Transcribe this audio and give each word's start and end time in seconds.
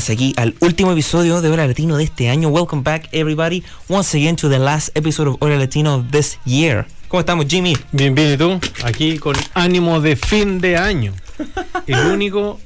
Más 0.00 0.08
aquí 0.08 0.32
al 0.38 0.54
último 0.60 0.92
episodio 0.92 1.42
de 1.42 1.50
Hora 1.50 1.66
Latino 1.66 1.98
de 1.98 2.04
este 2.04 2.30
año. 2.30 2.48
Welcome 2.48 2.80
back 2.82 3.08
everybody 3.12 3.62
once 3.86 4.16
again 4.16 4.34
to 4.36 4.48
the 4.48 4.58
last 4.58 4.88
episode 4.96 5.28
of 5.28 5.36
Hora 5.40 5.58
Latino 5.58 5.96
of 5.96 6.10
this 6.10 6.38
year. 6.46 6.86
¿Cómo 7.08 7.20
estamos 7.20 7.44
Jimmy? 7.46 7.76
Bien, 7.92 8.14
bien, 8.14 8.32
¿y 8.32 8.36
tú? 8.38 8.58
Aquí 8.82 9.18
con 9.18 9.36
ánimo 9.52 10.00
de 10.00 10.16
fin 10.16 10.58
de 10.58 10.78
año. 10.78 11.12
El 11.86 11.98
único, 12.12 12.58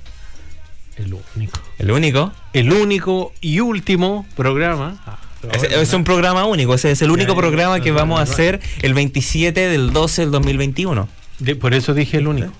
el 0.97 1.13
único, 1.35 1.59
El 1.79 1.91
único. 1.91 2.33
el 2.53 2.73
único 2.73 3.33
y 3.41 3.59
último 3.59 4.27
programa. 4.37 4.97
Ah, 5.05 5.19
Es, 5.53 5.65
es 5.65 5.93
un 5.93 6.05
programa 6.05 6.45
único, 6.47 6.73
ese 6.77 6.93
es 6.93 7.03
el 7.03 7.11
único 7.11 7.33
Ya, 7.35 7.39
programa 7.41 7.79
ya, 7.79 7.83
que 7.85 7.91
vamos 7.91 8.21
a 8.21 8.23
hacer 8.23 8.61
el 8.83 8.95
27 8.95 9.69
del 9.69 9.93
12 9.93 10.23
del 10.23 10.31
2021. 10.31 11.09
de- 11.41 11.57
por 11.57 11.75
eso 11.75 11.95
dije 11.95 12.19
el 12.19 12.29
único. 12.29 12.53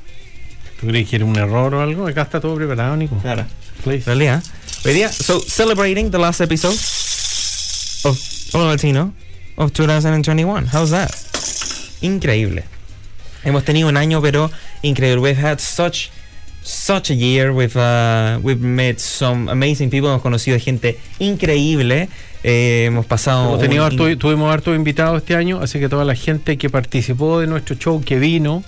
¿Tú 0.81 0.89
crees 0.89 1.09
que 1.09 1.15
era 1.17 1.25
un 1.25 1.37
error 1.37 1.73
o 1.75 1.81
algo? 1.81 2.09
Acá 2.09 2.23
está 2.23 2.41
todo 2.41 2.57
preparado, 2.57 2.97
Nico. 2.97 3.17
Claro. 3.19 3.45
Please. 3.85 3.99
En 4.11 4.19
realidad, 4.19 4.43
hoy 4.85 4.93
día, 4.95 5.11
so 5.13 5.41
celebrating 5.41 6.11
the 6.11 6.19
last 6.19 6.41
episode 6.41 6.75
of 8.09 8.19
Hora 8.55 8.71
Latino 8.71 9.13
of 9.57 9.73
2021. 9.73 10.67
How's 10.73 10.91
that? 10.91 11.11
Increíble. 12.01 12.65
Hemos 13.45 13.65
tenido 13.65 13.89
un 13.89 13.97
año, 13.97 14.21
pero 14.23 14.51
increíble. 14.83 15.21
We've 15.21 15.37
had 15.43 15.59
such 15.59 16.11
such 16.63 17.11
a 17.11 17.15
year. 17.15 17.53
We've 17.53 17.77
uh, 17.77 18.39
we've 18.43 18.61
met 18.63 18.99
some 18.99 19.49
amazing 19.51 19.91
people. 19.91 20.09
Hemos 20.11 20.23
conocido 20.23 20.59
gente 20.59 20.99
increíble. 21.19 22.09
Eh, 22.43 22.85
hemos 22.87 23.07
pasado. 23.07 23.47
Hemos 23.49 23.61
tenido 23.61 23.85
harto- 23.85 24.17
tuvimos 24.19 24.53
hartos 24.53 24.77
invitados 24.77 25.19
este 25.23 25.35
año, 25.35 25.61
así 25.63 25.79
que 25.79 25.89
toda 25.89 26.05
la 26.05 26.15
gente 26.15 26.57
que 26.59 26.69
participó 26.71 27.41
de 27.41 27.47
nuestro 27.47 27.77
show, 27.77 28.03
que 28.03 28.19
vino 28.19 28.63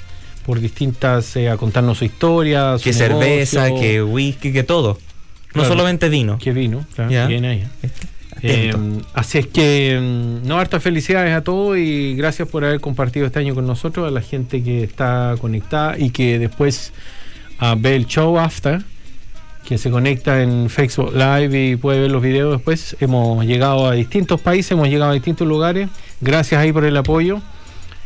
por 0.47 0.61
distintas, 0.61 1.35
eh, 1.37 1.49
a 1.51 1.57
contarnos 1.57 1.99
su 1.99 2.05
historia, 2.05 2.79
su 2.79 2.85
que 2.85 2.93
cerveza, 2.93 3.65
negocio, 3.65 3.81
que 3.83 4.03
whisky, 4.03 4.53
que 4.53 4.63
todo. 4.63 4.99
No 5.57 5.63
Claro. 5.63 5.75
solamente 5.75 6.09
vino. 6.09 6.39
que 6.39 6.53
vino, 6.53 6.85
claro, 6.95 7.29
bien 7.29 7.45
ahí. 7.45 7.65
Eh, 8.43 8.69
Atento. 8.69 9.07
así 9.15 9.39
es 9.39 9.47
que, 9.47 9.99
mm, 9.99 10.47
no, 10.47 10.59
hartas 10.59 10.83
felicidades 10.83 11.35
a 11.35 11.43
todos 11.43 11.79
y 11.79 12.15
gracias 12.17 12.47
por 12.49 12.65
haber 12.65 12.81
compartido 12.81 13.25
este 13.27 13.39
año 13.39 13.55
con 13.55 13.67
nosotros, 13.67 14.07
a 14.07 14.11
la 14.11 14.21
gente 14.21 14.63
que 14.63 14.85
está 14.85 15.35
conectada 15.41 15.99
y 15.99 16.11
que 16.11 16.39
después 16.39 16.93
ah, 17.59 17.75
ve 17.79 17.97
el 17.97 18.07
show 18.07 18.39
after, 18.39 18.83
que 19.67 19.79
se 19.79 19.91
conecta 19.91 20.43
en 20.43 20.69
Facebook 20.69 21.13
Live 21.15 21.71
y 21.71 21.77
puede 21.77 22.01
ver 22.01 22.11
los 22.11 22.23
videos 22.23 22.53
después. 22.53 22.95
Hemos 23.01 23.45
llegado 23.47 23.87
a 23.89 23.93
distintos 23.95 24.41
países, 24.41 24.73
hemos 24.73 24.89
llegado 24.89 25.11
a 25.13 25.15
distintos 25.15 25.49
lugares. 25.49 25.89
Gracias 26.21 26.61
ahí 26.61 26.73
por 26.73 26.85
el 26.85 26.97
apoyo, 26.97 27.41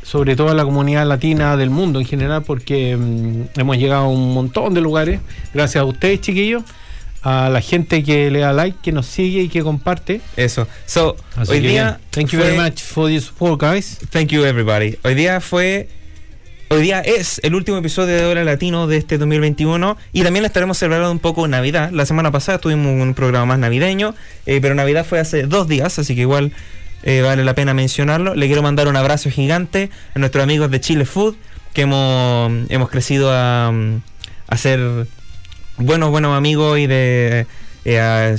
sobre 0.03 0.37
todo 0.37 0.51
a 0.51 0.55
la 0.55 0.65
comunidad 0.65 1.07
latina 1.07 1.57
del 1.57 1.71
mundo 1.71 1.99
en 1.99 2.07
general, 2.07 2.45
porque 2.47 2.97
mm, 2.97 3.59
hemos 3.61 3.77
llegado 3.77 4.05
a 4.05 4.09
un 4.09 4.33
montón 4.33 4.73
de 4.75 4.81
lugares. 4.81 5.21
Gracias 5.53 5.83
a 5.83 5.85
ustedes, 5.85 6.21
chiquillos. 6.21 6.63
A 7.23 7.51
la 7.51 7.61
gente 7.61 8.03
que 8.03 8.31
le 8.31 8.39
da 8.39 8.53
like, 8.55 8.79
que 8.83 8.93
nos 8.93 9.05
sigue 9.07 9.43
y 9.43 9.49
que 9.49 9.63
comparte. 9.63 10.21
Eso. 10.37 10.67
So, 10.87 11.17
Así 11.37 11.53
hoy 11.53 11.61
día. 11.61 11.71
bien. 11.71 11.97
Thank 12.11 12.31
you 12.33 12.39
fue- 12.41 12.51
very 12.51 12.59
much 12.59 12.81
for 12.83 13.11
your 13.11 13.21
support, 13.21 13.61
guys. 13.61 13.99
Thank 14.11 14.29
you 14.29 14.45
everybody. 14.45 14.97
Hoy 15.05 15.15
día 15.15 15.41
fue 15.41 15.89
hoy 16.71 16.83
día 16.83 17.01
es 17.01 17.41
el 17.43 17.55
último 17.57 17.77
episodio 17.79 18.15
de 18.17 18.25
Hora 18.27 18.45
Latino 18.45 18.87
de 18.87 18.97
este 18.97 19.19
2021 19.19 19.97
y 20.13 20.23
también 20.23 20.45
estaremos 20.45 20.79
celebrando 20.79 21.11
un 21.11 21.19
poco 21.19 21.47
Navidad. 21.49 21.91
La 21.93 22.07
semana 22.07 22.31
pasada 22.31 22.59
tuvimos 22.59 22.87
un 23.03 23.13
programa 23.15 23.45
más 23.45 23.59
navideño, 23.59 24.15
eh, 24.47 24.61
pero 24.63 24.75
Navidad 24.75 25.05
fue 25.05 25.19
hace 25.19 25.43
dos 25.43 25.67
días, 25.69 25.99
así 25.99 26.15
que 26.15 26.21
igual 26.23 26.53
eh, 27.03 27.23
vale 27.23 27.45
la 27.45 27.55
pena 27.55 27.75
mencionarlo. 27.75 28.35
Le 28.35 28.47
quiero 28.47 28.63
mandar 28.63 28.87
un 28.89 28.97
abrazo 28.97 29.31
gigante 29.31 29.91
a 30.15 30.19
nuestros 30.21 30.43
amigos 30.45 30.71
de 30.71 30.81
Chile 30.81 31.05
Food, 31.07 31.35
que 31.75 31.83
hemos, 31.83 32.53
hemos 32.71 32.89
crecido 32.89 33.31
a, 33.33 33.73
a 34.47 34.57
ser 34.57 35.07
buenos, 35.81 36.11
buenos 36.11 36.37
amigos 36.37 36.79
y 36.79 36.87
de 36.87 37.47
eh, 37.85 38.37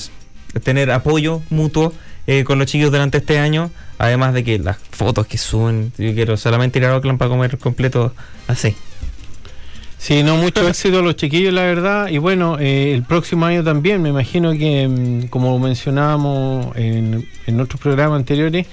tener 0.63 0.91
apoyo 0.91 1.41
mutuo 1.49 1.93
eh, 2.27 2.43
con 2.43 2.59
los 2.59 2.67
chicos 2.67 2.91
durante 2.91 3.17
este 3.17 3.39
año. 3.39 3.71
Además 3.97 4.33
de 4.33 4.43
que 4.43 4.57
las 4.57 4.77
fotos 4.77 5.27
que 5.27 5.37
suben, 5.37 5.91
yo 5.97 6.13
quiero 6.13 6.37
solamente 6.37 6.79
ir 6.79 6.85
a 6.85 6.95
Oakland 6.95 7.19
para 7.19 7.29
comer 7.29 7.57
completo 7.57 8.13
así. 8.47 8.75
Sí, 9.97 10.23
no, 10.23 10.37
mucho 10.37 10.67
éxito 10.67 10.99
a 10.99 11.01
los 11.03 11.15
chiquillos, 11.15 11.53
la 11.53 11.61
verdad. 11.61 12.07
Y 12.07 12.17
bueno, 12.17 12.57
eh, 12.59 12.93
el 12.93 13.03
próximo 13.03 13.45
año 13.45 13.63
también, 13.63 14.01
me 14.01 14.09
imagino 14.09 14.53
que, 14.53 14.87
mm, 14.87 15.27
como 15.27 15.57
mencionábamos 15.59 16.75
en, 16.75 17.27
en 17.45 17.59
otros 17.59 17.79
programas 17.79 18.17
anteriores, 18.17 18.65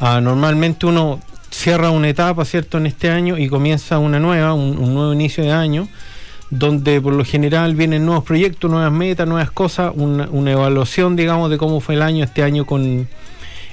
ah, 0.00 0.20
normalmente 0.20 0.86
uno 0.86 1.20
cierra 1.50 1.90
una 1.90 2.08
etapa, 2.08 2.44
¿cierto?, 2.44 2.78
en 2.78 2.86
este 2.86 3.08
año 3.08 3.38
y 3.38 3.48
comienza 3.48 3.98
una 3.98 4.18
nueva, 4.18 4.52
un, 4.54 4.76
un 4.78 4.94
nuevo 4.94 5.12
inicio 5.12 5.44
de 5.44 5.52
año, 5.52 5.88
donde 6.50 7.00
por 7.00 7.14
lo 7.14 7.24
general 7.24 7.74
vienen 7.74 8.06
nuevos 8.06 8.24
proyectos, 8.24 8.70
nuevas 8.70 8.92
metas, 8.92 9.26
nuevas 9.26 9.50
cosas, 9.50 9.92
una, 9.94 10.28
una 10.30 10.52
evaluación, 10.52 11.16
digamos, 11.16 11.50
de 11.50 11.58
cómo 11.58 11.80
fue 11.80 11.96
el 11.96 12.02
año 12.02 12.24
este 12.24 12.42
año 12.42 12.66
con 12.66 13.08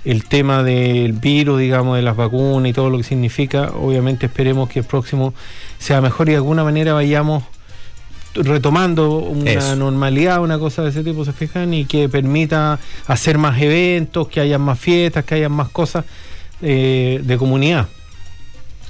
el 0.05 0.25
tema 0.25 0.63
del 0.63 1.13
virus, 1.13 1.59
digamos, 1.59 1.95
de 1.95 2.01
las 2.01 2.15
vacunas 2.15 2.69
y 2.69 2.73
todo 2.73 2.89
lo 2.89 2.97
que 2.97 3.03
significa. 3.03 3.71
Obviamente 3.75 4.25
esperemos 4.25 4.69
que 4.69 4.79
el 4.79 4.85
próximo 4.85 5.33
sea 5.77 6.01
mejor 6.01 6.27
y 6.29 6.31
de 6.31 6.37
alguna 6.37 6.63
manera 6.63 6.93
vayamos 6.93 7.43
retomando 8.35 9.17
una 9.19 9.51
Eso. 9.51 9.75
normalidad, 9.75 10.41
una 10.41 10.57
cosa 10.57 10.81
de 10.81 10.89
ese 10.89 11.03
tipo, 11.03 11.23
se 11.23 11.33
fijan, 11.33 11.73
y 11.73 11.85
que 11.85 12.09
permita 12.09 12.79
hacer 13.05 13.37
más 13.37 13.61
eventos, 13.61 14.27
que 14.27 14.39
haya 14.39 14.57
más 14.57 14.79
fiestas, 14.79 15.23
que 15.23 15.35
haya 15.35 15.49
más 15.49 15.69
cosas 15.69 16.05
eh, 16.61 17.21
de 17.23 17.37
comunidad. 17.37 17.87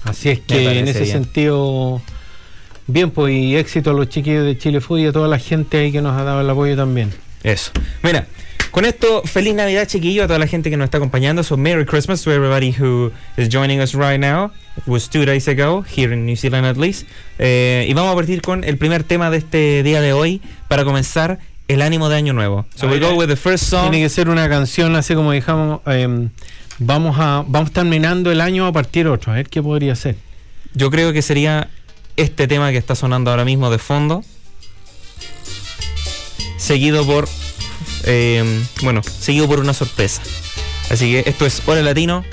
Así 0.05 0.29
es 0.29 0.39
que 0.39 0.79
en 0.79 0.87
ese 0.87 1.01
bien. 1.01 1.11
sentido, 1.11 2.01
bien, 2.87 3.11
pues 3.11 3.33
y 3.33 3.55
éxito 3.55 3.91
a 3.91 3.93
los 3.93 4.09
chiquillos 4.09 4.45
de 4.45 4.57
Chile 4.57 4.81
Food 4.81 4.99
y 4.99 5.05
a 5.07 5.11
toda 5.11 5.27
la 5.27 5.39
gente 5.39 5.77
ahí 5.77 5.91
que 5.91 6.01
nos 6.01 6.19
ha 6.19 6.23
dado 6.23 6.41
el 6.41 6.49
apoyo 6.49 6.75
también. 6.75 7.11
Eso. 7.43 7.71
Mira, 8.01 8.27
con 8.71 8.85
esto, 8.85 9.21
feliz 9.23 9.53
Navidad, 9.53 9.87
chiquillo, 9.87 10.23
a 10.23 10.27
toda 10.27 10.39
la 10.39 10.47
gente 10.47 10.69
que 10.69 10.77
nos 10.77 10.85
está 10.85 10.97
acompañando. 10.97 11.43
So, 11.43 11.57
Merry 11.57 11.85
Christmas 11.85 12.23
to 12.23 12.31
everybody 12.31 12.71
who 12.71 13.11
is 13.37 13.49
joining 13.49 13.79
us 13.79 13.93
right 13.93 14.19
now. 14.19 14.51
It 14.77 14.87
was 14.87 15.07
two 15.09 15.25
days 15.25 15.47
ago, 15.47 15.83
here 15.83 16.13
in 16.13 16.25
New 16.25 16.35
Zealand 16.35 16.65
at 16.65 16.77
least. 16.77 17.07
Eh, 17.37 17.85
y 17.87 17.93
vamos 17.93 18.13
a 18.13 18.15
partir 18.15 18.41
con 18.41 18.63
el 18.63 18.77
primer 18.77 19.03
tema 19.03 19.29
de 19.29 19.37
este 19.37 19.83
día 19.83 20.01
de 20.01 20.13
hoy 20.13 20.41
para 20.67 20.83
comenzar 20.83 21.39
el 21.67 21.81
ánimo 21.81 22.09
de 22.09 22.15
Año 22.15 22.33
Nuevo. 22.33 22.65
So, 22.75 22.87
we 22.87 22.99
go 22.99 23.13
with 23.15 23.27
the 23.27 23.35
first 23.35 23.65
song. 23.65 23.91
Tiene 23.91 24.05
que 24.05 24.09
ser 24.09 24.29
una 24.29 24.49
canción 24.49 24.95
así 24.95 25.13
como 25.13 25.31
dejamos. 25.31 25.81
eh, 25.85 26.29
vamos 26.79 27.17
a 27.19 27.43
vamos 27.47 27.71
terminando 27.71 28.31
el 28.31 28.41
año 28.41 28.65
a 28.65 28.71
partir 28.73 29.07
otro. 29.07 29.31
A 29.31 29.35
ver 29.35 29.49
qué 29.49 29.61
podría 29.61 29.95
ser. 29.95 30.15
Yo 30.73 30.89
creo 30.89 31.13
que 31.13 31.21
sería 31.21 31.69
este 32.17 32.47
tema 32.47 32.71
que 32.71 32.77
está 32.77 32.95
sonando 32.95 33.31
ahora 33.31 33.45
mismo 33.45 33.69
de 33.69 33.79
fondo. 33.79 34.23
Seguido 36.57 37.05
por. 37.05 37.27
eh, 38.05 38.63
bueno, 38.81 39.01
seguido 39.03 39.47
por 39.47 39.59
una 39.59 39.73
sorpresa. 39.73 40.21
Así 40.89 41.11
que 41.11 41.29
esto 41.29 41.45
es 41.45 41.61
Hora 41.65 41.81
Latino, 41.81 42.23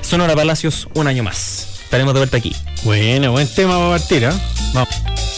Sonora 0.00 0.34
Palacios, 0.34 0.88
un 0.94 1.06
año 1.06 1.22
más. 1.22 1.80
Estaremos 1.84 2.14
de 2.14 2.20
vuelta 2.20 2.36
aquí. 2.36 2.54
Bueno, 2.84 3.32
buen 3.32 3.48
tema 3.48 3.76
para 3.76 3.90
partir, 3.90 4.26
¿ah? 4.26 4.40
Vamos. 4.74 5.31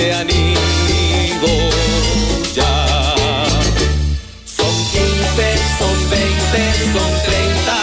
se 0.00 0.14
han 0.14 0.30
ido 0.30 1.48
ya. 2.54 2.74
Son 4.46 4.74
15, 4.92 5.02
son 5.78 5.96
20, 6.10 6.22
son 6.94 7.12
30, 7.26 7.74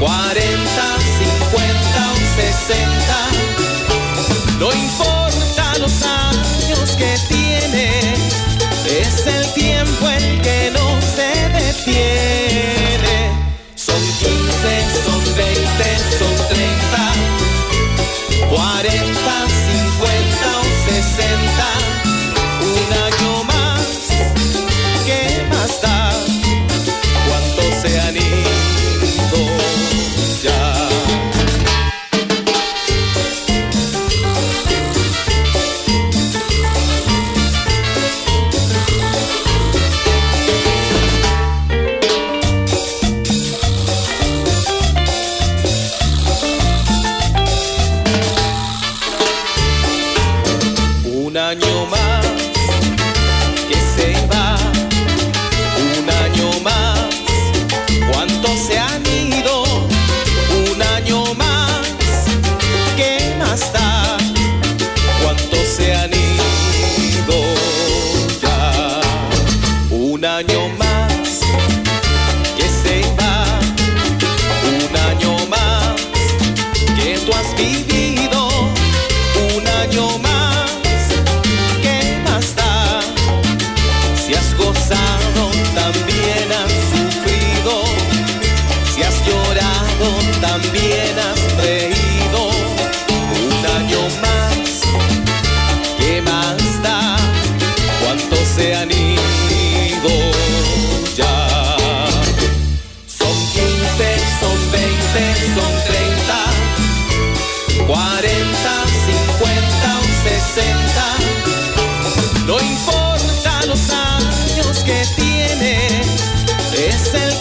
40, 0.00 0.82
50 1.20 2.10
o 2.10 2.22
60. 2.36 3.14
No 4.58 4.68
importa 4.72 5.64
los 5.78 5.96
años 6.02 6.86
que 6.98 7.12
tiene, 7.28 7.86
es 8.84 9.26
el 9.26 9.44
tiempo 9.54 10.08
el 10.08 10.40
que 10.42 10.58
no 10.72 10.83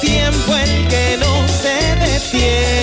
tiempo 0.03 0.55
el 0.55 0.87
que 0.87 1.17
no 1.17 1.47
se 1.47 1.95
detiene. 1.95 2.82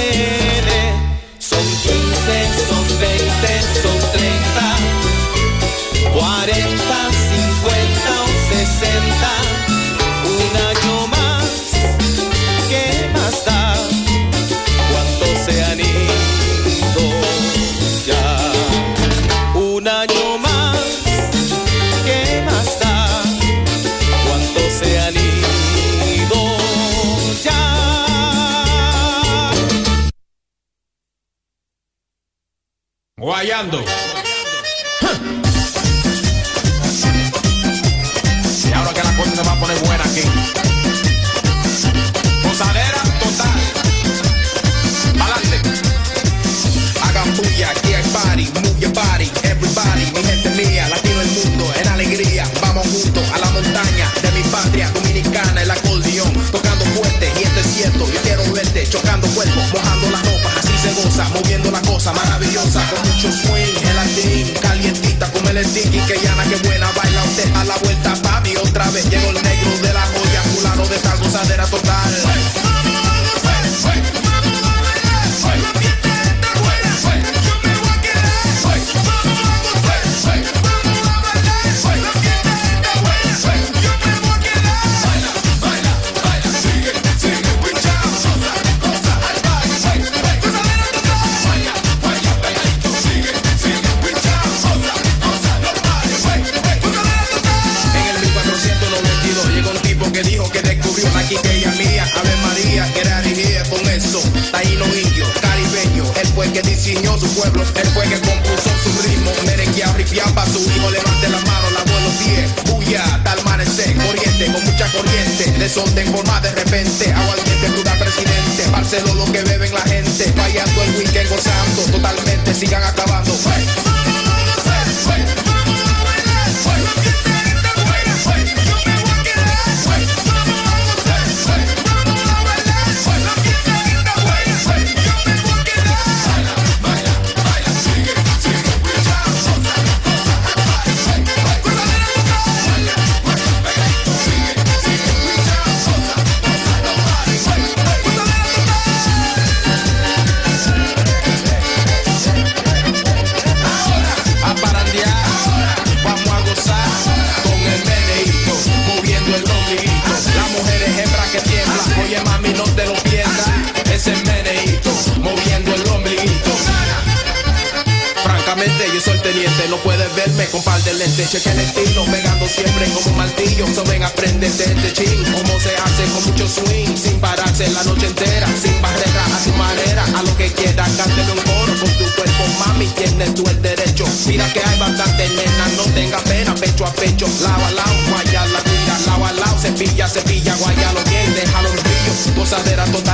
Pecho 187.01 187.27
lado 187.43 187.65
a 187.65 187.71
lado, 187.71 187.95
guaya 188.11 188.45
la 188.47 188.61
tuya, 188.61 188.99
lado 189.07 189.25
a 189.25 189.59
cepilla, 189.59 190.07
cepilla, 190.07 190.55
guaya 190.57 190.93
lo 190.93 191.03
bien, 191.05 191.35
déjalo 191.35 191.73
los 191.73 191.83
brillos, 191.83 192.37
gozadera 192.37 192.85
total 192.87 193.10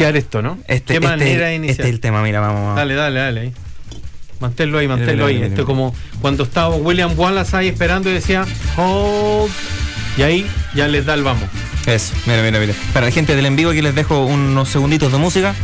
iniciar 0.00 0.16
esto, 0.16 0.40
¿no? 0.42 0.58
Este, 0.66 0.94
¿Qué 0.94 0.94
este- 0.94 1.00
manera 1.00 1.46
de 1.48 1.54
iniciar? 1.56 1.72
este 1.72 1.82
es 1.84 1.88
el 1.90 2.00
tema, 2.00 2.22
mira, 2.22 2.40
vamos. 2.40 2.60
vamos. 2.62 2.76
Dale, 2.76 2.94
dale, 2.94 3.20
dale. 3.20 3.40
ahí. 3.40 3.52
Manténlo 4.40 4.78
ahí, 4.78 4.88
manténlo 4.88 5.26
ahí. 5.26 5.42
Esto 5.42 5.60
es 5.62 5.66
como 5.66 5.94
cuando 6.22 6.44
estaba 6.44 6.74
William 6.74 7.12
Wallace 7.18 7.54
ahí 7.56 7.68
esperando 7.68 8.08
y 8.08 8.14
decía, 8.14 8.46
hold. 8.78 9.52
Y 10.16 10.22
ahí 10.22 10.46
ya 10.74 10.88
les 10.88 11.04
da 11.04 11.12
el 11.14 11.22
vamos. 11.22 11.44
Eso, 11.86 12.14
mira, 12.24 12.42
mira, 12.42 12.58
mira. 12.58 12.72
Para 12.94 13.06
la 13.06 13.12
gente 13.12 13.36
del 13.36 13.44
en 13.44 13.56
vivo 13.56 13.70
aquí 13.70 13.82
les 13.82 13.94
dejo 13.94 14.24
unos 14.24 14.68
segunditos 14.70 15.12
de 15.12 15.18
música. 15.18 15.54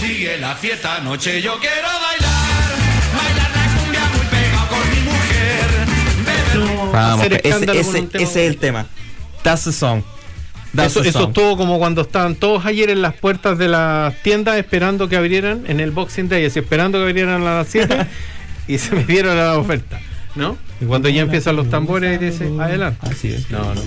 Sigue 0.00 0.38
la 0.38 0.54
fiesta, 0.54 1.00
noche 1.00 1.40
yo 1.40 1.58
quiero 1.58 1.88
bailar. 1.88 2.68
Bailar 3.16 3.50
la 3.56 3.80
cumbia 3.80 4.00
muy 4.14 4.26
pegado 4.26 4.68
con 4.68 4.90
mi 4.90 5.00
mujer. 5.10 5.66
Beber 6.26 6.92
Vamos, 6.92 7.26
ese 8.12 8.22
es 8.22 8.36
el 8.36 8.58
tema. 8.58 8.86
That's 9.46 9.62
the 9.62 9.72
song. 9.72 10.02
That's 10.74 10.90
Eso, 10.90 11.02
the 11.02 11.08
eso 11.10 11.20
song. 11.20 11.28
es 11.28 11.34
todo 11.34 11.56
como 11.56 11.78
cuando 11.78 12.00
estaban 12.02 12.34
todos 12.34 12.66
ayer 12.66 12.90
en 12.90 13.00
las 13.00 13.14
puertas 13.14 13.56
de 13.58 13.68
las 13.68 14.20
tiendas 14.24 14.56
esperando 14.56 15.08
que 15.08 15.16
abrieran 15.16 15.62
en 15.68 15.78
el 15.78 15.92
Boxing 15.92 16.28
Day, 16.28 16.44
así, 16.44 16.58
esperando 16.58 16.98
que 16.98 17.04
abrieran 17.04 17.42
a 17.42 17.58
las 17.58 17.68
7 17.68 18.06
y 18.66 18.78
se 18.78 18.96
metieron 18.96 19.38
a 19.38 19.44
la 19.52 19.58
oferta, 19.58 20.00
¿no? 20.34 20.58
Y 20.80 20.84
cuando 20.86 21.08
ya 21.08 21.22
empiezan 21.22 21.54
los 21.54 21.70
tambores, 21.70 22.18
dice, 22.18 22.50
adelante. 22.58 22.98
Así 23.08 23.28
es. 23.28 23.48
No, 23.52 23.72
no. 23.72 23.80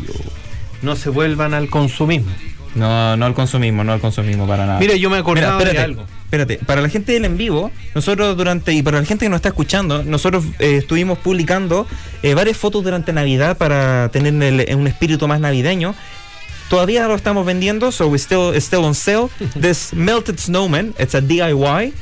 No 0.82 0.96
se 0.96 1.10
vuelvan 1.10 1.54
al 1.54 1.70
consumismo. 1.70 2.32
No, 2.76 3.18
no 3.18 3.26
al 3.26 3.34
consumismo, 3.34 3.84
no 3.84 3.92
al 3.92 4.00
consumismo 4.00 4.48
para 4.48 4.66
nada. 4.66 4.80
Mira, 4.80 4.96
yo 4.96 5.10
me 5.10 5.18
acordaba 5.18 5.58
Mira, 5.58 5.74
de 5.74 5.80
algo. 5.80 6.06
Espérate, 6.30 6.60
para 6.64 6.80
la 6.82 6.90
gente 6.90 7.12
del 7.12 7.26
en 7.26 7.38
vivo, 7.38 7.72
nosotros 7.96 8.38
durante, 8.38 8.72
y 8.72 8.84
para 8.84 9.00
la 9.00 9.06
gente 9.06 9.26
que 9.26 9.30
nos 9.30 9.38
está 9.38 9.50
escuchando, 9.50 10.04
nosotros 10.04 10.44
eh, 10.60 10.76
estuvimos 10.78 11.18
publicando 11.18 11.88
eh, 12.22 12.36
varias 12.36 12.56
fotos 12.56 12.84
durante 12.84 13.12
Navidad 13.14 13.58
para 13.58 14.10
tener 14.10 14.36
el- 14.44 14.76
un 14.76 14.86
espíritu 14.86 15.28
más 15.28 15.40
navideño. 15.40 15.96
Todavía 16.70 17.08
lo 17.08 17.16
estamos 17.16 17.48
vendiendo, 17.48 17.92
so 17.92 18.08
we 18.10 18.20
still, 18.20 18.52
it's 18.54 18.66
still 18.68 18.84
on 18.86 18.94
sale. 18.94 19.30
This 19.60 19.92
Melted 19.92 20.38
Snowman, 20.38 20.94
it's 21.00 21.16
a 21.16 21.22
DIY. 21.22 21.94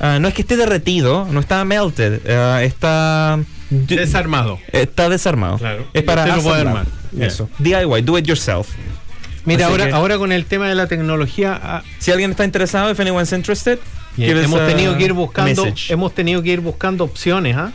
Ah, 0.00 0.18
no 0.18 0.28
es 0.28 0.34
que 0.34 0.40
esté 0.40 0.56
derretido, 0.56 1.28
no 1.30 1.40
está 1.40 1.62
melted, 1.66 2.20
ah, 2.30 2.62
está... 2.62 3.38
Desarmado. 3.68 4.58
Está 4.72 5.08
desarmado. 5.10 5.58
Claro. 5.58 5.86
Es 5.92 6.02
para 6.04 6.26
lo 6.26 6.42
puede 6.42 6.60
armar. 6.62 6.86
Eso. 7.20 7.50
DIY, 7.58 8.00
do 8.02 8.16
it 8.18 8.26
yourself. 8.26 8.68
Mira, 9.44 9.64
Así 9.66 9.72
ahora, 9.72 9.86
que- 9.86 9.92
ahora 9.92 10.18
con 10.18 10.32
el 10.32 10.46
tema 10.46 10.68
de 10.68 10.74
la 10.74 10.86
tecnología, 10.86 11.58
ah, 11.62 11.82
Si 11.98 12.10
alguien 12.10 12.30
está 12.30 12.44
interesado, 12.44 12.90
if 12.90 12.98
anyone's 13.00 13.32
interested, 13.32 13.78
Yeah, 14.16 14.30
hemos 14.42 14.60
a 14.60 14.66
tenido 14.66 14.96
que 14.96 15.04
ir 15.04 15.12
buscando 15.12 15.64
message. 15.64 15.92
hemos 15.92 16.14
tenido 16.14 16.40
que 16.42 16.50
ir 16.50 16.60
buscando 16.60 17.02
opciones 17.02 17.56
¿ah? 17.56 17.72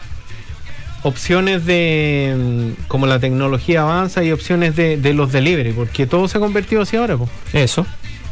opciones 1.03 1.65
de 1.65 2.35
mm, 2.77 2.88
como 2.88 3.07
la 3.07 3.19
tecnología 3.19 3.81
avanza 3.81 4.23
y 4.23 4.31
opciones 4.31 4.75
de, 4.75 4.95
de 4.97 5.13
los 5.13 5.31
delivery 5.31 5.71
porque 5.73 6.07
todo 6.07 6.27
se 6.27 6.38
ha 6.38 6.41
convertido 6.41 6.81
así 6.81 6.95
ahora 6.97 7.17
po. 7.17 7.29
Eso. 7.53 7.85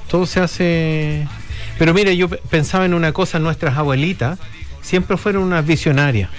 todo 0.09 0.25
se 0.25 0.39
hace 0.39 1.27
pero 1.77 1.93
mire 1.93 2.15
yo 2.17 2.29
pe- 2.29 2.39
pensaba 2.49 2.85
en 2.85 2.93
una 2.93 3.11
cosa 3.11 3.39
nuestras 3.39 3.77
abuelitas 3.77 4.39
siempre 4.81 5.17
fueron 5.17 5.43
unas 5.43 5.65
visionarias 5.65 6.29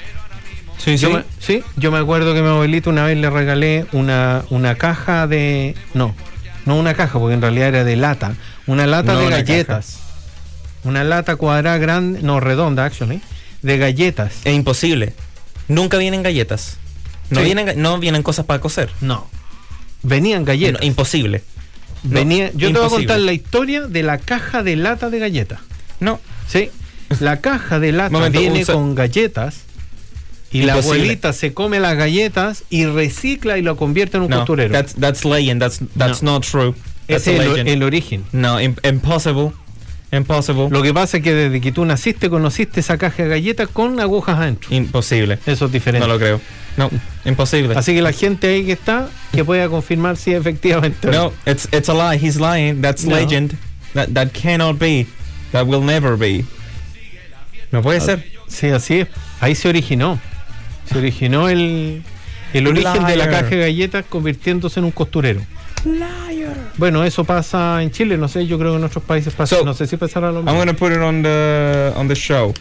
Sí, 0.79 0.97
yo 0.97 1.11
me, 1.11 1.25
sí, 1.41 1.63
yo 1.77 1.91
me 1.91 1.99
acuerdo 1.99 2.33
que 2.35 2.41
mi 2.41 2.49
abuelita 2.49 2.89
una 2.89 3.05
vez 3.05 3.19
le 3.19 3.29
regalé 3.29 3.85
una, 3.93 4.43
una 4.49 4.77
caja 4.77 5.27
de 5.27 5.75
no 5.93 6.15
no 6.69 6.77
una 6.77 6.95
caja 6.95 7.19
porque 7.19 7.35
en 7.35 7.43
realidad 7.43 7.69
era 7.69 7.85
de 7.85 7.97
lata 7.97 8.35
una 8.67 8.87
lata 8.87 9.13
No 9.15 9.21
de 9.21 9.27
una 9.27 9.37
galletas 9.37 9.99
una 10.85 11.03
lata 11.03 11.37
cuadrada 11.37 11.79
grande 11.79 12.23
no 12.23 12.39
redonda 12.41 12.85
actually 12.85 13.21
de 13.63 13.79
galletas 13.79 14.35
Es 14.45 14.55
imposible. 14.55 15.15
Nunca 15.67 15.99
vienen 15.99 16.23
galletas. 16.23 16.77
No, 17.31 17.41
Sí. 17.41 17.47
vienen, 17.47 17.83
no 17.83 17.99
vienen 17.99 18.23
cosas 18.23 18.47
para 18.47 18.61
cocer. 18.61 18.91
No. 19.01 19.29
Venían 20.03 20.45
galletas. 20.45 20.81
No, 20.81 20.87
imposible. 20.87 21.43
No, 22.05 22.15
Venía, 22.15 22.51
yo 22.55 22.73
te 22.73 22.79
voy 22.79 22.87
a 22.87 22.91
contar 22.91 23.19
la 23.21 23.33
historia 23.33 23.83
de 23.83 24.03
la 24.03 24.19
caja 24.19 24.63
de 24.63 24.77
lata 24.77 25.11
de 25.11 25.19
galletas. 25.19 25.61
No. 26.01 26.21
Sí. 26.47 26.71
La 27.21 27.41
caja 27.41 27.81
de 27.81 27.93
lata 27.93 28.11
Momento, 28.13 28.39
viene 28.41 28.65
con 28.65 28.95
galletas 28.95 29.63
y 30.51 30.63
la 30.63 30.75
abuelita 30.75 31.33
se 31.33 31.53
come 31.53 31.79
las 31.81 31.97
galletas 31.97 32.65
y 32.71 32.87
recicla 32.87 33.59
y 33.59 33.63
lo 33.63 33.77
convierte 33.77 34.17
en 34.17 34.25
un 34.25 34.31
No. 34.31 34.37
costurero. 34.39 34.73
That's, 34.73 34.95
that's 34.95 35.25
legend. 35.25 35.61
That's, 35.61 35.81
that's 35.97 36.23
No. 36.23 36.33
not 36.33 36.47
true. 36.47 36.75
Ese 37.07 37.37
es 37.37 37.41
el, 37.59 37.69
el 37.69 37.83
origen. 37.83 38.25
No, 38.33 38.61
im- 38.61 38.77
impossible. 38.87 39.53
Impossible. 40.11 40.69
Lo 40.71 40.83
que 40.83 40.95
pasa 40.95 41.19
es 41.19 41.23
que 41.23 41.35
desde 41.35 41.61
que 41.61 41.71
tú 41.71 41.85
naciste 41.85 42.31
conociste 42.31 42.81
esa 42.81 42.97
caja 42.97 43.25
de 43.25 43.29
galletas 43.29 43.69
con 43.69 44.01
agujas 44.01 44.39
adentro. 44.39 44.75
Imposible. 44.75 45.39
Eso 45.45 45.67
es 45.67 45.73
diferente. 45.73 46.07
No 46.07 46.13
lo 46.13 46.19
creo. 46.19 46.41
No, 46.79 46.91
imposible. 47.27 47.75
Así 47.77 47.93
que 47.95 48.01
la 48.01 48.13
gente 48.13 48.47
ahí 48.49 48.65
que 48.65 48.73
está, 48.73 49.11
que 49.33 49.45
pueda 49.45 49.69
confirmar 49.69 50.17
si 50.17 50.33
efectivamente. 50.33 51.11
No, 51.11 51.33
it's 51.45 51.69
it's 51.73 51.89
a 51.91 51.93
lie. 51.95 52.17
He's 52.19 52.37
lying. 52.37 52.81
That's 52.81 53.05
No. 53.05 53.17
legend. 53.17 53.55
That 53.93 54.09
that 54.15 54.29
cannot 54.33 54.79
be. 54.79 55.07
That 55.53 55.67
will 55.67 55.85
never 55.85 56.17
be. 56.17 56.45
No 57.71 57.81
Ah, 57.81 57.83
puede 57.83 58.01
ser. 58.01 58.25
Sí, 58.49 58.69
así 58.69 59.01
es. 59.01 59.09
Ahí 59.41 59.55
se 59.55 59.69
originó. 59.69 60.19
Se 60.91 60.99
originó 60.99 61.49
el, 61.49 62.03
el 62.53 62.67
origen 62.67 63.05
de 63.07 63.17
la 63.17 63.27
Liar. 63.27 63.31
caja 63.43 63.55
de 63.57 63.59
galletas 63.59 64.05
convirtiéndose 64.09 64.81
en 64.81 64.85
un 64.87 64.91
costurero. 64.93 65.41
Bueno, 66.77 67.05
eso 67.05 67.25
pasa 67.25 67.83
en 67.83 67.91
Chile, 67.91 68.17
no 68.17 68.29
sé, 68.29 68.47
yo 68.47 68.59
creo 68.59 68.73
que 68.73 68.79
en 68.79 68.85
otros 68.85 69.05
países 69.05 69.33
pasa. 69.35 69.57
So, 69.57 69.65
no 69.65 69.75
sé 69.75 69.87
si 69.87 69.97
pasará 69.97 70.31
lo 70.33 70.39
I'm 70.41 70.45
mismo. 70.47 70.59
gonna 70.61 70.75
put 70.75 70.93
it 70.93 70.99
on 70.99 71.23
the 71.23 71.93
on 71.97 72.09
the 72.09 72.15
show. 72.15 72.53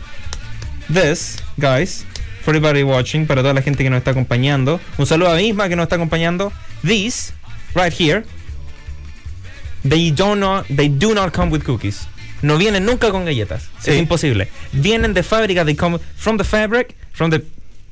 This, 0.91 1.37
guys, 1.57 2.05
for 2.43 2.55
everybody 2.55 2.83
watching, 2.83 3.25
para 3.27 3.41
toda 3.41 3.53
la 3.53 3.61
gente 3.61 3.83
que 3.83 3.89
nos 3.89 3.97
está 3.97 4.11
acompañando. 4.11 4.79
Un 4.97 5.05
saludo 5.05 5.31
a 5.31 5.35
Misma 5.35 5.67
que 5.69 5.75
nos 5.75 5.83
está 5.83 5.95
acompañando. 5.95 6.51
These, 6.83 7.33
right 7.75 7.91
here, 7.93 8.23
they 9.87 10.11
do 10.11 10.35
not, 10.35 10.65
they 10.67 10.89
do 10.89 11.13
not 11.13 11.33
come 11.33 11.51
with 11.51 11.63
cookies. 11.63 12.07
No 12.41 12.57
vienen 12.57 12.85
nunca 12.85 13.09
con 13.09 13.25
galletas. 13.25 13.63
Sí. 13.79 13.91
Es 13.91 13.97
imposible. 13.97 14.47
Vienen 14.71 15.13
de 15.13 15.23
fábrica. 15.23 15.65
They 15.65 15.75
come 15.75 15.99
from 16.15 16.37
the 16.37 16.43
fabric, 16.43 16.95
from 17.11 17.31
the 17.31 17.43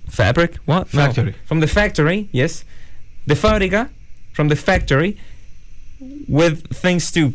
fabric. 0.10 0.60
What? 0.66 0.88
No. 0.94 1.02
Factory. 1.02 1.36
From 1.46 1.60
the 1.60 1.68
factory. 1.68 2.28
Yes. 2.32 2.66
De 3.26 3.36
fábrica, 3.36 3.90
from 4.34 4.50
the 4.50 4.56
factory, 4.56 5.18
with 6.28 6.62
things 6.72 7.12
to 7.14 7.34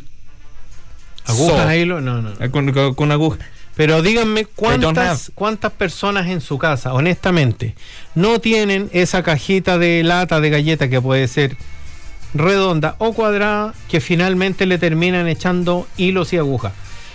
Agujas 1.26 1.66
a 1.66 1.76
hilo, 1.76 2.00
no, 2.00 2.22
no. 2.22 2.32
Eh, 2.40 2.50
Con, 2.50 2.72
con, 2.72 2.94
con 2.94 3.12
aguja. 3.12 3.38
Pero 3.76 4.02
díganme 4.02 4.44
cuántas, 4.44 5.30
cuántas 5.34 5.72
personas 5.72 6.28
en 6.28 6.40
su 6.40 6.58
casa, 6.58 6.92
honestamente, 6.92 7.74
no 8.14 8.38
tienen 8.40 8.90
esa 8.92 9.22
cajita 9.22 9.78
de 9.78 10.02
lata 10.02 10.40
de 10.40 10.50
galleta 10.50 10.88
que 10.88 11.00
puede 11.00 11.28
ser 11.28 11.56
redonda 12.34 12.96
o 12.98 13.12
cuadrada 13.12 13.74
que 13.88 14.00
finalmente 14.00 14.66
le 14.66 14.78
terminan 14.78 15.28
echando 15.28 15.86
hilos 15.96 16.32
y 16.32 16.36
agujas. 16.38 16.72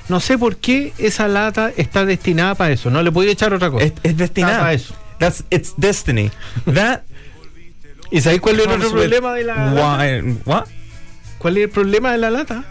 No 0.08 0.20
sé 0.20 0.38
por 0.38 0.58
qué 0.58 0.94
esa 0.98 1.28
lata 1.28 1.72
está 1.76 2.06
destinada 2.06 2.56
para 2.56 2.72
eso. 2.74 2.90
No 2.90 3.02
le 3.04 3.12
podía 3.12 3.32
echar 3.32 3.54
otra 3.54 3.70
cosa. 3.70 3.86
Es, 3.86 3.94
es 4.04 4.18
destinada. 4.18 4.60
Para 4.60 4.74
eso. 4.74 4.94
That's 5.20 5.44
it's 5.50 5.74
destiny. 5.78 6.32
That 6.74 7.02
¿Y 8.12 8.22
sabéis 8.22 8.42
cuál 8.42 8.60
es 8.60 8.68
el 8.68 8.80
problema 8.80 9.34
de 9.34 9.44
la 9.44 9.56
lata? 9.74 10.22
What? 10.46 10.66
¿Cuál 11.38 11.58
es 11.58 11.64
el 11.64 11.70
problema 11.70 12.12
de 12.12 12.18
la 12.18 12.30
lata? 12.32 12.64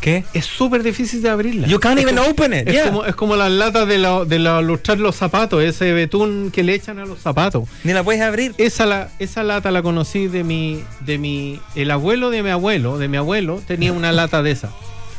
¿Qué? 0.00 0.24
Es 0.34 0.46
súper 0.46 0.82
difícil 0.82 1.22
de 1.22 1.30
abrirla. 1.30 1.68
You 1.68 1.78
can't 1.78 1.96
Es 1.98 2.02
even 2.04 2.16
como- 2.16 2.30
open 2.30 2.52
it. 2.52 2.66
Es, 2.68 2.74
yeah. 2.74 2.86
como, 2.86 3.04
es 3.04 3.14
como 3.14 3.36
las 3.36 3.50
latas 3.52 3.86
de, 3.86 3.98
la, 3.98 4.24
de 4.24 4.38
la, 4.40 4.60
los 4.60 4.80
zapatos, 5.14 5.62
ese 5.62 5.92
betún 5.92 6.50
que 6.52 6.64
le 6.64 6.74
echan 6.74 6.98
a 6.98 7.04
los 7.06 7.20
zapatos. 7.20 7.68
Ni 7.84 7.92
la 7.92 8.02
puedes 8.02 8.20
abrir. 8.20 8.52
Esa, 8.58 8.84
la, 8.84 9.10
esa 9.20 9.44
lata 9.44 9.70
la 9.70 9.80
conocí 9.80 10.26
de 10.26 10.42
mi, 10.42 10.82
de 11.00 11.18
mi. 11.18 11.60
El 11.76 11.90
abuelo 11.92 12.30
de 12.30 12.42
mi 12.42 12.50
abuelo, 12.50 12.98
de 12.98 13.06
mi 13.06 13.16
abuelo, 13.16 13.62
tenía 13.66 13.92
una 13.92 14.10
lata 14.10 14.42
de 14.42 14.50
esa. 14.50 14.70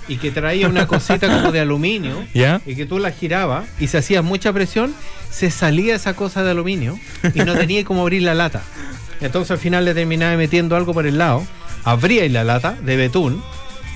Y 0.08 0.18
que 0.18 0.32
traía 0.32 0.68
una 0.68 0.88
cosita 0.88 1.28
como 1.28 1.52
de 1.52 1.62
aluminio. 1.62 2.26
¿Ya? 2.34 2.62
Y 2.66 2.76
que 2.76 2.86
tú 2.86 3.00
la 3.00 3.12
girabas 3.12 3.66
y 3.80 3.88
se 3.88 3.98
hacía 3.98 4.22
mucha 4.22 4.52
presión, 4.52 4.94
se 5.30 5.50
salía 5.50 5.96
esa 5.96 6.14
cosa 6.14 6.44
de 6.44 6.52
aluminio 6.52 7.00
y 7.34 7.40
no 7.40 7.56
tenía 7.56 7.84
como 7.86 8.02
abrir 8.02 8.24
la 8.24 8.34
lata. 8.34 8.62
Entonces 9.22 9.52
al 9.52 9.58
final 9.58 9.86
le 9.86 9.94
terminaba 9.94 10.36
metiendo 10.36 10.76
algo 10.76 10.94
por 10.94 11.06
el 11.08 11.18
lado, 11.18 11.46
abríais 11.86 12.32
la 12.32 12.44
lata 12.44 12.76
de 12.82 12.98
betún, 12.98 13.42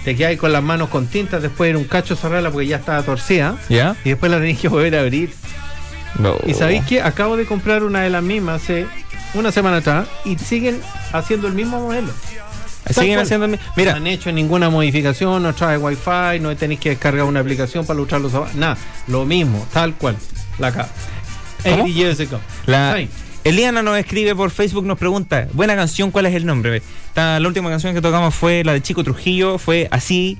te 0.05 0.15
quedáis 0.15 0.39
con 0.39 0.53
las 0.53 0.63
manos 0.63 0.87
con 0.87 1.07
tinta, 1.07 1.41
después 1.41 1.69
era 1.69 1.77
un 1.77 1.83
cacho 1.83 2.15
cerrarla 2.15 2.49
porque 2.49 2.67
ya 2.67 2.77
estaba 2.77 3.03
torcida. 3.03 3.57
¿Ya? 3.67 3.97
Y 4.05 4.09
después 4.09 4.31
la 4.31 4.37
tenéis 4.37 4.59
que 4.59 4.69
volver 4.69 4.95
a 4.95 5.01
abrir. 5.01 5.33
No. 6.17 6.37
Y 6.45 6.53
sabéis 6.53 6.85
que 6.85 7.01
acabo 7.01 7.35
de 7.35 7.45
comprar 7.45 7.83
una 7.83 8.01
de 8.01 8.09
las 8.09 8.23
mismas 8.23 8.63
hace 8.63 8.87
una 9.33 9.51
semana 9.51 9.77
atrás 9.77 10.07
y 10.23 10.37
siguen 10.37 10.79
haciendo 11.11 11.47
el 11.47 11.53
mismo 11.53 11.79
modelo. 11.81 12.13
Siguen 12.94 13.20
haciendo. 13.20 13.48
mi- 13.48 13.58
No 13.58 13.63
Mira, 13.75 13.96
han 13.96 14.08
hecho 14.08 14.32
ninguna 14.32 14.70
modificación, 14.70 15.44
no 15.44 15.53
trae 15.53 15.77
wifi, 15.77 16.39
no 16.41 16.56
tenéis 16.56 16.79
que 16.79 16.89
descargar 16.89 17.25
una 17.25 17.39
aplicación 17.39 17.86
para 17.86 17.98
luchar 17.98 18.22
los. 18.22 18.32
Nada, 18.56 18.77
lo 19.08 19.25
mismo, 19.25 19.65
tal 19.74 19.94
cual. 19.96 20.17
La 20.60 20.67
acá. 20.67 20.88
¿Cómo? 21.63 21.84
80 21.84 21.89
years 21.89 22.20
ago. 22.20 22.39
la 22.65 22.94
Ay, 22.94 23.10
Eliana 23.44 23.82
nos 23.82 23.98
escribe 23.98 24.36
por 24.36 24.51
Facebook, 24.51 24.86
nos 24.86 24.98
pregunta, 24.98 25.48
buena 25.53 25.75
canción, 25.75 26.12
¿cuál 26.12 26.25
es 26.27 26.36
el 26.36 26.46
nombre? 26.46 26.82
La 27.15 27.39
última 27.46 27.70
canción 27.70 27.94
que 27.94 28.01
tocamos 28.01 28.36
fue 28.36 28.63
la 28.63 28.74
de 28.74 28.82
Chico 28.82 29.03
Trujillo, 29.03 29.58
fue 29.58 29.88
Así 29.91 30.38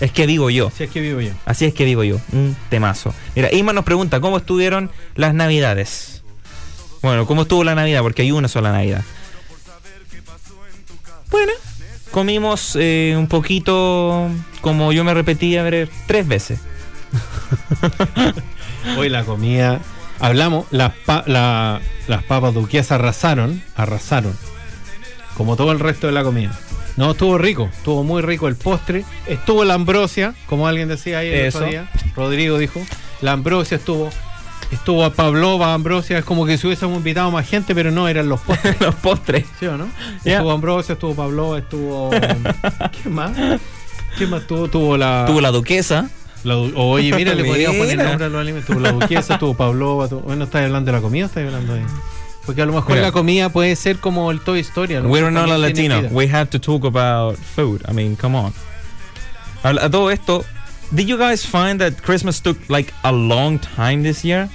es 0.00 0.10
que 0.12 0.26
vivo 0.26 0.50
yo. 0.50 0.70
si 0.76 0.84
es 0.84 0.90
que 0.90 1.00
vivo 1.00 1.20
yo. 1.20 1.30
Así 1.44 1.64
es 1.66 1.74
que 1.74 1.84
vivo 1.84 2.02
yo, 2.04 2.18
un 2.32 2.56
temazo. 2.68 3.14
Mira, 3.34 3.52
Isma 3.52 3.72
nos 3.72 3.84
pregunta, 3.84 4.20
¿cómo 4.20 4.38
estuvieron 4.38 4.90
las 5.14 5.34
navidades? 5.34 6.22
Bueno, 7.02 7.26
¿cómo 7.26 7.42
estuvo 7.42 7.62
la 7.62 7.74
Navidad? 7.74 8.00
Porque 8.02 8.22
hay 8.22 8.32
una 8.32 8.48
sola 8.48 8.72
Navidad. 8.72 9.02
Bueno, 11.30 11.52
comimos 12.16 12.78
eh, 12.80 13.14
un 13.18 13.26
poquito, 13.26 14.30
como 14.62 14.90
yo 14.90 15.04
me 15.04 15.12
repetí, 15.12 15.54
a 15.58 15.62
ver, 15.62 15.90
tres 16.06 16.26
veces. 16.26 16.60
Hoy 18.96 19.10
la 19.10 19.22
comida. 19.24 19.80
Hablamos, 20.18 20.64
las, 20.70 20.94
pa- 21.04 21.24
la- 21.26 21.82
las 22.08 22.22
papas 22.22 22.54
duquesas 22.54 22.92
arrasaron, 22.92 23.62
arrasaron. 23.76 24.34
Como 25.36 25.56
todo 25.56 25.72
el 25.72 25.78
resto 25.78 26.06
de 26.06 26.14
la 26.14 26.22
comida. 26.22 26.58
No, 26.96 27.10
estuvo 27.10 27.36
rico, 27.36 27.68
estuvo 27.70 28.02
muy 28.02 28.22
rico 28.22 28.48
el 28.48 28.56
postre. 28.56 29.04
Estuvo 29.26 29.66
la 29.66 29.74
ambrosia, 29.74 30.32
como 30.46 30.66
alguien 30.68 30.88
decía 30.88 31.18
ahí 31.18 31.28
el 31.28 31.48
otro 31.54 31.66
día. 31.66 31.90
Rodrigo 32.16 32.56
dijo. 32.56 32.80
La 33.20 33.32
ambrosia 33.32 33.76
estuvo. 33.76 34.08
Estuvo 34.70 35.04
a 35.04 35.10
Pavlova, 35.12 35.74
ambrosia. 35.74 36.18
Es 36.18 36.24
como 36.24 36.44
que 36.44 36.58
si 36.58 36.66
hubiésemos 36.66 36.96
invitado 36.96 37.30
más 37.30 37.48
gente, 37.48 37.74
pero 37.74 37.90
no 37.90 38.08
eran 38.08 38.28
los 38.28 38.40
postres. 38.40 38.80
Los 38.80 38.94
postres. 38.96 39.44
¿Sí 39.60 39.66
o 39.66 39.76
no? 39.76 39.88
Estuvo 40.24 40.50
ambrosia, 40.50 40.94
estuvo 40.94 41.14
Pavlova, 41.14 41.58
estuvo. 41.58 42.10
¿Qué 43.02 43.08
más? 43.08 43.32
¿Qué 44.18 44.26
más 44.26 44.46
tuvo? 44.46 44.68
Tuvo 44.68 44.96
la. 44.96 45.24
Tuvo 45.26 45.40
la 45.40 45.50
duquesa. 45.50 46.10
La 46.42 46.56
Oye, 46.56 47.12
mira, 47.14 47.34
le 47.34 47.44
podríamos 47.44 47.76
poner 47.76 47.96
nombre 47.96 48.26
a 48.26 48.28
los 48.28 48.40
alimentos. 48.40 48.66
Tuvo 48.66 48.80
la 48.80 48.92
duquesa, 48.92 49.38
tuvo 49.38 49.54
Pavlova. 49.54 50.08
Tuvo... 50.08 50.20
Bueno, 50.20 50.44
¿estás 50.44 50.64
hablando 50.64 50.90
de 50.90 50.96
la 50.96 51.02
comida 51.02 51.26
estás 51.26 51.44
hablando 51.44 51.74
de.? 51.74 51.82
Porque 52.44 52.62
a 52.62 52.66
lo 52.66 52.72
mejor 52.72 52.92
Mira. 52.92 53.02
la 53.02 53.12
comida 53.12 53.48
puede 53.48 53.74
ser 53.74 53.98
como 53.98 54.30
el 54.30 54.40
Toy 54.40 54.60
Story. 54.60 54.96
We're 54.98 55.32
not 55.32 55.50
a 55.50 55.58
Latino. 55.58 56.02
vida. 56.02 56.10
We 56.12 56.28
have 56.28 56.46
to 56.50 56.60
talk 56.60 56.84
about 56.84 57.36
food. 57.36 57.82
I 57.88 57.92
mean, 57.92 58.14
come 58.16 58.36
on. 58.36 58.52
A, 59.64 59.70
a 59.70 59.90
todo 59.90 60.12
esto, 60.12 60.44
did 60.94 61.08
you 61.08 61.16
guys 61.18 61.44
find 61.44 61.80
that 61.80 62.02
Christmas 62.02 62.40
took 62.40 62.56
like 62.68 62.92
a 63.04 63.12
long 63.12 63.58
time 63.58 64.02
this 64.02 64.22
year? 64.22 64.48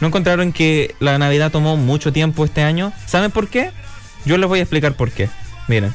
¿No 0.00 0.08
encontraron 0.08 0.52
que 0.52 0.94
la 1.00 1.18
Navidad 1.18 1.52
tomó 1.52 1.76
mucho 1.76 2.12
tiempo 2.12 2.44
este 2.44 2.62
año? 2.62 2.92
¿Saben 3.06 3.30
por 3.30 3.48
qué? 3.48 3.70
Yo 4.24 4.36
les 4.38 4.48
voy 4.48 4.58
a 4.58 4.62
explicar 4.62 4.94
por 4.94 5.10
qué. 5.10 5.28
Miren. 5.68 5.94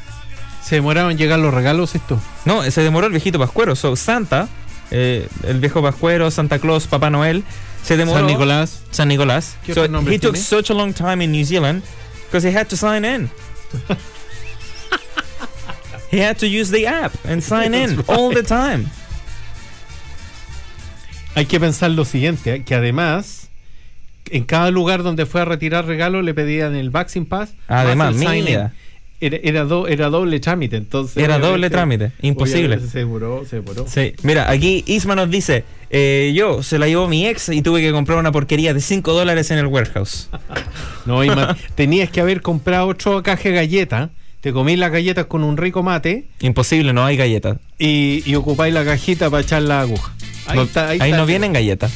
Se 0.64 0.76
demoraron 0.76 1.12
en 1.12 1.18
llegar 1.18 1.40
los 1.40 1.54
regalos 1.54 1.96
esto. 1.96 2.20
No, 2.46 2.64
se 2.70 2.82
demoró 2.82 3.08
el 3.08 3.12
viejito 3.12 3.40
Pascuero. 3.40 3.76
So, 3.76 3.96
Santa, 3.96 4.48
eh, 4.92 5.28
el 5.48 5.60
viejo 5.60 5.82
Pascuero, 5.82 6.30
Santa 6.32 6.60
Claus, 6.60 6.88
Papá 6.88 7.10
Noel, 7.10 7.44
se 7.84 7.98
demoró. 7.98 8.20
San 8.20 8.28
Nicolás. 8.28 8.82
San 8.92 9.08
Nicolás. 9.08 9.56
¿Qué 9.66 9.74
So 9.74 9.88
nombre 9.88 10.14
he 10.14 10.20
took 10.20 10.36
such 10.36 10.70
a 10.70 10.74
long 10.74 10.94
time 10.94 11.24
in 11.24 11.32
New 11.32 11.44
Zealand 11.44 11.84
because 12.28 12.48
he 12.48 12.56
had 12.56 12.68
to 12.68 12.78
sign 12.78 13.04
in. 13.04 13.30
he 16.12 16.20
had 16.20 16.38
to 16.38 16.48
use 16.48 16.72
the 16.72 16.86
app 16.86 17.14
and 17.26 17.44
sign 17.44 17.74
in 17.74 18.04
all 18.08 18.30
the 18.32 18.44
time. 18.44 18.90
Hay 21.40 21.46
que 21.46 21.60
pensar 21.60 21.92
lo 21.92 22.06
siguiente: 22.06 22.64
que 22.64 22.76
además, 22.76 23.50
en 24.30 24.44
cada 24.44 24.72
lugar 24.72 25.04
donde 25.04 25.26
fue 25.26 25.42
a 25.42 25.46
retirar 25.46 25.86
regalos 25.86 26.24
le 26.24 26.34
pedían 26.34 26.76
el 26.76 26.90
Vaccine 26.90 27.26
Pass. 27.26 27.52
más 27.68 27.86
Además, 27.86 28.16
mira. 28.16 28.74
Era, 29.22 29.38
era, 29.44 29.64
do- 29.66 29.88
era 29.90 30.10
doble 30.10 30.40
trámite, 30.40 30.78
entonces. 30.78 31.18
Era 31.22 31.40
doble 31.40 31.70
trámite, 31.70 32.14
imposible. 32.22 32.80
Se 32.80 33.00
demoró, 33.00 33.44
se 33.46 33.58
demoró. 33.58 33.86
Sí, 33.86 34.14
mira, 34.24 34.50
aquí 34.50 34.86
Isma 34.88 35.14
nos 35.14 35.30
dice, 35.30 35.66
eh, 35.90 36.32
yo 36.34 36.64
se 36.64 36.80
la 36.80 36.88
llevó 36.88 37.10
mi 37.10 37.28
ex 37.28 37.50
y 37.50 37.62
tuve 37.62 37.82
que 37.82 37.92
comprar 37.92 38.18
una 38.18 38.32
porquería 38.32 38.74
de 38.74 38.80
5 38.80 39.12
dólares 39.12 39.52
en 39.52 39.58
el 39.60 39.68
warehouse. 39.68 40.30
No, 41.06 41.24
y 41.24 41.28
ma- 41.30 41.58
tenías 41.76 42.10
que 42.12 42.22
haber 42.22 42.42
comprado 42.42 42.88
otro 42.88 43.22
caja 43.24 43.44
de 43.50 43.56
galletas. 43.56 44.10
Te 44.42 44.54
comís 44.54 44.78
las 44.80 44.90
galletas 44.92 45.26
con 45.26 45.44
un 45.44 45.58
rico 45.58 45.84
mate 45.84 46.28
Imposible, 46.40 46.94
no 46.94 47.04
hay 47.04 47.18
galletas. 47.18 47.58
y, 47.78 48.24
y 48.26 48.36
ocupáis 48.36 48.74
la 48.74 48.86
cajita 48.86 49.30
para 49.30 49.42
echar 49.44 49.64
la 49.64 49.82
aguja. 49.82 50.14
No, 50.56 50.64
está, 50.64 50.90
ahí 50.90 51.00
está. 51.02 51.18
no 51.18 51.26
vienen 51.26 51.54
galletas. 51.54 51.92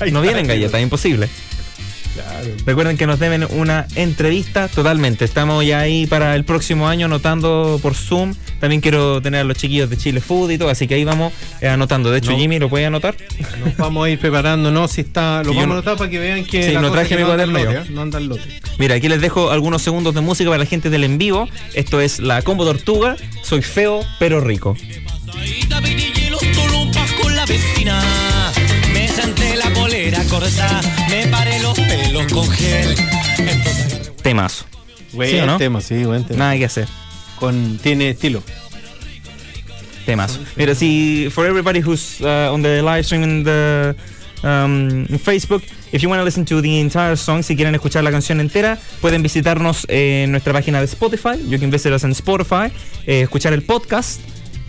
Ahí 0.00 0.10
No 0.12 0.20
vienen 0.22 0.46
galletas, 0.46 0.80
imposible. 0.80 1.28
Claro. 2.14 2.48
Recuerden 2.64 2.96
que 2.96 3.06
nos 3.06 3.18
deben 3.18 3.44
una 3.50 3.86
entrevista 3.94 4.68
totalmente. 4.68 5.26
Estamos 5.26 5.66
ya 5.66 5.80
ahí 5.80 6.06
para 6.06 6.34
el 6.34 6.44
próximo 6.44 6.88
año 6.88 7.04
anotando 7.06 7.78
por 7.82 7.94
Zoom. 7.94 8.32
También 8.58 8.80
quiero 8.80 9.20
tener 9.20 9.42
a 9.42 9.44
los 9.44 9.58
chiquillos 9.58 9.90
de 9.90 9.98
Chile 9.98 10.22
Food 10.22 10.50
y 10.52 10.56
todo, 10.56 10.70
así 10.70 10.88
que 10.88 10.94
ahí 10.94 11.04
vamos 11.04 11.34
eh, 11.60 11.68
anotando. 11.68 12.10
De 12.10 12.16
hecho, 12.16 12.30
No. 12.30 12.38
Jimmy, 12.38 12.58
¿lo 12.58 12.70
puede 12.70 12.86
anotar? 12.86 13.14
Nos 13.62 13.76
vamos 13.76 14.06
a 14.06 14.08
ir 14.08 14.18
preparando, 14.18 14.70
¿no? 14.70 14.88
Si 14.88 15.02
está, 15.02 15.42
lo 15.42 15.50
vamos 15.50 15.64
a 15.64 15.66
no- 15.66 15.72
anotar 15.74 15.98
para 15.98 16.08
que 16.08 16.18
vean 16.18 16.46
que. 16.46 16.62
Sí, 16.62 16.72
la 16.72 16.80
no 16.80 16.90
traje 16.90 17.18
mi 17.18 17.22
cuaderno 17.24 17.58
lote, 17.62 17.76
¿eh? 17.76 17.82
No 17.90 18.00
anda 18.00 18.16
al 18.16 18.26
lote. 18.28 18.60
Mira, 18.78 18.94
aquí 18.94 19.10
les 19.10 19.20
dejo 19.20 19.50
algunos 19.50 19.82
segundos 19.82 20.14
de 20.14 20.22
música 20.22 20.48
para 20.48 20.60
la 20.62 20.66
gente 20.66 20.88
del 20.88 21.04
en 21.04 21.18
vivo. 21.18 21.50
Esto 21.74 22.00
es 22.00 22.18
la 22.20 22.40
Combo 22.40 22.64
Tortuga. 22.64 23.16
Soy 23.42 23.60
feo, 23.60 24.00
pero 24.18 24.40
rico. 24.40 24.74
Con 27.20 27.34
la 27.34 27.46
vecina. 27.46 28.02
Me 28.92 29.08
senté 29.08 29.56
la 29.56 29.70
polera 29.70 30.22
corta, 30.24 30.80
me 31.08 31.26
paré 31.28 31.60
los 31.60 31.78
pelos 31.78 32.32
con 32.32 32.48
gel. 32.50 32.94
Entonces 33.38 34.12
Temazo. 34.22 34.64
Buen 35.12 35.30
¿Sí 35.30 35.38
o 35.38 35.46
no? 35.46 35.56
tema, 35.56 35.80
sí, 35.80 36.04
buen 36.04 36.24
tema. 36.24 36.38
Nada 36.38 36.56
que 36.56 36.64
hacer. 36.64 36.88
Con, 37.38 37.78
tiene 37.82 38.10
estilo. 38.10 38.42
Temazo. 40.04 40.40
Mira, 40.56 40.74
si 40.74 41.28
for 41.30 41.46
everybody 41.46 41.80
who's 41.80 42.20
uh, 42.20 42.52
on 42.52 42.62
the 42.62 42.82
live 42.82 43.04
stream 43.04 43.22
in 43.22 43.44
the 43.44 43.94
um, 44.42 45.06
in 45.08 45.18
Facebook, 45.18 45.62
if 45.92 46.02
you 46.02 46.08
want 46.08 46.20
to 46.20 46.24
listen 46.24 46.44
to 46.44 46.60
the 46.60 46.80
entire 46.80 47.16
song, 47.16 47.42
si 47.42 47.56
quieren 47.56 47.74
escuchar 47.74 48.04
la 48.04 48.10
canción 48.10 48.40
entera, 48.40 48.78
pueden 49.00 49.22
visitarnos 49.22 49.86
en 49.88 50.30
nuestra 50.30 50.52
página 50.52 50.80
de 50.80 50.86
Spotify. 50.86 51.38
You 51.48 51.58
can 51.58 51.70
visit 51.70 51.92
us 51.92 52.04
en 52.04 52.12
Spotify, 52.12 52.72
eh, 53.06 53.22
escuchar 53.22 53.52
el 53.52 53.62
podcast 53.62 54.20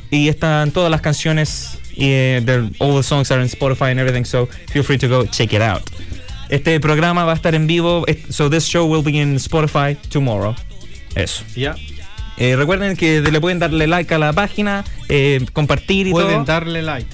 y 0.10 0.30
están 0.30 0.72
todas 0.72 0.90
las 0.90 1.02
canciones 1.02 1.80
y 1.98 2.38
all 2.80 2.96
the 2.96 3.04
songs 3.04 3.32
are 3.32 3.42
in 3.42 3.50
Spotify 3.50 3.92
and 3.92 4.00
everything. 4.00 4.24
So 4.26 4.48
feel 4.72 4.84
free 4.84 4.98
to 5.00 5.08
go 5.08 5.26
check 5.26 5.54
it 5.54 5.62
out. 5.62 5.82
Este 6.50 6.80
programa 6.80 7.26
va 7.26 7.34
a 7.34 7.36
estar 7.36 7.56
en 7.56 7.68
vivo, 7.68 8.06
so 8.30 8.50
this 8.50 8.66
show 8.66 8.86
will 8.86 9.04
be 9.04 9.20
in 9.20 9.36
Spotify 9.36 9.98
tomorrow. 10.10 10.56
Eso. 11.16 11.44
Ya. 11.56 11.76
Eh, 12.38 12.56
recuerden 12.56 12.96
que 12.96 13.22
le 13.22 13.42
pueden 13.42 13.60
darle 13.60 13.88
like 13.88 14.14
a 14.14 14.20
la 14.20 14.32
página, 14.32 14.86
eh, 15.10 15.44
compartir 15.54 16.08
y 16.08 16.12
Pueden 16.12 16.30
todo. 16.36 16.46
darle 16.46 16.84
like. 16.84 17.10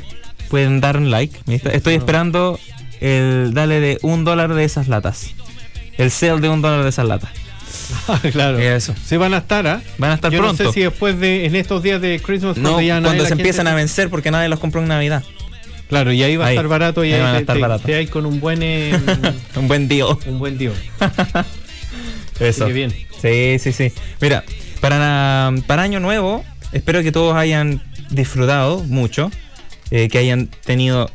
pueden 0.50 0.82
dar 0.82 0.98
un 0.98 1.10
like. 1.10 1.40
Estoy 1.48 1.96
esperando 1.96 2.60
el 3.00 3.54
dale 3.54 3.80
de 3.80 3.98
un 4.04 4.24
dólar 4.24 4.54
de 4.54 4.64
esas 4.66 4.88
latas. 4.88 5.34
El 5.98 6.12
sale 6.12 6.42
de 6.42 6.50
un 6.50 6.62
dólar 6.62 6.84
de 6.84 6.90
esas 6.90 7.08
latas. 7.08 7.32
claro. 8.32 8.58
Eso. 8.60 8.94
Sí 9.06 9.18
van 9.18 9.34
a 9.34 9.38
estar, 9.38 9.66
¿ah? 9.68 9.82
Van 9.98 10.12
a 10.12 10.14
estar 10.16 10.32
Yo 10.32 10.40
pronto. 10.40 10.64
no 10.64 10.70
sé 10.70 10.74
si 10.74 10.82
después 10.84 11.20
de 11.20 11.46
en 11.46 11.56
estos 11.56 11.82
días 11.84 12.02
de 12.02 12.20
Christmas 12.20 12.58
No, 12.58 12.80
ya 12.82 13.02
cuando 13.02 13.24
se 13.24 13.30
gente 13.30 13.42
empiezan 13.44 13.68
a 13.68 13.74
vencer 13.76 14.10
porque 14.10 14.32
nadie 14.32 14.50
los 14.50 14.60
compró 14.60 14.82
en 14.82 14.88
Navidad. 14.88 15.24
Claro, 15.90 16.12
y 16.12 16.24
ahí 16.24 16.38
va 16.38 16.46
Ahí. 16.46 16.50
a 16.50 16.54
estar 16.54 16.68
barato 16.68 17.04
y 17.04 17.10
Ahí 17.10 17.14
ahí, 17.16 17.22
van 17.22 17.30
a 17.30 17.34
te, 17.36 17.40
estar 17.42 17.56
te- 17.56 17.62
barato. 17.62 17.84
te 17.86 18.08
con 18.08 18.26
un 18.26 18.40
buen 18.40 18.60
eh, 18.64 18.98
Un 19.56 19.68
buen 19.68 19.88
deal. 19.88 20.18
un 20.26 20.40
buen 20.40 20.58
deal. 20.58 20.74
Eso. 22.40 22.66
bien. 22.68 22.94
Sí, 23.22 23.58
sí, 23.60 23.72
sí. 23.72 23.92
Mira, 24.20 24.44
para, 24.82 25.52
para 25.68 25.84
Año 25.84 26.00
Nuevo, 26.00 26.44
espero 26.72 27.04
que 27.04 27.12
todos 27.12 27.36
hayan 27.36 27.82
disfrutado 28.10 28.80
mucho, 28.84 29.32
eh, 29.92 30.10
que 30.10 30.18
hayan 30.18 30.48
tenido... 30.66 31.10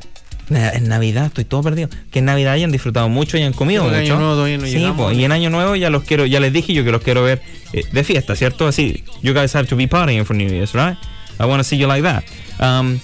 Na- 0.50 0.70
En 0.70 0.88
Navidad 0.88 1.26
estoy 1.26 1.44
todo 1.44 1.62
perdido. 1.62 1.88
Que 2.10 2.20
en 2.20 2.24
Navidad 2.26 2.52
hayan 2.54 2.72
disfrutado 2.72 3.08
mucho 3.08 3.36
y 3.36 3.40
hayan 3.40 3.52
comido 3.52 3.84
mucho. 3.84 3.96
Año 3.96 4.16
Nuevo 4.16 4.34
todavía 4.34 4.58
no 4.58 4.66
sí, 4.66 4.92
po, 4.96 5.12
y 5.12 5.24
en 5.24 5.32
Año 5.32 5.50
Nuevo 5.50 5.76
ya 5.76 5.90
los 5.90 6.04
quiero, 6.04 6.26
ya 6.26 6.40
les 6.40 6.52
dije 6.52 6.72
yo 6.72 6.84
que 6.84 6.92
los 6.92 7.02
quiero 7.02 7.22
ver 7.22 7.42
eh, 7.72 7.84
de 7.92 8.04
fiesta, 8.04 8.34
¿cierto? 8.36 8.66
Así, 8.66 9.04
you 9.22 9.32
guys 9.34 9.54
have 9.54 9.66
to 9.68 9.76
be 9.76 9.86
partying 9.86 10.24
for 10.24 10.34
New 10.34 10.48
Year's, 10.48 10.72
right? 10.74 10.96
I 11.40 11.44
want 11.44 11.60
to 11.60 11.64
see 11.64 11.76
you 11.78 11.86
like 11.86 12.02
that. 12.02 12.24
Um, 12.60 12.98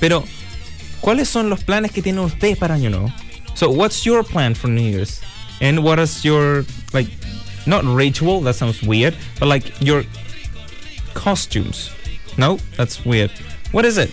pero, 0.00 0.24
¿cuáles 1.00 1.28
son 1.28 1.48
los 1.50 1.62
planes 1.64 1.92
que 1.92 2.02
tienen 2.02 2.24
ustedes 2.24 2.58
para 2.58 2.74
Año 2.74 2.90
Nuevo? 2.90 3.12
So, 3.54 3.70
what's 3.70 4.04
your 4.04 4.24
plan 4.24 4.54
for 4.54 4.68
New 4.68 4.82
Year's? 4.90 5.20
And 5.60 5.80
what 5.84 5.98
is 5.98 6.24
your, 6.24 6.64
like, 6.92 7.08
not 7.66 7.84
ritual, 7.84 8.40
that 8.42 8.54
sounds 8.54 8.82
weird, 8.82 9.14
but 9.38 9.48
like 9.48 9.70
your 9.80 10.04
costumes? 11.14 11.90
No, 12.38 12.58
that's 12.76 13.04
weird. 13.04 13.30
What 13.72 13.84
is 13.84 13.98
it? 13.98 14.10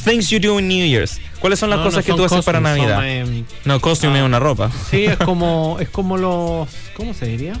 Things 0.00 0.30
you 0.30 0.38
do 0.40 0.58
in 0.58 0.68
New 0.68 0.86
Year's. 0.86 1.20
¿Cuáles 1.40 1.58
son 1.58 1.70
las 1.70 1.78
No, 1.78 1.84
cosas 1.84 2.06
no 2.06 2.14
que 2.14 2.18
tú 2.18 2.24
haces 2.24 2.44
para 2.44 2.58
son, 2.58 2.62
Navidad? 2.64 3.08
em, 3.08 3.44
No, 3.64 3.80
costume 3.80 4.14
ah. 4.14 4.18
es 4.20 4.24
una 4.26 4.38
ropa. 4.40 4.70
sí, 4.90 5.04
es 5.04 5.16
como 5.24 5.76
es 5.80 5.88
como 5.88 6.16
los 6.16 6.68
¿cómo 6.96 7.14
se 7.14 7.26
diría? 7.26 7.54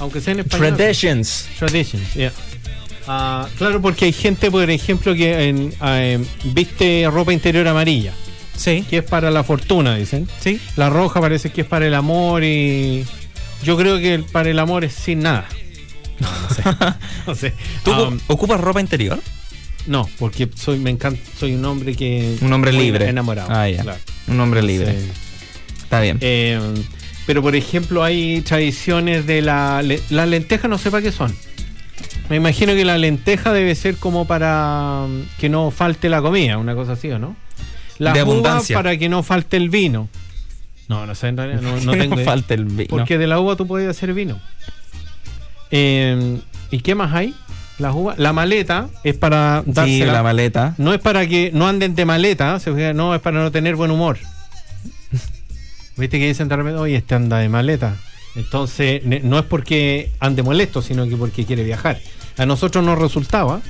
Aunque 0.00 0.20
sea 0.20 0.32
en 0.32 0.40
español. 0.40 0.76
Traditions. 0.76 1.46
Traditions, 1.58 2.14
yeah. 2.14 2.32
Ah, 3.06 3.46
claro, 3.58 3.80
porque 3.82 4.06
hay 4.06 4.12
gente, 4.12 4.50
por 4.50 4.68
ejemplo, 4.70 5.14
que 5.14 5.48
en, 5.48 5.74
ah, 5.80 6.00
em, 6.02 6.24
viste 6.44 7.06
ropa 7.10 7.32
interior 7.32 7.68
amarilla, 7.68 8.12
Sí, 8.56 8.84
que 8.88 8.98
es 8.98 9.04
para 9.04 9.30
la 9.30 9.44
fortuna, 9.44 9.94
dicen. 9.96 10.28
sí. 10.40 10.58
La 10.76 10.88
roja 10.90 11.20
parece 11.20 11.50
que 11.50 11.60
es 11.62 11.66
para 11.66 11.86
el 11.86 11.94
amor 11.94 12.42
y 12.44 13.04
yo 13.62 13.76
creo 13.76 13.98
que 13.98 14.14
el- 14.14 14.24
para 14.24 14.48
el 14.50 14.58
amor 14.58 14.84
es 14.84 14.94
sin 14.94 15.20
nada. 15.20 15.46
No, 16.18 16.28
no 16.48 16.54
sé. 16.54 16.62
no 17.26 17.34
sé. 17.34 17.52
¿Tú 17.84 17.92
Ah, 17.92 18.10
ocupas 18.28 18.60
ropa 18.60 18.80
interior? 18.80 19.20
No, 19.86 20.08
porque 20.18 20.48
soy 20.54 20.78
me 20.78 20.90
encanta, 20.90 21.20
soy 21.38 21.54
un 21.54 21.64
hombre 21.64 21.94
que 21.94 22.36
Un 22.40 22.52
hombre 22.52 22.72
libre. 22.72 23.08
enamorado. 23.08 23.48
Ah, 23.50 23.68
ya. 23.68 23.82
claro. 23.82 24.00
Un 24.28 24.40
hombre 24.40 24.62
libre. 24.62 24.92
Sí. 25.00 25.08
Está 25.82 26.00
bien. 26.00 26.18
Eh, 26.20 26.58
pero 27.26 27.42
por 27.42 27.54
ejemplo 27.56 28.02
hay 28.02 28.40
tradiciones 28.42 29.26
de 29.26 29.42
la 29.42 29.82
le- 29.82 30.00
las 30.10 30.28
lentejas 30.28 30.70
no 30.70 30.78
sé 30.78 30.90
para 30.90 31.02
qué 31.02 31.12
son. 31.12 31.34
Me 32.30 32.36
imagino 32.36 32.72
que 32.74 32.84
la 32.84 32.96
lenteja 32.98 33.52
debe 33.52 33.74
ser 33.74 33.96
como 33.96 34.26
para 34.26 35.06
mm, 35.08 35.38
que 35.38 35.48
no 35.48 35.70
falte 35.70 36.08
la 36.08 36.22
comida, 36.22 36.56
una 36.58 36.74
cosa 36.74 36.92
así, 36.92 37.10
¿o 37.10 37.18
no? 37.18 37.36
La 37.98 38.12
De 38.12 38.22
uva 38.22 38.32
abundancia. 38.32 38.76
para 38.76 38.96
que 38.96 39.08
no 39.08 39.22
falte 39.22 39.56
el 39.58 39.68
vino. 39.70 40.08
No, 40.88 41.06
no 41.06 41.14
sé, 41.14 41.28
en 41.28 41.36
realidad 41.36 41.60
no, 41.60 41.78
no 41.80 41.92
Que 41.94 41.98
tengo 41.98 42.14
idea. 42.16 42.24
falta 42.24 42.54
el 42.54 42.64
vino. 42.64 42.88
Porque 42.88 43.18
de 43.18 43.26
la 43.26 43.38
uva 43.40 43.56
tú 43.56 43.66
puedes 43.66 43.88
hacer 43.88 44.12
vino. 44.14 44.40
Eh, 45.70 46.38
¿Y 46.70 46.80
qué 46.80 46.94
más 46.94 47.12
hay? 47.14 47.34
La 47.78 48.32
maleta 48.32 48.88
es 49.02 49.16
para 49.16 49.62
sí, 49.64 49.72
dársela. 49.72 50.12
la 50.12 50.22
maleta. 50.22 50.74
No 50.78 50.94
es 50.94 51.00
para 51.00 51.26
que 51.26 51.50
no 51.52 51.66
anden 51.66 51.94
de 51.94 52.04
maleta, 52.04 52.58
no, 52.94 53.14
es 53.14 53.20
para 53.20 53.42
no 53.42 53.50
tener 53.50 53.74
buen 53.76 53.90
humor. 53.90 54.18
Viste 55.96 56.18
que 56.18 56.28
dicen 56.28 56.48
repente, 56.48 56.78
oye, 56.78 56.96
este 56.96 57.14
anda 57.14 57.38
de 57.38 57.48
maleta. 57.48 57.96
Entonces, 58.36 59.02
no 59.22 59.38
es 59.38 59.44
porque 59.44 60.10
ande 60.20 60.42
molesto, 60.42 60.82
sino 60.82 61.08
que 61.08 61.16
porque 61.16 61.44
quiere 61.44 61.62
viajar. 61.62 62.00
A 62.36 62.46
nosotros 62.46 62.84
nos 62.84 62.98
resultaba 62.98 63.60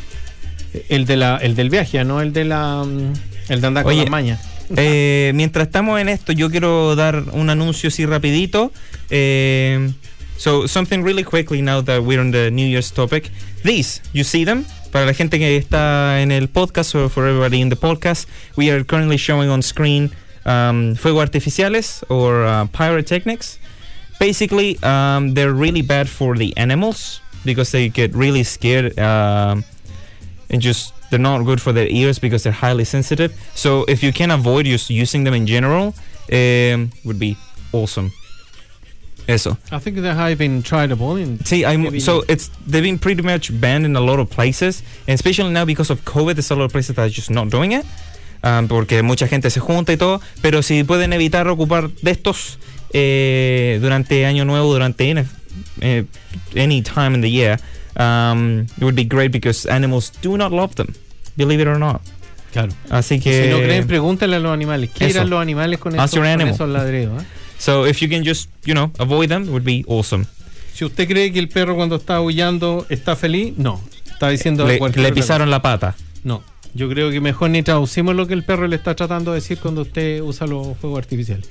el, 0.89 1.05
de 1.07 1.17
la, 1.17 1.37
el 1.37 1.55
del 1.55 1.71
viaje, 1.71 2.03
no 2.05 2.21
el 2.21 2.33
de 2.33 2.45
la 2.45 2.83
mm, 2.85 3.13
el 3.49 3.61
de 3.61 3.67
andar 3.67 3.85
con 3.85 3.93
Oye, 3.93 4.03
las 4.03 4.11
mañas. 4.11 4.41
Eh, 4.77 5.33
mientras 5.35 5.67
estamos 5.67 6.01
en 6.01 6.09
esto, 6.09 6.33
yo 6.33 6.51
quiero 6.51 6.97
dar 6.97 7.23
un 7.33 7.51
anuncio 7.51 7.89
así 7.89 8.07
rapidito. 8.07 8.73
Eh, 9.11 9.93
so, 10.37 10.67
something 10.67 11.03
really 11.03 11.23
quickly 11.23 11.63
now 11.63 11.81
that 11.83 12.03
we're 12.03 12.21
on 12.21 12.31
the 12.31 12.51
New 12.51 12.67
Year's 12.67 12.91
topic. 12.91 13.31
These, 13.63 14.01
you 14.13 14.25
see 14.25 14.45
them? 14.45 14.65
Para 14.93 15.07
la 15.07 15.13
gente 15.13 15.39
que 15.39 15.61
está 15.61 16.21
en 16.21 16.31
el 16.31 16.49
podcast 16.49 16.95
or 16.95 17.09
for 17.09 17.27
everybody 17.27 17.61
in 17.61 17.69
the 17.69 17.77
podcast, 17.77 18.27
we 18.57 18.71
are 18.71 18.85
currently 18.85 19.17
showing 19.17 19.51
on 19.51 19.63
screen 19.63 20.11
um, 20.45 20.95
fuego 20.95 21.21
artificiales 21.21 22.05
or 22.09 22.45
uh, 22.45 22.67
pyrotechnics. 22.67 23.59
Basically, 24.21 24.79
um, 24.83 25.35
they're 25.35 25.53
really 25.53 25.83
bad 25.83 26.09
for 26.09 26.37
the 26.37 26.57
animals 26.57 27.21
because 27.45 27.73
they 27.73 27.89
get 27.89 28.15
really 28.15 28.45
scared 28.45 28.99
um, 28.99 29.65
and 30.51 30.63
just 30.63 30.93
they're 31.11 31.19
not 31.19 31.45
good 31.45 31.61
for 31.61 31.73
their 31.73 31.89
ears 31.89 32.19
because 32.19 32.43
they're 32.43 32.53
highly 32.53 32.85
sensitive. 32.85 33.33
So 33.55 33.85
if 33.89 34.03
you 34.03 34.13
can 34.13 34.31
avoid 34.31 34.67
just 34.67 34.91
using 34.91 35.25
them 35.25 35.35
in 35.35 35.47
general, 35.47 35.95
um, 36.33 36.91
would 37.05 37.19
be 37.19 37.37
awesome. 37.73 38.13
Eso. 39.27 39.57
I 39.73 39.79
think 39.79 39.97
they 40.03 40.13
have 40.15 40.37
been 40.37 40.63
tryable 40.63 41.17
in 41.21 41.39
See, 41.47 41.65
I'm 41.65 41.99
so 42.01 42.25
it's 42.29 42.51
they've 42.67 42.83
been 42.83 42.99
pretty 42.99 43.23
much 43.23 43.51
banned 43.59 43.87
in 43.87 43.97
a 43.97 44.01
lot 44.01 44.19
of 44.21 44.29
places, 44.29 44.83
and 45.09 45.15
especially 45.15 45.51
now 45.51 45.65
because 45.65 45.91
of 45.91 46.05
COVID, 46.05 46.35
there's 46.35 46.51
a 46.51 46.55
lot 46.55 46.65
of 46.67 46.73
places 46.73 46.95
that 46.97 47.03
are 47.07 47.09
just 47.09 47.31
not 47.31 47.49
doing 47.49 47.73
it, 47.73 47.87
um, 48.43 48.69
porque 48.69 49.03
mucha 49.03 49.27
gente 49.27 49.49
se 49.51 49.61
junta 49.61 49.93
y 49.93 49.97
todo. 49.97 50.21
Pero 50.43 50.61
si 50.63 50.85
pueden 50.85 51.13
evitar 51.15 51.49
ocupar 51.49 51.89
de 52.03 52.11
estos 52.11 52.59
eh, 52.93 53.79
durante 53.81 54.27
Año 54.27 54.45
Nuevo, 54.45 54.73
durante 54.75 55.11
any, 55.11 55.25
eh, 55.81 56.05
any 56.55 56.83
time 56.83 57.15
in 57.15 57.23
the 57.23 57.31
year, 57.31 57.59
um, 57.97 58.67
it 58.77 58.83
would 58.83 58.95
be 58.95 59.05
great 59.05 59.33
because 59.33 59.65
animals 59.67 60.13
do 60.21 60.37
not 60.37 60.53
love 60.53 60.75
them, 60.75 60.93
believe 61.37 61.61
it 61.63 61.67
or 61.67 61.79
not. 61.79 62.03
Claro. 62.53 62.73
Así 62.91 63.19
que 63.21 63.45
Si 63.45 63.51
no 63.51 63.57
creen, 63.57 63.87
pregúntale 63.87 64.37
a 64.37 64.39
los 64.39 64.53
animales. 64.53 64.91
¿Qué 64.91 65.07
eran 65.07 65.29
los 65.29 65.41
animales 65.41 65.81
con, 65.81 65.95
esos, 65.95 66.11
con 66.13 66.41
esos 66.43 66.69
ladridos? 66.69 67.23
eh? 67.23 67.27
So 67.59 67.87
if 67.87 68.01
you 68.01 68.09
can 68.09 68.25
just 68.25 68.51
you 68.65 68.75
know 68.75 68.91
avoid 68.99 69.29
them, 69.29 69.45
it 69.45 69.51
would 69.51 69.65
be 69.65 69.85
awesome. 69.87 70.27
Si 70.73 70.85
usted 70.85 71.07
cree 71.07 71.33
que 71.33 71.39
el 71.39 71.49
perro 71.49 71.77
cuando 71.77 71.97
está 71.97 72.17
aullando 72.17 72.87
está 72.89 73.15
feliz, 73.17 73.55
no. 73.57 73.81
Está 74.11 74.29
diciendo 74.29 74.67
Le, 74.67 75.13
pisaron 75.13 75.51
la 75.51 75.63
pata. 75.63 75.95
No. 76.25 76.43
Yo 76.75 76.89
creo 76.89 77.11
que 77.11 77.21
mejor 77.21 77.51
ni 77.51 77.63
traducimos 77.63 78.17
lo 78.17 78.27
que 78.27 78.35
el 78.35 78.43
perro 78.43 78.67
le 78.67 78.77
está 78.77 78.97
tratando 78.97 79.33
de 79.33 79.37
decir 79.37 79.59
cuando 79.59 79.83
usted 79.83 80.21
usa 80.21 80.47
los 80.47 80.77
fuegos 80.79 80.99
artificiales. 80.99 81.49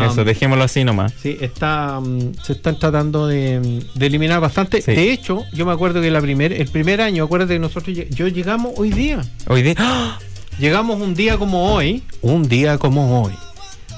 Eso, 0.00 0.24
dejémoslo 0.24 0.64
así 0.64 0.84
nomás. 0.84 1.12
Sí, 1.20 1.36
está, 1.40 2.00
mm, 2.00 2.34
se 2.42 2.54
están 2.54 2.78
tratando 2.78 3.26
de, 3.26 3.84
de 3.94 4.06
eliminar 4.06 4.40
bastante. 4.40 4.80
Sí. 4.80 4.92
De 4.92 5.12
hecho, 5.12 5.44
yo 5.52 5.66
me 5.66 5.72
acuerdo 5.72 6.00
que 6.00 6.10
la 6.10 6.20
primer, 6.20 6.52
el 6.52 6.68
primer 6.68 7.02
año, 7.02 7.24
acuérdate 7.24 7.54
que 7.54 7.58
nosotros 7.58 7.96
yo 8.10 8.28
llegamos 8.28 8.72
hoy 8.76 8.90
día. 8.90 9.20
Hoy 9.48 9.62
día. 9.62 9.74
¡Ah! 9.78 10.18
Llegamos 10.58 11.00
un 11.00 11.14
día 11.14 11.38
como 11.38 11.72
hoy, 11.72 12.02
un 12.20 12.46
día 12.46 12.76
como 12.76 13.22
hoy, 13.22 13.32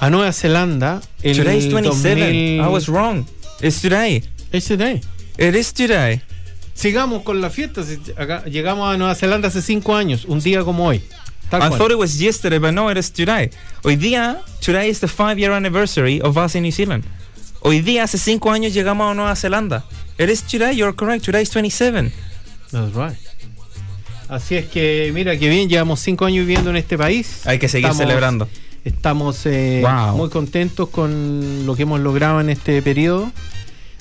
a 0.04 0.10
Nueva 0.10 0.32
Zelanda. 0.32 1.00
El 1.22 1.36
Today's 1.36 1.68
27. 1.68 2.20
2000 2.20 2.60
I 2.60 2.68
was 2.68 2.88
wrong. 2.88 3.26
It's 3.60 3.80
today. 3.80 4.22
Ese 4.52 4.76
day. 4.76 5.00
It 5.38 5.54
is 5.54 5.72
today. 5.72 6.20
Sigamos 6.74 7.22
con 7.22 7.40
la 7.40 7.48
fiesta. 7.50 7.80
acá- 8.16 8.44
llegamos 8.44 8.92
a 8.92 8.96
Nueva 8.98 9.14
Zelanda 9.14 9.48
hace 9.48 9.62
cinco 9.62 9.94
años, 9.96 10.24
un 10.26 10.40
día 10.40 10.62
como 10.64 10.86
hoy. 10.86 11.00
Tal 11.50 11.60
I 11.62 11.68
cual. 11.68 11.78
thought 11.78 11.90
it 11.92 11.98
was 11.98 12.18
yesterday, 12.18 12.58
but 12.58 12.72
no, 12.72 12.90
it 12.90 12.98
is 12.98 13.10
today. 13.12 13.50
Hoy 13.82 13.96
día, 13.96 14.40
today 14.60 14.88
is 14.90 15.00
the 15.00 15.08
five 15.08 15.38
year 15.38 15.52
anniversary 15.52 16.20
of 16.20 16.36
us 16.36 16.54
in 16.54 16.62
New 16.62 16.72
Zealand. 16.72 17.04
Hoy 17.62 17.80
día, 17.80 18.02
hace 18.04 18.18
cinco 18.18 18.50
años, 18.50 18.74
llegamos 18.74 19.10
a 19.10 19.14
Nueva 19.14 19.34
Zelanda. 19.36 19.84
It 20.18 20.28
is 20.28 20.42
today, 20.42 20.74
you're 20.76 20.94
correct. 20.94 21.24
Today 21.24 21.42
is 21.42 21.50
27. 21.50 22.12
That's 22.70 22.94
right. 22.94 23.16
Así 24.28 24.56
es 24.56 24.66
que, 24.66 25.10
mira, 25.14 25.38
que 25.38 25.48
bien, 25.48 25.68
llevamos 25.68 26.00
cinco 26.00 26.24
años 26.26 26.46
viviendo 26.46 26.70
en 26.70 26.76
este 26.76 26.98
país. 26.98 27.46
Hay 27.46 27.58
que 27.58 27.68
seguir 27.68 27.86
Estamos- 27.90 27.98
celebrando. 28.06 28.48
Estamos 28.84 29.46
eh, 29.46 29.80
Wow. 29.82 30.16
muy 30.16 30.28
contentos 30.28 30.88
con 30.90 31.64
lo 31.66 31.74
que 31.74 31.82
hemos 31.84 32.00
logrado 32.00 32.40
en 32.40 32.50
este 32.50 32.82
periodo. 32.82 33.30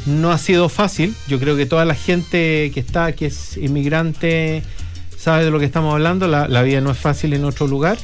No 0.06 0.32
ha 0.32 0.38
sido 0.38 0.67
fácil. 0.67 1.15
Yo 1.28 1.39
creo 1.39 1.56
que 1.56 1.65
toda 1.65 1.86
la 1.86 1.96
gente 1.96 2.69
que 2.74 2.80
está, 2.80 3.13
que 3.13 3.28
es 3.28 3.56
inmigrante, 3.58 4.62
sabe 5.17 5.46
de 5.46 5.52
lo 5.52 5.60
que 5.60 5.65
estamos 5.65 5.93
hablando. 5.93 6.28
La, 6.28 6.48
la 6.50 6.62
vida 6.63 6.82
no 6.82 6.91
es 6.91 6.98
fácil 6.98 7.34
en 7.34 7.46
otro 7.46 7.67
lugar. 7.67 7.98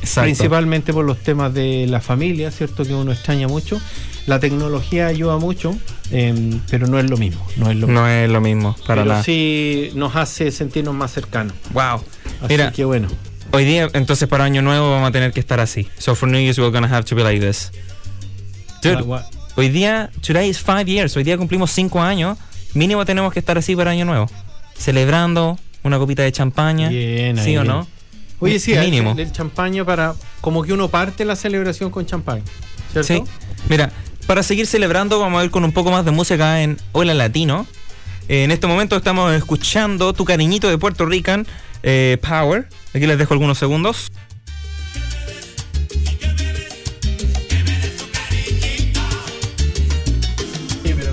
Exacto. 0.00 0.22
Principalmente 0.22 0.92
por 0.94 1.04
los 1.04 1.18
temas 1.18 1.52
de 1.52 1.86
la 1.86 2.00
familia, 2.00 2.50
¿cierto? 2.50 2.84
Que 2.84 2.94
uno 2.94 3.12
extraña 3.12 3.46
mucho. 3.48 3.80
La 4.26 4.38
tecnología 4.40 5.08
ayuda 5.08 5.36
mucho, 5.38 5.76
em, 6.12 6.60
pero 6.70 6.86
no 6.86 6.98
es 6.98 7.10
lo 7.10 7.16
mismo. 7.16 7.44
No 7.56 7.70
es 7.70 7.76
lo 7.76 7.86
mismo. 7.88 8.00
No 8.00 8.08
es 8.08 8.30
lo 8.30 8.40
mismo, 8.40 8.76
para 8.86 9.02
pero 9.02 9.12
nada. 9.12 9.22
sí 9.24 9.90
nos 9.94 10.14
hace 10.16 10.50
sentirnos 10.52 10.94
más 10.94 11.12
cercanos. 11.12 11.52
Wow. 11.74 12.00
Así 12.40 12.48
Mira, 12.48 12.72
que 12.72 12.84
bueno. 12.84 13.08
Hoy 13.52 13.64
día, 13.64 13.88
entonces, 13.92 14.28
para 14.28 14.44
Año 14.44 14.62
Nuevo 14.62 14.90
vamos 14.90 15.08
a 15.08 15.12
tener 15.12 15.32
que 15.32 15.40
estar 15.40 15.60
así. 15.60 15.88
So 15.98 16.14
for 16.14 16.28
New 16.28 16.40
Year's, 16.40 16.58
we're 16.58 16.70
gonna 16.72 16.88
have 16.88 17.04
to 17.04 17.14
be 17.14 17.22
like 17.22 17.40
this. 17.44 17.70
Dude, 18.82 18.96
Gua- 19.02 19.04
gua- 19.04 19.26
hoy 19.56 19.68
día, 19.68 20.10
today 20.26 20.48
is 20.48 20.58
five 20.60 20.86
years. 20.86 21.16
Hoy 21.16 21.24
día 21.24 21.36
cumplimos 21.38 21.70
cinco 21.70 22.00
años. 22.02 22.38
Mínimo 22.74 23.04
tenemos 23.04 23.32
que 23.32 23.38
estar 23.38 23.56
así 23.58 23.76
para 23.76 23.90
Año 23.92 24.04
Nuevo. 24.04 24.26
Celebrando 24.76 25.58
una 25.82 25.98
copita 25.98 26.22
de 26.22 26.32
champaña. 26.32 26.88
Bien, 26.88 27.36
¿Sí 27.36 27.50
ahí. 27.50 27.56
o 27.58 27.64
no? 27.64 27.86
Oye, 28.40 28.58
sí, 28.58 28.74
Mínimo. 28.74 29.12
el, 29.12 29.20
el 29.20 29.32
champaña 29.32 29.84
para. 29.84 30.14
Como 30.40 30.62
que 30.64 30.72
uno 30.72 30.88
parte 30.88 31.24
la 31.24 31.36
celebración 31.36 31.90
con 31.90 32.06
champaña. 32.06 32.42
¿Cierto? 32.92 33.06
Sí. 33.14 33.22
Mira, 33.68 33.92
para 34.26 34.42
seguir 34.42 34.66
celebrando, 34.66 35.20
vamos 35.20 35.40
a 35.40 35.44
ir 35.44 35.50
con 35.52 35.64
un 35.64 35.70
poco 35.72 35.92
más 35.92 36.04
de 36.04 36.10
música 36.10 36.62
en 36.62 36.78
Hola 36.92 37.14
Latino. 37.14 37.66
En 38.28 38.50
este 38.50 38.66
momento 38.66 38.96
estamos 38.96 39.32
escuchando 39.34 40.12
tu 40.12 40.24
cariñito 40.24 40.68
de 40.68 40.78
Puerto 40.78 41.06
Rican, 41.06 41.46
eh, 41.82 42.18
Power. 42.20 42.68
Aquí 42.94 43.06
les 43.06 43.18
dejo 43.18 43.34
algunos 43.34 43.58
segundos. 43.58 44.10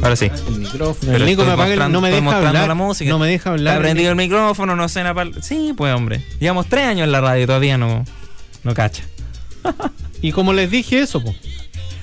Ahora 0.01 0.15
sí. 0.15 0.31
El 0.47 0.59
micrófono. 0.59 1.13
El 1.13 1.37
me 1.37 1.51
apaga, 1.51 1.89
no 1.89 2.01
me 2.01 2.09
deja 2.09 2.37
hablar. 2.37 2.67
La 2.67 2.73
música. 2.73 3.09
No 3.09 3.19
me 3.19 3.27
deja 3.27 3.51
hablar. 3.51 3.75
Está 3.75 3.81
prendido 3.81 4.09
el 4.11 4.15
micrófono, 4.15 4.75
no 4.75 4.87
sé 4.87 5.03
nada. 5.03 5.25
Sí, 5.41 5.73
pues 5.75 5.93
hombre. 5.93 6.23
Llevamos 6.39 6.67
tres 6.67 6.85
años 6.85 7.05
en 7.05 7.11
la 7.11 7.21
radio 7.21 7.43
y 7.43 7.47
todavía 7.47 7.77
no, 7.77 8.05
no 8.63 8.73
cacha. 8.73 9.03
y 10.21 10.31
como 10.31 10.53
les 10.53 10.71
dije 10.71 11.01
eso, 11.01 11.21
pues. 11.21 11.35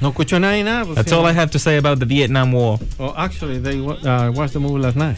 No 0.00 0.08
escucho 0.08 0.38
nada 0.38 0.58
y 0.58 0.62
nada. 0.62 0.84
Pues, 0.84 0.96
That's 0.96 1.10
sí. 1.10 1.14
all 1.14 1.24
I 1.24 1.38
have 1.38 1.50
to 1.50 1.58
say 1.58 1.78
about 1.78 1.98
the 1.98 2.04
Vietnam 2.04 2.52
War. 2.52 2.78
Oh, 2.98 3.14
actually, 3.16 3.58
they 3.58 3.78
uh, 3.80 4.30
watched 4.32 4.52
the 4.52 4.58
movie 4.58 4.80
last 4.80 4.96
night. 4.96 5.16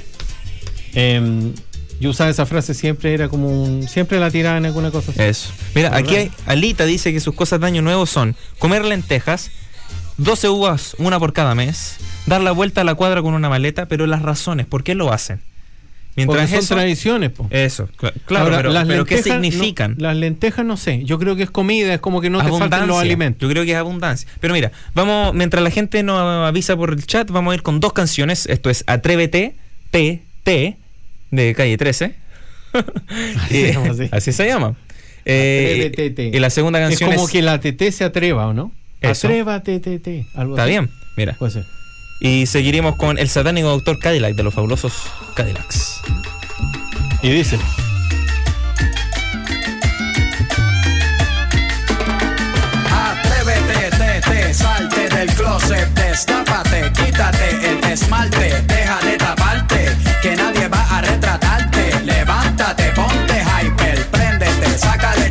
Em, 0.95 1.53
yo 2.01 2.11
usaba 2.11 2.31
esa 2.31 2.47
frase 2.47 2.75
siempre, 2.75 3.13
era 3.15 3.29
como 3.29 3.49
un. 3.63 3.89
Siempre 3.89 4.19
la 4.21 4.31
tiraba 4.31 4.57
en 4.59 4.67
alguna 4.67 4.91
cosa 4.91 5.11
así. 5.13 5.21
Eso. 5.23 5.51
Mira, 5.75 5.97
aquí 5.97 6.15
hay, 6.17 6.31
Alita 6.47 6.85
dice 6.85 7.13
que 7.13 7.21
sus 7.21 7.35
cosas 7.35 7.61
de 7.61 7.67
año 7.67 7.83
nuevo 7.83 8.07
son 8.07 8.37
comer 8.59 8.85
lentejas, 8.85 9.51
12 10.17 10.49
uvas, 10.49 10.95
una 10.99 11.19
por 11.19 11.33
cada 11.33 11.55
mes, 11.55 11.97
dar 12.27 12.41
la 12.41 12.53
vuelta 12.53 12.81
a 12.81 12.85
la 12.85 12.95
cuadra 12.95 13.23
con 13.23 13.35
una 13.35 13.49
maleta, 13.49 13.87
pero 13.87 14.07
las 14.07 14.23
razones, 14.23 14.67
¿por 14.67 14.83
qué 14.85 14.95
lo 14.95 15.13
hacen? 15.13 15.39
Porque 15.39 16.27
Mientras 16.27 16.51
son 16.51 16.59
eso, 16.59 16.75
tradiciones, 16.75 17.31
po. 17.31 17.47
eso, 17.51 17.89
cl- 17.97 18.13
claro, 18.27 18.47
Ahora, 18.47 18.57
pero, 18.57 18.73
las 18.73 18.87
pero 18.89 19.05
¿qué 19.05 19.17
no- 19.19 19.23
significan? 19.23 19.95
las 19.99 20.17
lentejas 20.17 20.65
no 20.67 20.77
sé. 20.77 21.05
Yo 21.05 21.17
creo 21.21 21.37
que 21.37 21.45
es 21.45 21.51
comida, 21.53 21.95
es 21.95 22.01
como 22.01 22.21
que 22.21 22.29
no 22.29 22.39
te 22.39 22.45
faltan 22.51 22.59
los 22.61 22.71
Abundancia. 22.73 23.01
alimentos. 23.03 23.41
Yo 23.43 23.49
creo 23.53 23.65
que 23.65 23.71
es 23.71 23.77
abundancia. 23.77 24.29
Pero 24.41 24.53
mira, 24.53 24.73
vamos, 24.95 25.33
mientras 25.35 25.63
la 25.63 25.71
gente 25.71 26.03
nos 26.03 26.19
avisa 26.21 26.77
por 26.77 26.91
el 26.93 27.07
chat, 27.07 27.31
vamos 27.31 27.53
a 27.53 27.55
ir 27.55 27.63
con 27.63 27.79
dos 27.79 27.93
canciones. 27.93 28.47
Esto 28.47 28.69
es 28.69 28.83
Atrévete, 28.89 29.55
PT, 29.93 30.77
de 31.31 31.55
calle 31.55 31.77
13. 31.77 32.15
Así 32.73 33.49
se 33.51 33.73
llama, 33.73 33.95
sí. 33.95 34.09
así 34.11 34.33
se 34.33 34.47
llama. 34.47 34.77
Eh, 35.31 36.31
y 36.33 36.39
la 36.39 36.49
segunda 36.49 36.79
Es 36.81 36.89
canción 36.89 37.11
es. 37.11 37.17
como 37.17 37.29
que 37.29 37.43
la 37.43 37.61
TT 37.61 37.91
se 37.91 38.05
atreva, 38.05 38.47
¿o 38.47 38.55
no? 38.55 38.73
Eso. 39.03 39.27
Atrévate, 39.27 39.79
TT. 39.79 40.35
Algo 40.35 40.55
Está 40.55 40.63
así. 40.63 40.71
bien, 40.71 40.89
mira. 41.19 41.35
Puede 41.35 41.53
ser. 41.53 41.65
Y 42.21 42.47
seguiremos 42.47 42.97
con 42.97 43.19
el 43.19 43.29
satánico 43.29 43.69
doctor 43.69 43.99
Cadillac 43.99 44.35
de 44.37 44.43
los 44.43 44.55
fabulosos 44.55 44.95
Cadillacs. 45.37 46.01
Y 47.23 47.29
dice. 47.31 47.59
Atrévete, 52.91 53.91
te, 53.97 54.21
te, 54.31 54.55
salte 54.55 55.09
del 55.09 55.29
closet, 55.35 55.89
destápate, 55.95 56.91
quítate 56.93 57.71
el 57.71 57.85
esmalte, 57.93 58.63
deja 58.67 58.99
de 59.01 59.17
taparte, 59.17 59.38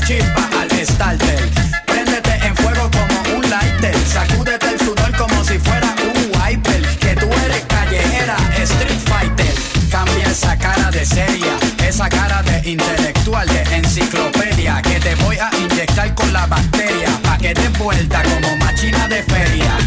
chispa 0.08 0.50
al 0.62 0.70
starter. 0.86 1.50
Préndete 1.86 2.34
en 2.48 2.56
fuego 2.56 2.90
como 2.92 3.38
un 3.38 3.50
lighter, 3.50 3.94
sacúdete 4.08 4.70
el 4.70 4.80
sudor 4.80 5.12
como 5.18 5.44
si 5.44 5.60
fuera 5.60 5.94
un 6.02 6.32
wiper. 6.40 6.82
Que 6.98 7.14
tú 7.16 7.28
eres 7.46 7.64
callejera, 7.68 8.38
street 8.64 9.02
fighter. 9.06 9.54
Cambia 9.92 10.28
esa 10.32 10.58
cara 10.58 10.90
de 10.92 11.06
seria, 11.06 11.56
esa 11.86 12.08
cara 12.08 12.42
de 12.44 12.72
intelectual, 12.72 13.48
de 13.50 13.64
enciclopedia. 13.76 14.82
Que 14.82 14.98
te 15.02 15.16
voy 15.16 15.38
a 15.40 15.50
inyectar 15.58 16.14
con 16.16 16.32
la 16.32 16.46
bacteria, 16.46 17.10
pa' 17.24 17.38
que 17.38 17.54
te 17.54 17.68
vuelta 17.78 18.24
como 18.24 18.56
machina 18.58 19.10
de 19.10 19.22
feria. 19.24 19.78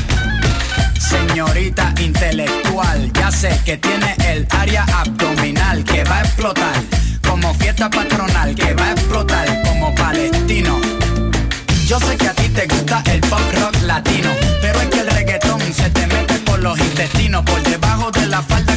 Señorita 0.98 1.94
intelectual, 1.98 3.10
ya 3.14 3.30
sé 3.30 3.58
que 3.64 3.78
tiene 3.78 4.14
el 4.28 4.46
área 4.50 4.84
abdominal 4.84 5.82
que 5.82 6.04
va 6.04 6.18
a 6.18 6.20
explotar 6.20 6.74
como 7.26 7.54
fiesta 7.54 7.88
patronal, 7.88 8.54
que 8.54 8.74
va 8.74 8.88
a 8.88 8.92
explotar 8.92 9.69
palestino. 10.10 10.80
Yo 11.86 11.98
sé 12.00 12.16
que 12.16 12.28
a 12.28 12.34
ti 12.34 12.48
te 12.48 12.66
gusta 12.66 13.02
el 13.12 13.20
pop 13.20 13.40
rock 13.60 13.76
latino, 13.82 14.30
pero 14.60 14.80
es 14.80 14.88
que 14.88 15.00
el 15.00 15.06
reggaetón 15.06 15.60
se 15.72 15.88
te 15.90 16.06
mete 16.08 16.34
por 16.46 16.58
los 16.60 16.78
intestinos, 16.80 17.44
por 17.44 17.62
debajo 17.62 18.10
de 18.10 18.26
la 18.26 18.42
falda 18.42 18.69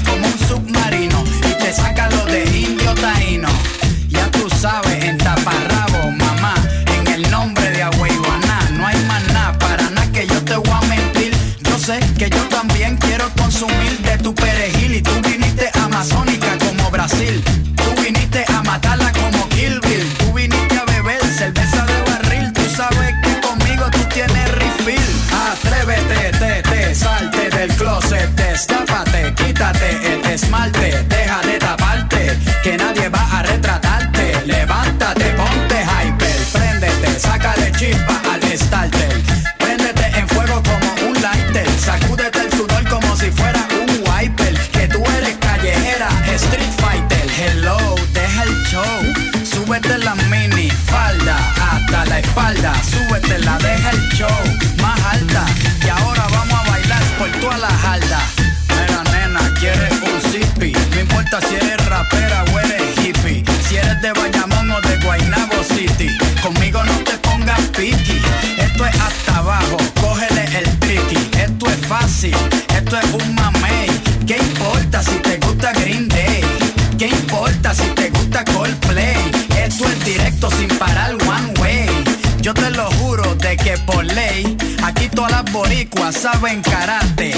boricuas 85.53 86.15
saben 86.15 86.61
karate. 86.61 87.31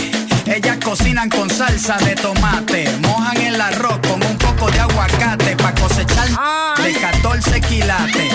Ellas 0.46 0.78
cocinan 0.84 1.30
con 1.30 1.50
salsa 1.50 1.98
de 1.98 2.16
tomate, 2.16 2.90
mojan 3.02 3.38
el 3.38 3.60
arroz 3.60 4.00
con 4.08 4.24
un 4.24 4.38
poco 4.38 4.72
de 4.72 4.80
aguacate 4.80 5.56
para 5.58 5.76
cosechar 5.76 6.28
de 6.82 6.94
14 6.94 7.62
quilates. 7.62 8.34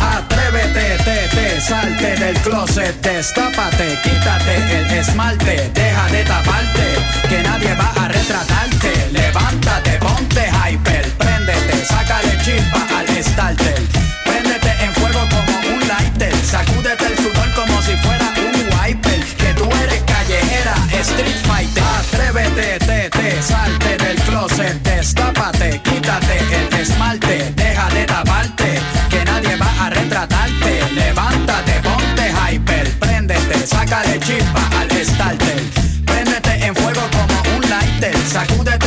Atrévete, 0.00 0.96
te, 1.04 1.28
te, 1.36 1.60
salte 1.60 2.16
del 2.16 2.36
closet, 2.40 3.00
destápate, 3.02 3.98
quítate 4.02 4.56
el 4.80 4.90
esmalte, 4.98 5.70
deja 5.74 6.06
de 6.08 6.24
taparte, 6.24 6.86
que 7.28 7.42
nadie 7.42 7.74
va 7.74 7.92
a 8.04 8.08
retratarte. 8.08 9.10
Levántate, 9.12 9.98
ponte 9.98 10.48
hyper, 10.48 11.08
préndete, 11.18 11.84
sácale 11.84 12.38
chispa 12.42 12.86
al 12.98 13.22
starter. 13.22 14.07
Te, 23.38 23.42
te, 23.42 23.42
salte 23.42 23.96
del 23.98 24.16
closet, 24.22 24.82
destápate, 24.82 25.80
quítate 25.82 26.38
el 26.38 26.80
esmalte, 26.80 27.52
deja 27.54 27.88
de 27.90 28.04
taparte, 28.04 28.80
que 29.10 29.24
nadie 29.24 29.56
va 29.56 29.86
a 29.86 29.90
retratarte. 29.90 30.82
Levántate, 30.94 31.80
ponte 31.82 32.30
hyper, 32.30 32.90
préndete, 32.98 33.66
sácale 33.66 34.18
chispa 34.20 34.68
al 34.80 34.90
starter. 34.90 35.62
Préndete 36.04 36.66
en 36.66 36.74
fuego 36.74 37.02
como 37.12 37.56
un 37.56 37.70
lighter, 37.70 38.16
sacúdete 38.26 38.77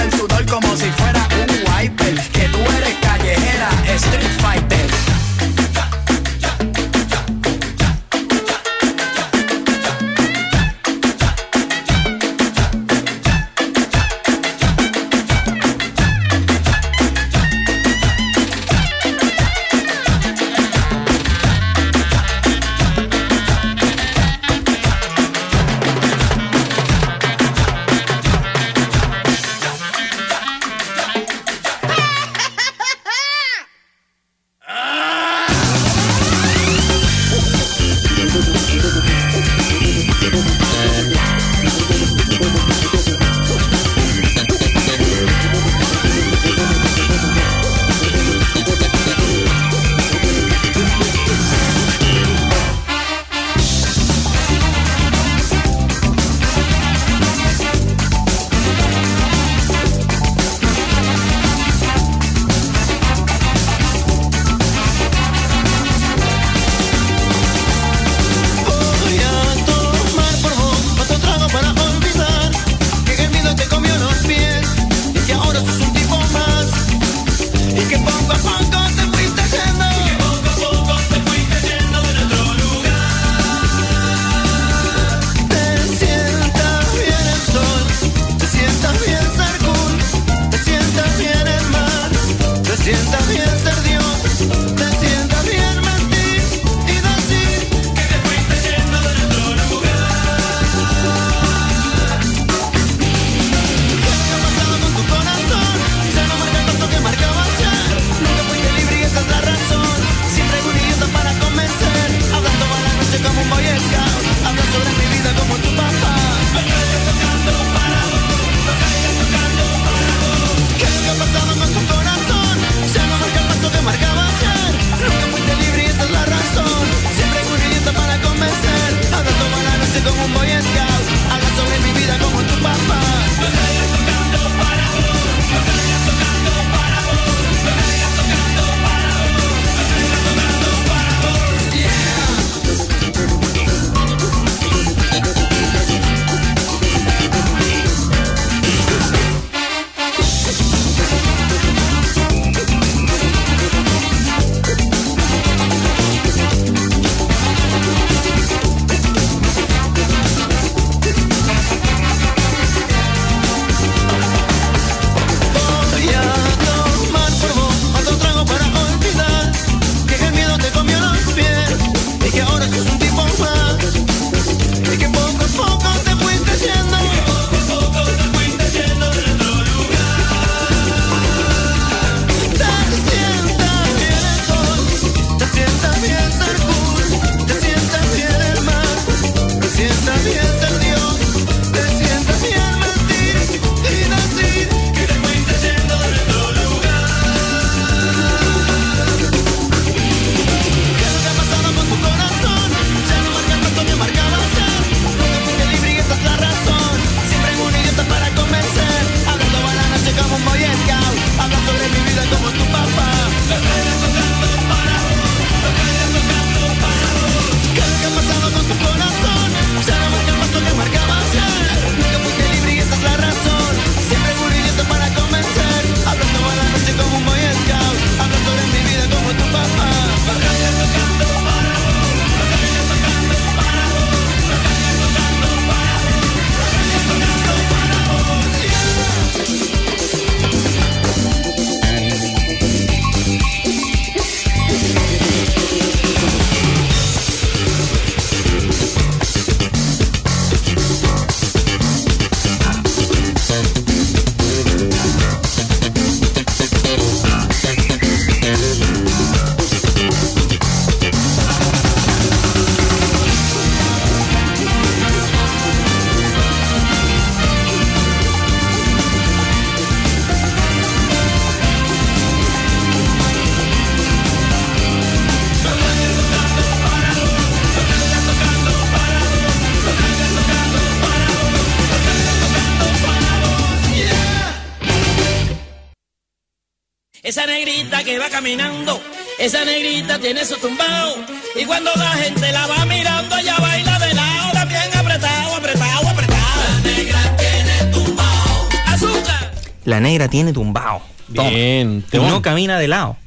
Esa 287.42 287.52
negrita 287.52 288.04
que 288.04 288.20
va 288.20 288.30
caminando, 288.30 289.02
esa 289.40 289.66
negrita 289.66 290.20
tiene 290.20 290.46
su 290.46 290.58
tumbao. 290.58 291.16
Y 291.60 291.66
cuando 291.66 291.90
la 291.96 292.12
gente 292.12 292.52
la 292.52 292.68
va 292.68 292.86
mirando, 292.86 293.36
ella 293.36 293.58
baila 293.58 293.98
de 293.98 294.14
lado, 294.14 294.52
también 294.54 294.82
apretado, 294.96 295.56
apretado, 295.56 296.08
apretado. 296.08 296.62
La 296.62 296.80
negra 296.92 297.36
tiene 297.38 297.92
tumbao. 297.92 298.70
Azúcar. 298.86 299.52
La 299.86 300.00
negra 300.00 300.28
tiene 300.28 300.54
tumbao. 300.54 301.02
Toma. 301.34 301.50
Bien, 301.50 302.06
Y 302.12 302.18
no 302.18 302.44
camina 302.44 302.78
de 302.78 302.88
lado. 302.88 303.18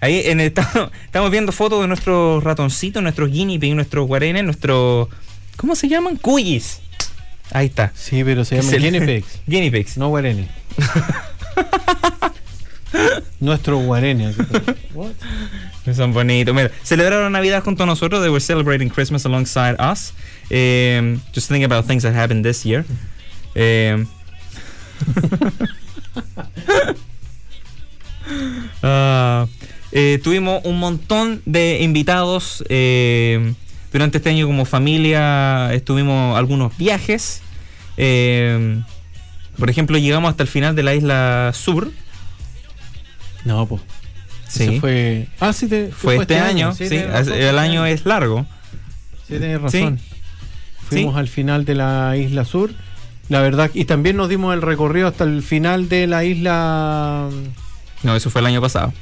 Ahí 0.00 0.22
en 0.26 0.38
el- 0.38 0.46
estamos, 0.56 0.92
estamos 1.04 1.30
viendo 1.32 1.50
fotos 1.50 1.80
de 1.80 1.88
nuestros 1.88 2.44
ratoncitos, 2.44 3.02
nuestros 3.02 3.32
guinea 3.32 3.58
pig, 3.58 3.74
nuestros 3.74 4.06
guarenes, 4.06 4.44
nuestros. 4.44 5.08
¿Cómo 5.56 5.74
se 5.74 5.88
llaman? 5.88 6.14
Cuyis. 6.18 6.82
Ahí 7.50 7.66
está. 7.66 7.90
Sí, 7.96 8.22
pero 8.22 8.44
se 8.44 8.58
llama 8.58 8.70
Se- 8.70 8.78
guinea 8.78 9.04
pigs, 9.04 9.40
Guinea 9.48 9.72
pigs. 9.72 9.96
no 9.98 10.06
guareni. 10.10 10.46
Nuestro 13.40 13.78
que- 13.78 14.34
Son 15.94 16.12
bonitos. 16.12 16.56
Celebraron 16.82 17.32
Navidad 17.32 17.62
junto 17.62 17.84
a 17.84 17.86
nosotros. 17.86 18.20
They 18.20 18.30
were 18.30 18.40
celebrating 18.40 18.88
Christmas 18.88 19.24
alongside 19.24 19.76
us. 19.78 20.12
Um, 20.50 21.20
just 21.32 21.48
thinking 21.48 21.64
about 21.64 21.86
things 21.86 22.02
that 22.02 22.14
happened 22.14 22.44
this 22.44 22.64
year. 22.64 22.84
Um, 23.54 24.08
ah, 28.82 29.46
eh, 29.92 30.18
tuvimos 30.22 30.64
un 30.64 30.78
montón 30.78 31.42
de 31.46 31.78
invitados 31.82 32.64
eh, 32.68 33.54
durante 33.92 34.18
este 34.18 34.30
año 34.30 34.46
como 34.46 34.64
familia. 34.64 35.72
Estuvimos 35.72 36.36
algunos 36.36 36.76
viajes. 36.76 37.42
Eh, 37.96 38.82
por 39.58 39.70
ejemplo, 39.70 39.98
llegamos 39.98 40.30
hasta 40.30 40.42
el 40.42 40.48
final 40.48 40.74
de 40.74 40.82
la 40.82 40.94
isla 40.94 41.52
sur. 41.54 41.90
No, 43.46 43.66
pues. 43.66 43.80
Sí. 44.48 44.78
fue. 44.80 45.26
Ah, 45.40 45.52
sí, 45.52 45.66
te- 45.68 45.88
Fue 45.88 46.16
este 46.16 46.38
año, 46.38 46.72
sí, 46.74 46.88
tenés 46.88 47.10
razón, 47.10 47.32
el 47.34 47.40
este 47.42 47.58
año 47.58 47.86
es 47.86 48.04
largo. 48.06 48.46
Sí, 49.26 49.34
tenés 49.38 49.60
razón. 49.60 49.98
Sí. 49.98 50.16
Fuimos 50.88 51.14
Sí. 51.14 51.18
al 51.20 51.28
final 51.28 51.64
de 51.64 51.74
la 51.74 52.16
isla 52.16 52.44
sur. 52.44 52.70
La 53.28 53.40
verdad, 53.40 53.70
y 53.74 53.86
también 53.86 54.16
nos 54.16 54.28
dimos 54.28 54.54
el 54.54 54.62
recorrido 54.62 55.08
hasta 55.08 55.24
el 55.24 55.42
final 55.42 55.88
de 55.88 56.06
la 56.06 56.22
isla. 56.24 57.28
No, 58.04 58.14
eso 58.14 58.30
fue 58.30 58.40
el 58.40 58.46
año 58.46 58.60
pasado. 58.60 58.92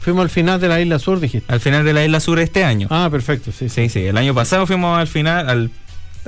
Fuimos 0.00 0.22
al 0.22 0.30
final 0.30 0.58
de 0.60 0.68
la 0.68 0.80
isla 0.80 0.98
sur, 0.98 1.20
dijiste. 1.20 1.52
Al 1.52 1.60
final 1.60 1.84
de 1.84 1.92
la 1.92 2.02
isla 2.04 2.20
sur 2.20 2.38
este 2.38 2.64
año. 2.64 2.88
Ah, 2.90 3.08
perfecto, 3.10 3.52
sí, 3.52 3.68
sí. 3.68 3.82
Sí, 3.82 3.88
sí, 3.90 4.06
el 4.06 4.16
año 4.16 4.32
pasado 4.34 4.66
fuimos 4.66 4.98
al 4.98 5.06
final, 5.06 5.48
al, 5.50 5.70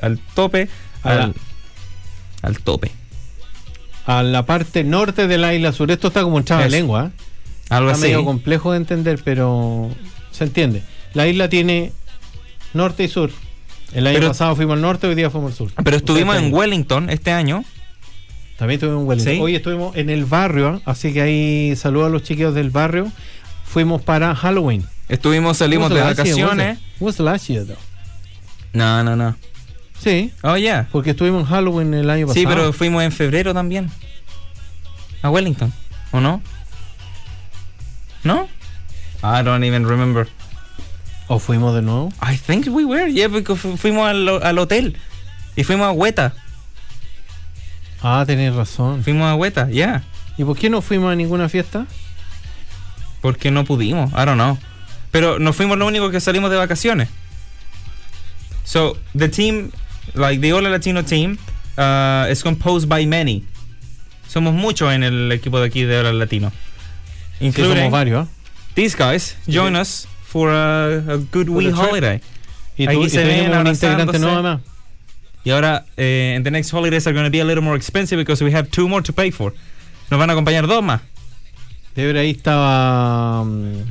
al 0.03 0.19
tope, 0.35 0.69
al, 1.03 1.35
al 2.43 2.59
tope. 2.61 2.91
A 4.07 4.23
la 4.23 4.45
parte 4.47 4.83
norte 4.85 5.27
de 5.27 5.39
la 5.39 5.55
isla 5.55 5.73
sur. 5.73 5.91
Esto 5.91 6.09
está 6.09 6.23
como 6.23 6.37
un 6.37 6.45
chava 6.45 6.63
de 6.65 6.71
lengua. 6.71 7.07
¿eh? 7.15 7.23
Algo 7.69 7.91
Está 7.91 7.99
así. 7.99 8.09
medio 8.13 8.25
complejo 8.25 8.73
de 8.73 8.79
entender, 8.79 9.21
pero 9.25 9.89
se 10.33 10.45
entiende. 10.45 10.83
La 11.15 11.27
isla 11.29 11.49
tiene 11.49 11.93
norte 12.75 13.05
y 13.05 13.09
sur. 13.09 13.31
El 13.93 14.07
año 14.07 14.17
Pero- 14.19 14.29
pasado 14.29 14.57
fuimos 14.57 14.75
al 14.75 14.83
norte, 14.83 15.07
hoy 15.07 15.15
día 15.15 15.31
fuimos 15.31 15.53
al 15.53 15.57
sur. 15.59 15.73
Pero 15.85 15.97
estuvimos 15.97 16.35
Ustedes 16.37 16.53
en 16.53 16.57
Wellington 16.59 17.11
este 17.11 17.31
año. 17.33 17.65
También 18.59 18.77
estuvimos 18.79 19.03
en 19.03 19.09
Wellington. 19.09 19.35
¿Sí? 19.35 19.41
Hoy 19.41 19.55
estuvimos 19.57 19.97
en 19.97 20.11
el 20.11 20.25
barrio, 20.25 20.69
¿ah? 20.69 20.91
así 20.91 21.13
que 21.13 21.23
ahí 21.23 21.77
saludo 21.77 22.07
a 22.07 22.09
los 22.09 22.23
chiquillos 22.23 22.55
del 22.55 22.71
barrio. 22.71 23.11
Fuimos 23.65 24.03
para 24.03 24.35
Halloween. 24.35 24.85
Estuvimos, 25.09 25.57
salimos 25.57 25.91
de 25.91 25.97
last 26.01 26.23
year, 26.25 26.37
was 26.37 26.41
vacaciones. 26.47 26.77
it? 26.79 26.83
Was 27.01 27.17
the 27.17 27.23
last 27.23 27.49
year, 27.49 27.65
though? 27.67 27.77
No, 28.73 29.03
no, 29.03 29.17
no. 29.17 29.37
Sí, 30.03 30.33
Oh, 30.43 30.57
yeah. 30.57 30.89
porque 30.91 31.11
estuvimos 31.11 31.43
en 31.43 31.47
Halloween 31.47 31.93
el 31.95 32.09
año 32.09 32.27
pasado. 32.27 32.41
Sí, 32.41 32.47
pero 32.47 32.73
fuimos 32.73 33.03
en 33.03 33.13
febrero 33.13 33.53
también. 33.53 33.91
A 35.23 35.29
Wellington, 35.31 35.73
¿o 36.13 36.21
no? 36.21 36.43
¿No? 38.25 38.49
I 39.23 39.43
don't 39.45 39.65
even 39.65 39.87
remember. 39.87 40.27
¿O 41.29 41.39
fuimos 41.39 41.75
de 41.75 41.83
nuevo? 41.83 42.11
I 42.23 42.37
think 42.37 42.67
we 42.69 42.85
were, 42.85 43.13
yeah, 43.13 43.29
porque 43.29 43.55
fu- 43.55 43.77
fuimos 43.77 44.09
al, 44.09 44.29
al 44.43 44.59
hotel. 44.59 44.97
Y 45.57 45.65
fuimos 45.65 45.87
a 45.87 45.93
Hueta. 45.93 46.35
Ah, 48.03 48.25
tenés 48.27 48.55
razón. 48.55 49.05
Fuimos 49.05 49.27
a 49.29 49.35
Hueta, 49.35 49.69
yeah. 49.69 50.03
¿Y 50.39 50.45
por 50.45 50.57
qué 50.57 50.71
no 50.71 50.81
fuimos 50.81 51.13
a 51.13 51.17
ninguna 51.17 51.49
fiesta? 51.51 51.87
Porque 53.21 53.51
no 53.51 53.65
pudimos, 53.65 54.11
I 54.13 54.25
don't 54.25 54.35
know. 54.37 54.57
Pero 55.11 55.39
nos 55.39 55.55
fuimos 55.55 55.77
lo 55.77 55.87
único 55.87 56.11
que 56.11 56.21
salimos 56.21 56.51
de 56.51 56.57
vacaciones. 56.57 57.09
So, 58.65 58.97
the 59.17 59.29
team, 59.29 59.71
like 60.15 60.41
the 60.41 60.51
Hola 60.51 60.69
Latino 60.69 61.03
team, 61.03 61.39
uh, 61.79 62.27
is 62.31 62.43
composed 62.43 62.89
by 62.89 63.05
many. 63.07 63.45
Somos 64.29 64.55
muchos 64.55 64.93
en 64.93 65.03
el 65.03 65.31
equipo 65.33 65.59
de 65.61 65.67
aquí 65.69 65.85
de 65.85 65.99
Hola 65.99 66.13
Latino. 66.13 66.51
Sí, 67.39 67.47
Including 67.47 67.77
somos 67.77 67.91
varios. 67.93 68.27
¿ah? 68.27 68.31
these 68.75 68.95
guys 68.95 69.37
join 69.49 69.75
us 69.77 70.07
for 70.23 70.49
a, 70.51 71.03
a 71.09 71.19
good 71.19 71.49
For 71.49 71.57
wee 71.57 71.71
holiday. 71.71 72.21
Y, 72.77 72.87
Aquí 72.87 72.95
tú, 72.95 73.05
y 73.05 73.11
se 73.11 73.25
ven 73.25 73.53
un 73.53 73.67
integrante 73.67 74.19
nuevo 74.19 74.43
más. 74.43 74.61
Y 75.45 75.51
ahora, 75.51 75.85
eh, 75.97 76.35
and 76.37 76.45
the 76.45 76.51
next 76.51 76.71
holidays 76.71 77.07
are 77.07 77.13
going 77.13 77.25
to 77.25 77.31
be 77.31 77.41
a 77.41 77.45
little 77.45 77.63
more 77.63 77.77
expensive 77.77 78.17
because 78.19 78.43
we 78.43 78.53
have 78.53 78.71
two 78.71 78.89
more 78.89 79.03
to 79.03 79.13
pay 79.13 79.31
for. 79.31 79.53
Nos 80.11 80.19
van 80.19 80.31
a 80.31 80.35
acompañar 80.35 80.67
dos 80.67 80.83
más. 80.83 81.01
De 81.95 82.07
ver 82.07 82.17
ahí 82.17 82.31
estaba 82.31 83.45
mm, 83.45 83.83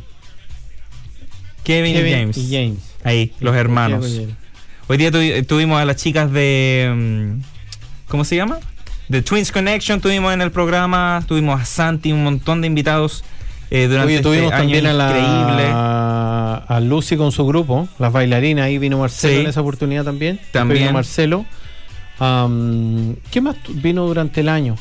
Kevin, 1.64 1.94
Kevin 1.96 2.06
y 2.06 2.12
James. 2.12 2.38
y 2.38 2.52
James. 2.52 2.80
Ahí, 3.04 3.34
los 3.40 3.56
hermanos. 3.56 4.06
Hoy 4.92 4.98
día 4.98 5.12
tuvi- 5.12 5.46
tuvimos 5.46 5.80
a 5.80 5.86
las 5.86 5.98
chicas 5.98 6.32
de. 6.32 6.92
mm, 6.96 7.42
¿Cómo 8.08 8.24
se 8.24 8.36
llama? 8.36 8.58
De 9.08 9.22
Twins 9.22 9.52
Connection 9.52 10.02
tuvimos 10.02 10.34
en 10.34 10.42
el 10.42 10.52
programa. 10.52 11.24
Tuvimos 11.28 11.62
a 11.62 11.66
Santi, 11.66 12.12
un 12.12 12.24
montón 12.24 12.62
de 12.62 12.68
invitados 12.68 13.24
eh, 13.70 13.88
durante 13.88 14.14
Oye, 14.16 14.22
tuvimos 14.24 14.46
este 14.52 14.56
año 14.56 14.64
también 14.64 14.86
a 14.88 14.94
increíble. 14.94 15.70
la 15.70 16.56
a 16.56 16.80
Lucy 16.80 17.18
con 17.18 17.32
su 17.32 17.46
grupo, 17.46 17.88
las 18.00 18.12
bailarinas, 18.12 18.66
ahí 18.66 18.80
vino 18.80 18.98
Marcelo 18.98 19.34
Sí. 19.36 19.40
en 19.42 19.48
esa 19.48 19.62
oportunidad 19.62 20.04
también. 20.06 20.40
También. 20.52 20.82
Vino 20.82 20.94
Marcelo. 20.94 21.46
Am, 22.18 23.16
¿Qué 23.32 23.42
más 23.42 23.56
vino 23.70 24.06
durante 24.08 24.42
el 24.42 24.50
año? 24.50 24.76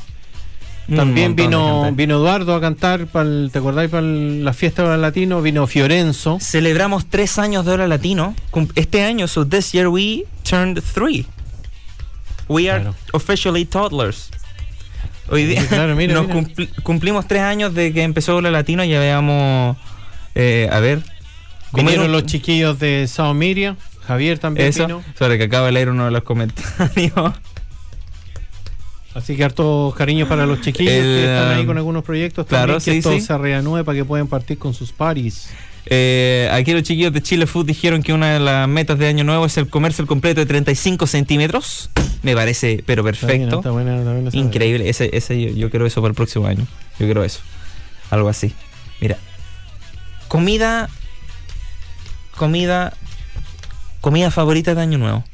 También 0.96 1.36
de 1.36 1.42
vino, 1.42 1.90
vino 1.92 2.16
Eduardo 2.16 2.54
a 2.54 2.60
cantar, 2.60 3.06
pa'l- 3.08 3.50
¿te 3.52 3.58
acordáis? 3.58 3.90
Para 3.90 4.02
la 4.02 4.52
fiesta 4.54 4.90
del 4.90 5.02
latino, 5.02 5.42
vino 5.42 5.66
Fiorenzo. 5.66 6.38
Celebramos 6.40 7.06
tres 7.10 7.38
años 7.38 7.66
de 7.66 7.72
Hora 7.72 7.86
Latino. 7.86 8.34
Este 8.74 9.02
año, 9.04 9.28
so 9.28 9.46
this 9.46 9.72
year 9.72 9.88
we 9.88 10.24
turned 10.48 10.80
three. 10.82 11.26
We 12.48 12.70
are 12.70 12.80
Claro. 12.80 12.96
officially 13.12 13.66
toddlers. 13.66 14.30
Hoy 15.30 15.44
día 15.44 15.66
Claro, 15.68 15.94
mira, 15.94 16.14
nos 16.22 16.26
mira. 16.28 16.70
cumplimos 16.82 17.28
tres 17.28 17.42
años 17.42 17.74
de 17.74 17.92
que 17.92 18.02
empezó 18.02 18.36
Hora 18.36 18.50
Latino 18.50 18.82
y 18.82 18.88
ya 18.88 18.98
veamos, 19.00 19.76
eh, 20.34 20.68
a 20.72 20.80
ver, 20.80 21.02
Vinieron 21.74 22.10
los 22.10 22.24
chiquillos 22.24 22.78
de 22.78 23.06
Sao 23.08 23.34
Miria, 23.34 23.76
Javier 24.06 24.38
también 24.38 24.68
Eso, 24.68 24.86
vino. 24.86 25.02
sobre 25.18 25.36
que 25.36 25.44
acaba 25.44 25.66
de 25.66 25.72
leer 25.72 25.90
uno 25.90 26.06
de 26.06 26.10
los 26.12 26.22
comentarios. 26.22 27.12
Así 29.18 29.36
que 29.36 29.44
hartos 29.44 29.94
cariños 29.94 30.28
para 30.28 30.46
los 30.46 30.60
chiquillos 30.60 30.92
El, 30.92 31.02
que 31.02 31.24
están 31.24 31.52
ahí 31.56 31.60
um, 31.60 31.66
con 31.66 31.76
algunos 31.76 32.04
proyectos 32.04 32.46
claro, 32.46 32.74
también, 32.74 32.78
que 32.84 32.90
sí, 32.92 32.98
esto 32.98 33.12
sí. 33.12 33.20
se 33.20 33.36
reanude 33.38 33.84
para 33.84 33.96
que 33.98 34.04
puedan 34.04 34.26
partir 34.28 34.58
con 34.58 34.72
sus 34.74 34.92
parties. 34.92 35.50
Eh, 35.86 36.48
aquí 36.52 36.72
los 36.72 36.82
chiquillos 36.82 37.12
de 37.12 37.22
Chile 37.22 37.46
Food 37.46 37.66
dijeron 37.66 38.02
que 38.02 38.12
una 38.12 38.34
de 38.34 38.40
las 38.40 38.68
metas 38.68 38.98
de 38.98 39.06
año 39.06 39.24
nuevo 39.24 39.46
es 39.46 39.56
el 39.56 39.68
comercio 39.68 40.06
completo 40.06 40.40
de 40.40 40.46
35 40.46 41.06
centímetros. 41.06 41.90
Me 42.22 42.34
parece, 42.34 42.82
pero 42.84 43.06
Está 43.08 43.26
bien, 43.28 43.40
perfecto. 43.42 43.56
está 43.58 43.70
buena, 43.70 43.96
está 43.98 44.12
buena 44.12 44.28
esa- 44.28 44.36
Increíble. 44.38 44.88
Ese, 44.88 45.08
ese 45.16 45.40
yo, 45.40 45.50
yo 45.50 45.70
quiero 45.70 45.86
eso 45.86 46.00
para 46.02 46.10
el 46.10 46.14
próximo 46.14 46.46
año. 46.46 46.66
Yo 46.98 47.06
quiero 47.06 47.24
eso. 47.24 47.40
Algo 48.10 48.28
así. 48.28 48.52
Mira. 49.00 49.16
Comida. 50.28 50.88
Comida. 52.36 52.92
Comida 54.00 54.30
favorita 54.30 54.74
de 54.74 54.82
año 54.82 54.98
nuevo. 54.98 55.24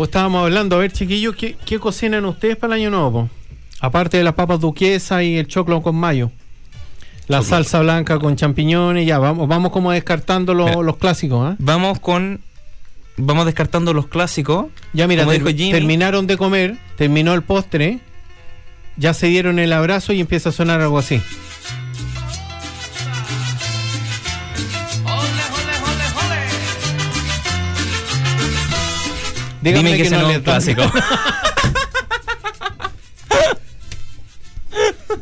O 0.00 0.04
estábamos 0.04 0.44
hablando, 0.44 0.76
a 0.76 0.78
ver 0.78 0.92
chiquillos, 0.92 1.34
¿qué, 1.34 1.56
qué 1.64 1.80
cocinan 1.80 2.24
ustedes 2.24 2.56
para 2.56 2.76
el 2.76 2.82
año 2.82 2.90
nuevo? 2.90 3.28
Aparte 3.80 4.16
de 4.16 4.22
las 4.22 4.34
papas 4.34 4.60
duquesas 4.60 5.24
y 5.24 5.36
el 5.36 5.48
choclo 5.48 5.82
con 5.82 5.96
mayo. 5.96 6.30
La 7.26 7.42
salsa 7.42 7.80
blanca 7.80 8.16
con 8.20 8.36
champiñones, 8.36 9.06
ya, 9.08 9.18
vamos, 9.18 9.48
vamos 9.48 9.72
como 9.72 9.90
descartando 9.90 10.54
Mira. 10.54 10.76
los 10.82 10.96
clásicos, 10.98 11.44
¿ah? 11.50 11.56
Vamos 11.58 11.98
con. 11.98 12.40
Vamos 13.16 13.44
descartando 13.46 13.92
los 13.92 14.06
clásicos. 14.06 14.66
Ya 14.92 15.08
mira, 15.08 15.24
Como 15.24 15.32
ter- 15.32 15.42
dijo 15.44 15.56
Jimmy. 15.56 15.72
terminaron 15.72 16.28
de 16.28 16.36
comer, 16.36 16.76
terminó 16.96 17.34
el 17.34 17.42
postre, 17.42 17.98
ya 18.96 19.12
se 19.14 19.26
dieron 19.26 19.58
el 19.58 19.72
abrazo 19.72 20.12
y 20.12 20.20
empieza 20.20 20.50
a 20.50 20.52
sonar 20.52 20.80
algo 20.80 20.96
así. 20.98 21.20
Dígame 29.68 29.90
Dime 29.92 29.96
que, 30.02 30.02
ese 30.08 30.16
no 30.16 30.22
es 30.22 30.28
les 30.28 30.36
un 30.38 30.42
clásico. 30.44 30.82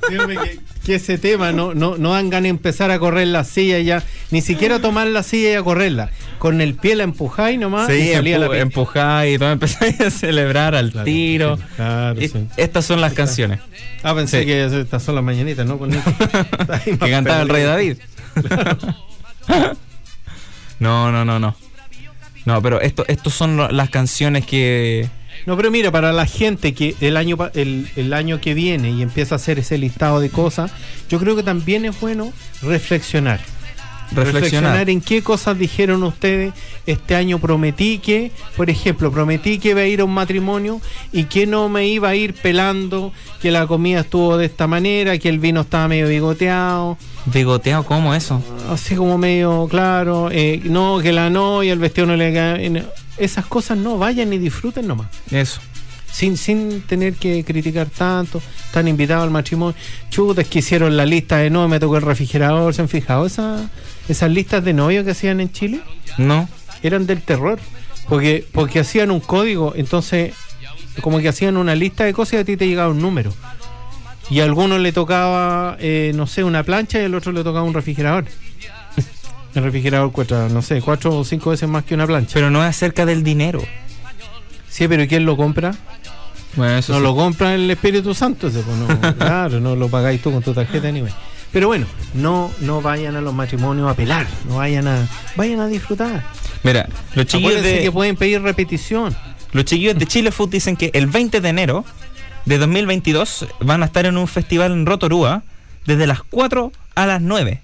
Dígame 0.08 0.36
que, 0.36 0.58
que 0.84 0.94
ese 0.96 1.18
tema 1.18 1.52
no, 1.52 1.74
no, 1.74 1.96
no 1.96 2.12
dan 2.12 2.28
ganas 2.30 2.44
de 2.44 2.48
empezar 2.50 2.90
a 2.90 2.98
correr 2.98 3.28
la 3.28 3.44
silla 3.44 3.78
ya, 3.80 4.02
ni 4.30 4.40
siquiera 4.40 4.78
tomar 4.80 5.06
la 5.08 5.22
silla 5.22 5.50
y 5.50 5.54
a 5.54 5.62
correrla. 5.62 6.10
Con 6.38 6.60
el 6.60 6.74
pie 6.74 6.96
la 6.96 7.04
empujáis 7.04 7.58
nomás 7.58 7.86
Sí, 7.88 7.94
y 8.10 8.12
salía 8.12 8.36
empu 8.36 8.52
empujar 8.52 9.26
y 9.28 9.38
todo 9.38 9.50
empezáis 9.52 10.00
a 10.00 10.10
celebrar 10.10 10.74
al 10.74 10.90
Claro, 10.92 11.04
tiro. 11.04 11.56
sí, 11.56 11.62
claro, 11.76 12.20
Y 12.22 12.28
sí. 12.28 12.46
Estas 12.56 12.84
son 12.84 13.00
las 13.00 13.14
canciones 13.14 13.60
Ah, 14.02 14.14
pensé 14.14 14.40
Sí. 14.40 14.46
que 14.46 14.64
estas 14.80 15.02
son 15.02 15.14
las 15.14 15.24
mañanitas, 15.24 15.66
¿no? 15.66 15.78
Con 15.78 15.90
que 16.84 16.96
cantaba 17.10 17.42
el 17.42 17.48
rey 17.48 17.64
David. 17.64 17.96
no, 20.78 21.10
no, 21.10 21.24
no, 21.24 21.38
no. 21.38 21.56
No, 22.46 22.62
pero 22.62 22.80
esto, 22.80 23.04
estos 23.08 23.34
son 23.34 23.76
las 23.76 23.90
canciones 23.90 24.46
que. 24.46 25.08
No, 25.44 25.56
pero 25.56 25.70
mira, 25.70 25.90
para 25.90 26.12
la 26.12 26.26
gente 26.26 26.72
que 26.72 26.94
el 27.00 27.16
año 27.16 27.36
el, 27.54 27.88
el 27.96 28.12
año 28.14 28.40
que 28.40 28.54
viene 28.54 28.90
y 28.90 29.02
empieza 29.02 29.34
a 29.34 29.36
hacer 29.36 29.58
ese 29.58 29.76
listado 29.76 30.20
de 30.20 30.30
cosas, 30.30 30.70
yo 31.10 31.18
creo 31.18 31.36
que 31.36 31.42
también 31.42 31.84
es 31.84 32.00
bueno 32.00 32.32
reflexionar. 32.62 33.40
Reflexionar. 34.12 34.88
en 34.90 35.00
qué 35.00 35.22
cosas 35.22 35.58
dijeron 35.58 36.02
ustedes. 36.04 36.52
Este 36.86 37.14
año 37.16 37.38
prometí 37.38 37.98
que, 37.98 38.30
por 38.56 38.70
ejemplo, 38.70 39.10
prometí 39.10 39.58
que 39.58 39.70
iba 39.70 39.80
a 39.80 39.86
ir 39.86 40.00
a 40.00 40.04
un 40.04 40.14
matrimonio 40.14 40.80
y 41.12 41.24
que 41.24 41.46
no 41.46 41.68
me 41.68 41.88
iba 41.88 42.08
a 42.10 42.14
ir 42.14 42.34
pelando, 42.34 43.12
que 43.42 43.50
la 43.50 43.66
comida 43.66 44.00
estuvo 44.00 44.36
de 44.36 44.46
esta 44.46 44.66
manera, 44.66 45.18
que 45.18 45.28
el 45.28 45.38
vino 45.38 45.62
estaba 45.62 45.88
medio 45.88 46.08
bigoteado, 46.08 46.96
Bigoteado, 47.26 47.82
¿cómo 47.84 48.14
eso? 48.14 48.40
así 48.70 48.94
como 48.94 49.18
medio 49.18 49.66
claro, 49.68 50.28
eh, 50.30 50.60
no, 50.64 51.00
que 51.02 51.12
la 51.12 51.28
novia, 51.28 51.72
el 51.72 51.78
vestido 51.80 52.06
no 52.06 52.16
le 52.16 52.32
queda- 52.32 52.84
Esas 53.18 53.46
cosas 53.46 53.76
no 53.78 53.98
vayan 53.98 54.32
y 54.32 54.38
disfruten 54.38 54.86
nomás 54.86 55.08
Eso. 55.30 55.60
Sin, 56.16 56.36
sin 56.38 56.80
tener 56.82 57.14
que 57.14 57.44
criticar 57.44 57.88
tanto, 57.88 58.40
están 58.64 58.88
invitados 58.88 59.24
al 59.24 59.30
matrimonio. 59.30 59.74
Chutas 60.08 60.46
que 60.48 60.60
hicieron 60.60 60.96
la 60.96 61.04
lista 61.04 61.36
de 61.36 61.50
no, 61.50 61.68
me 61.68 61.78
tocó 61.78 61.96
el 61.98 62.02
refrigerador, 62.02 62.72
¿se 62.74 62.80
han 62.82 62.88
fijado 62.88 63.26
esa- 63.26 63.68
esas 64.08 64.30
listas 64.30 64.64
de 64.64 64.72
novios 64.72 65.04
que 65.04 65.10
hacían 65.10 65.40
en 65.40 65.52
Chile? 65.52 65.80
No. 66.16 66.48
Eran 66.82 67.06
del 67.06 67.20
terror, 67.20 67.58
porque, 68.08 68.46
porque 68.52 68.80
hacían 68.80 69.10
un 69.10 69.20
código, 69.20 69.74
entonces 69.76 70.32
como 71.02 71.18
que 71.20 71.28
hacían 71.28 71.58
una 71.58 71.74
lista 71.74 72.04
de 72.04 72.14
cosas 72.14 72.34
y 72.34 72.36
a 72.38 72.44
ti 72.44 72.56
te 72.56 72.66
llegaba 72.66 72.88
un 72.90 73.02
número. 73.02 73.34
Y 74.30 74.40
a 74.40 74.44
algunos 74.44 74.80
le 74.80 74.92
tocaba, 74.92 75.76
eh, 75.78 76.12
no 76.14 76.26
sé, 76.26 76.42
una 76.44 76.62
plancha 76.62 76.98
y 77.00 77.04
al 77.04 77.14
otro 77.14 77.30
le 77.32 77.44
tocaba 77.44 77.62
un 77.64 77.74
refrigerador. 77.74 78.24
El 79.54 79.62
refrigerador 79.64 80.12
cuesta, 80.12 80.48
no 80.48 80.62
sé, 80.62 80.80
cuatro 80.80 81.16
o 81.18 81.24
cinco 81.24 81.50
veces 81.50 81.68
más 81.68 81.84
que 81.84 81.94
una 81.94 82.06
plancha. 82.06 82.30
Pero 82.34 82.50
no 82.50 82.62
es 82.62 82.70
acerca 82.70 83.04
del 83.06 83.22
dinero. 83.22 83.62
Sí, 84.68 84.86
pero 84.88 85.02
¿y 85.04 85.08
quién 85.08 85.24
lo 85.24 85.36
compra? 85.36 85.74
Bueno, 86.56 86.74
no 86.74 86.82
sí. 86.82 86.92
lo 86.92 87.14
compra 87.14 87.54
el 87.54 87.70
Espíritu 87.70 88.14
Santo, 88.14 88.48
ese, 88.48 88.60
pues, 88.60 88.76
no, 88.76 89.16
claro, 89.18 89.60
no 89.60 89.76
lo 89.76 89.88
pagáis 89.88 90.22
tú 90.22 90.32
con 90.32 90.42
tu 90.42 90.52
tarjeta 90.52 90.88
anyway. 90.88 91.12
Pero 91.52 91.68
bueno, 91.68 91.86
no, 92.14 92.50
no 92.60 92.82
vayan 92.82 93.16
a 93.16 93.20
los 93.20 93.32
matrimonios 93.32 93.90
a 93.90 93.94
pelar, 93.94 94.26
no 94.48 94.56
vayan 94.56 94.88
a, 94.88 95.08
vayan 95.36 95.60
a 95.60 95.68
disfrutar. 95.68 96.24
Mira, 96.62 96.88
los 97.14 97.26
chiquillos, 97.26 97.62
de, 97.62 97.82
que 97.82 97.92
pueden 97.92 98.16
pedir 98.16 98.42
repetición. 98.42 99.16
los 99.52 99.64
chiquillos 99.64 99.96
de 99.96 100.06
Chile 100.06 100.32
Food 100.32 100.50
dicen 100.50 100.76
que 100.76 100.90
el 100.92 101.06
20 101.06 101.40
de 101.40 101.48
enero 101.48 101.84
de 102.44 102.58
2022 102.58 103.46
van 103.60 103.82
a 103.82 103.86
estar 103.86 104.06
en 104.06 104.16
un 104.16 104.26
festival 104.26 104.72
en 104.72 104.86
Rotorúa 104.86 105.42
desde 105.84 106.06
las 106.06 106.22
4 106.22 106.72
a 106.94 107.06
las 107.06 107.20
9. 107.20 107.62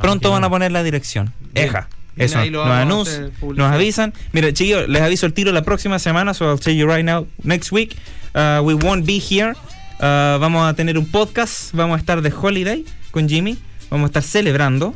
Pronto 0.00 0.30
van 0.30 0.44
a 0.44 0.50
poner 0.50 0.72
la 0.72 0.82
dirección. 0.82 1.32
Eja. 1.54 1.88
Eso, 2.16 2.38
nos, 2.38 2.68
vamos 2.68 2.70
a 2.70 2.82
anunci- 2.84 3.08
hacer 3.08 3.56
nos 3.56 3.72
avisan. 3.72 4.12
Mira, 4.32 4.52
chiquillos, 4.52 4.88
les 4.88 5.02
aviso 5.02 5.26
el 5.26 5.32
tiro 5.32 5.50
la 5.52 5.62
próxima 5.62 5.98
semana, 5.98 6.32
so 6.34 6.44
I'll 6.50 6.60
tell 6.60 6.74
you 6.74 6.86
right 6.86 7.04
now, 7.04 7.26
next 7.42 7.72
week, 7.72 7.96
uh, 8.34 8.60
we 8.62 8.74
won't 8.74 9.04
be 9.04 9.18
here. 9.18 9.52
Uh, 10.00 10.38
vamos 10.38 10.66
a 10.68 10.74
tener 10.74 10.98
un 10.98 11.06
podcast, 11.06 11.72
vamos 11.72 11.96
a 11.96 11.98
estar 12.00 12.20
de 12.22 12.30
holiday 12.32 12.84
con 13.10 13.28
Jimmy, 13.28 13.56
vamos 13.90 14.06
a 14.06 14.08
estar 14.08 14.22
celebrando 14.22 14.92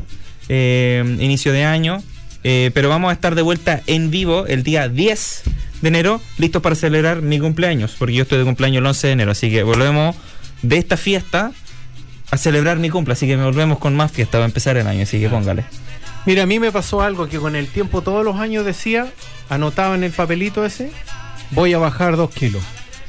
eh, 0.49 1.03
inicio 1.21 1.53
de 1.53 1.64
año, 1.64 2.03
eh, 2.45 2.71
pero 2.75 2.89
vamos 2.89 3.11
a 3.11 3.12
estar 3.12 3.35
de 3.35 3.43
vuelta 3.43 3.81
en 3.87 4.11
vivo 4.11 4.47
el 4.47 4.62
día 4.64 4.89
10 4.89 5.43
de 5.83 5.89
enero, 5.89 6.21
listos 6.39 6.62
para 6.62 6.75
celebrar 6.75 7.23
mi 7.23 7.39
cumpleaños, 7.39 7.95
porque 7.99 8.14
yo 8.14 8.23
estoy 8.23 8.39
de 8.39 8.45
cumpleaños 8.45 8.81
el 8.81 8.87
11 8.87 9.07
de 9.07 9.12
enero, 9.12 9.31
así 9.33 9.51
que 9.51 9.62
volvemos 9.62 10.16
de 10.62 10.77
esta 10.79 10.97
fiesta 10.97 11.53
a 12.31 12.37
celebrar 12.37 12.79
mi 12.79 12.91
cumple, 12.91 13.12
así 13.12 13.27
que 13.27 13.37
me 13.37 13.45
volvemos 13.45 13.79
con 13.79 13.95
más 13.97 14.11
fiesta, 14.12 14.39
va 14.39 14.45
a 14.45 14.49
empezar 14.49 14.77
el 14.77 14.87
año, 14.87 15.03
así 15.05 15.21
que 15.21 15.29
póngale. 15.29 15.64
Mira, 16.29 16.43
a 16.43 16.47
mí 16.47 16.61
me 16.61 16.70
pasó 16.70 17.01
algo 17.01 17.26
que 17.26 17.39
con 17.39 17.57
el 17.57 17.68
tiempo 17.68 18.03
todos 18.03 18.22
los 18.22 18.37
años 18.37 18.62
decía, 18.62 19.11
anotaba 19.49 19.95
en 19.95 20.05
el 20.05 20.12
papelito 20.12 20.62
ese, 20.62 20.91
voy 21.53 21.72
a 21.72 21.79
bajar 21.79 22.18
dos 22.18 22.29
kilos. 22.29 22.62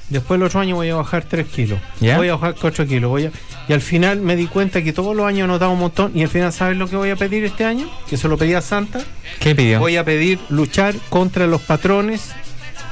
Después 0.07 0.38
el 0.38 0.43
otro 0.43 0.61
año 0.61 0.76
voy 0.76 0.88
a 0.88 0.95
bajar 0.95 1.26
tres 1.26 1.47
kilos. 1.47 1.82
¿Ya? 1.99 2.15
Voy 2.15 2.30
a 2.30 2.36
bajar 2.36 2.55
cuatro 2.55 2.88
kilos. 2.88 3.09
Voy 3.09 3.26
a... 3.26 3.32
Y 3.67 3.74
al 3.74 3.82
final 3.82 4.22
me 4.22 4.38
di 4.38 4.47
cuenta 4.47 4.82
que 4.82 4.93
todos 4.93 5.13
los 5.17 5.26
años 5.26 5.43
anotaba 5.43 5.74
un 5.74 5.80
montón. 5.80 6.13
Y 6.15 6.24
al 6.24 6.30
final, 6.30 6.53
¿sabes 6.53 6.78
lo 6.78 6.88
que 6.88 6.95
voy 6.95 7.09
a 7.09 7.17
pedir 7.17 7.43
este 7.43 7.65
año? 7.65 7.91
Que 8.09 8.15
se 8.15 8.30
lo 8.30 8.38
pedí 8.38 8.53
a 8.53 8.61
Santa. 8.61 9.01
¿Qué 9.41 9.53
pidió? 9.53 9.80
Voy 9.80 9.97
a 9.97 10.05
pedir 10.05 10.39
luchar 10.47 10.95
contra 11.09 11.45
los 11.45 11.61
patrones 11.61 12.32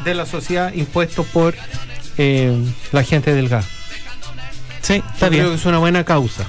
de 0.03 0.13
la 0.13 0.25
sociedad 0.25 0.73
impuestos 0.73 1.25
por 1.28 1.55
eh, 2.17 2.53
la 2.91 3.03
gente 3.03 3.34
del 3.34 3.47
gas. 3.47 3.65
Sí, 4.82 5.01
está 5.13 5.28
Yo 5.28 5.30
bien. 5.30 5.43
Creo 5.43 5.49
que 5.51 5.55
es 5.55 5.65
una 5.65 5.78
buena 5.78 6.03
causa. 6.03 6.45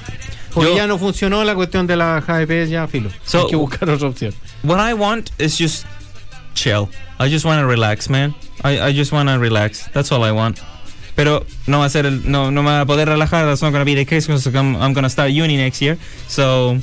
Porque 0.53 0.71
Yo- 0.71 0.77
ya 0.77 0.87
no 0.87 0.97
funcionó 0.97 1.43
la 1.43 1.53
cuestión 1.55 1.85
de 1.87 1.95
la 1.95 2.21
JP, 2.25 2.67
ya 2.69 2.87
filo. 2.87 3.09
So- 3.25 3.41
Hay 3.41 3.47
que 3.49 3.55
buscar 3.55 3.89
otra 3.89 4.07
opción. 4.07 4.33
What 4.63 4.79
I 4.89 4.93
want 4.93 5.29
is 5.37 5.57
just 5.57 5.85
chill. 6.55 6.87
I 7.19 7.29
just 7.31 7.45
want 7.45 7.59
to 7.61 7.67
relax, 7.67 8.09
man. 8.09 8.33
I, 8.63 8.79
I 8.89 8.93
just 8.97 9.11
want 9.11 9.29
to 9.29 9.37
relax. 9.37 9.89
That's 9.93 10.11
all 10.11 10.23
I 10.23 10.31
want. 10.31 10.57
Pero 11.15 11.45
no 11.67 11.79
va 11.79 11.85
a 11.85 11.89
ser 11.89 12.05
el, 12.05 12.29
no, 12.31 12.49
no 12.49 12.63
me 12.63 12.69
va 12.69 12.81
a 12.81 12.85
poder 12.85 13.07
relajar. 13.09 13.45
That's 13.45 13.61
not 13.61 13.71
going 13.71 13.81
to 13.81 13.85
be 13.85 13.95
the 13.95 14.05
case 14.05 14.25
because 14.27 14.47
I'm, 14.47 14.75
I'm 14.81 14.93
going 14.93 15.03
to 15.03 15.09
start 15.09 15.31
uni 15.31 15.57
next 15.57 15.81
year. 15.81 15.97
So 16.27 16.79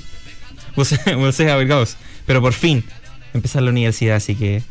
we'll 0.77 0.85
see, 0.85 0.97
we'll 1.15 1.33
see 1.33 1.47
how 1.47 1.59
it 1.61 1.67
goes. 1.69 1.97
Pero 2.27 2.41
por 2.43 2.53
fin 2.53 2.85
empezar 3.35 3.63
la 3.63 3.71
universidad, 3.71 4.17
así 4.17 4.35
que 4.35 4.63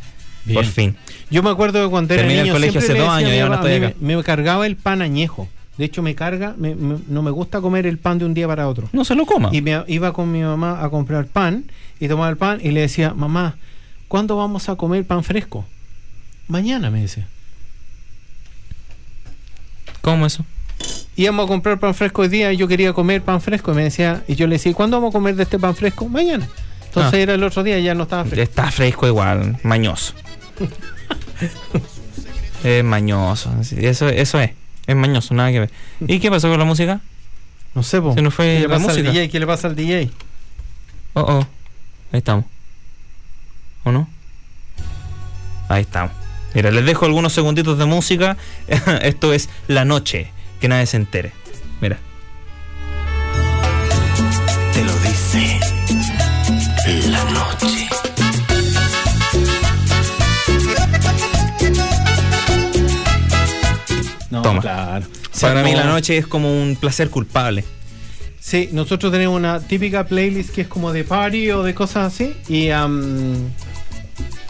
Bien. 0.46 0.56
por 0.56 0.66
fin. 0.66 0.96
Yo 1.32 1.42
me 1.42 1.50
acuerdo 1.50 1.84
que 1.84 1.90
cuando 1.90 2.14
era 2.14 2.22
Terminé 2.24 2.40
el 2.42 2.46
niño 2.46 2.54
colegio 2.54 2.80
siempre 2.82 3.00
hace 3.02 3.08
dos 3.08 3.16
años, 3.18 3.32
ya 3.36 3.48
no 3.48 3.56
estoy 3.56 3.74
acá. 3.74 3.94
Me, 4.00 4.16
me 4.18 4.24
cargaba 4.24 4.66
el 4.68 4.76
pan 4.76 5.02
añejo. 5.02 5.50
De 5.78 5.86
hecho, 5.86 6.02
me 6.02 6.16
carga, 6.16 6.56
me- 6.58 6.76
me- 6.76 7.00
no 7.08 7.22
me 7.22 7.32
gusta 7.32 7.60
comer 7.62 7.86
el 7.86 7.98
pan 7.98 8.18
de 8.18 8.26
un 8.26 8.34
día 8.34 8.48
para 8.48 8.68
otro. 8.70 8.88
No 8.94 9.04
se 9.04 9.16
lo 9.16 9.26
coma. 9.26 9.50
Y 9.52 9.62
me 9.62 9.84
iba 9.88 10.14
con 10.14 10.32
mi 10.32 10.42
mamá 10.42 10.84
a 10.84 10.90
comprar 10.90 11.26
pan 11.28 11.66
y 12.00 12.08
tomaba 12.08 12.30
el 12.30 12.38
pan 12.38 12.60
y 12.64 12.72
le 12.72 12.82
decía, 12.82 13.14
mamá, 13.14 13.56
¿cuándo 14.08 14.38
vamos 14.38 14.70
a 14.70 14.76
comer 14.76 15.06
pan 15.06 15.24
fresco? 15.24 15.66
Mañana, 16.48 16.90
me 16.92 17.02
decía. 17.02 17.28
¿Cómo 20.02 20.26
eso? 20.26 20.46
Íbamos 21.16 21.46
a 21.46 21.48
comprar 21.48 21.80
pan 21.80 21.96
fresco 21.96 22.22
hoy 22.22 22.28
día 22.28 22.52
y 22.54 22.58
yo 22.58 22.68
quería 22.68 22.94
comer 22.94 23.22
pan 23.22 23.42
fresco 23.42 23.72
y 23.72 23.76
me 23.76 23.84
decía, 23.84 24.24
y 24.28 24.36
yo 24.36 24.48
le 24.48 24.56
decía, 24.56 24.74
¿cuándo 24.74 24.98
vamos 24.98 25.12
a 25.12 25.18
comer 25.18 25.36
de 25.36 25.44
este 25.44 25.58
pan 25.60 25.76
fresco? 25.76 26.08
Mañana. 26.08 26.48
Entonces 26.88 27.14
Ah. 27.14 27.18
era 27.20 27.34
el 27.34 27.44
otro 27.44 27.64
día 27.64 27.80
y 27.80 27.84
ya 27.84 27.96
no 27.96 28.04
estaba 28.04 28.24
fresco. 28.24 28.42
Está 28.44 28.72
fresco 28.72 29.08
igual, 29.08 29.58
mañoso. 29.64 30.14
es 32.64 32.84
mañoso. 32.84 33.52
Eso, 33.78 34.08
eso 34.10 34.40
es. 34.40 34.52
Es 34.88 34.96
mañoso, 34.96 35.34
nada 35.34 35.52
que 35.52 35.62
ver. 35.62 35.72
¿Y 36.08 36.20
qué 36.20 36.30
pasó 36.30 36.50
con 36.50 36.60
la 36.60 36.66
música? 36.66 37.02
No 37.74 37.84
sé, 37.84 38.02
po. 38.02 38.14
Se 38.14 38.22
nos 38.22 38.34
fue 38.34 38.46
¿Qué 38.46 38.54
le 38.62 38.68
la 38.68 38.76
pasa 38.76 38.92
al 38.92 38.98
música. 38.98 39.12
DJ? 39.12 39.30
¿Qué 39.30 39.40
le 39.40 39.48
pasa 39.48 39.68
al 39.68 39.76
DJ? 39.76 40.10
Oh, 41.14 41.22
oh. 41.22 41.48
Ahí 42.12 42.20
estamos. 42.20 42.46
¿O 43.84 43.92
no? 43.92 44.08
Ahí 45.70 45.82
estamos. 45.82 46.12
Mira, 46.54 46.72
les 46.72 46.86
dejo 46.86 47.06
algunos 47.06 47.34
segunditos 47.34 47.78
de 47.78 47.86
música. 47.86 48.38
Esto 49.02 49.34
es 49.34 49.50
La 49.68 49.84
Noche, 49.86 50.32
que 50.62 50.68
nadie 50.68 50.86
se 50.86 50.98
entere. 50.98 51.34
Mira. 51.82 51.98
Te 54.74 54.84
lo 54.84 54.94
dice 55.00 55.60
la 57.10 57.24
noche. 57.26 57.75
Toma. 64.50 64.62
claro. 64.62 65.06
Para 65.42 65.64
mí 65.64 65.74
La 65.74 65.84
Noche 65.86 66.18
es 66.18 66.28
como 66.28 66.50
un 66.52 66.76
placer 66.76 67.10
culpable. 67.10 67.64
Sí, 68.40 68.70
nosotros 68.72 69.12
tenemos 69.12 69.36
una 69.36 69.60
típica 69.60 70.06
playlist 70.06 70.52
que 70.52 70.62
es 70.62 70.68
como 70.68 70.92
de 70.94 71.04
party 71.04 71.50
o 71.52 71.64
de 71.64 71.74
cosas 71.74 72.14
así. 72.14 72.34
Y, 72.48 72.70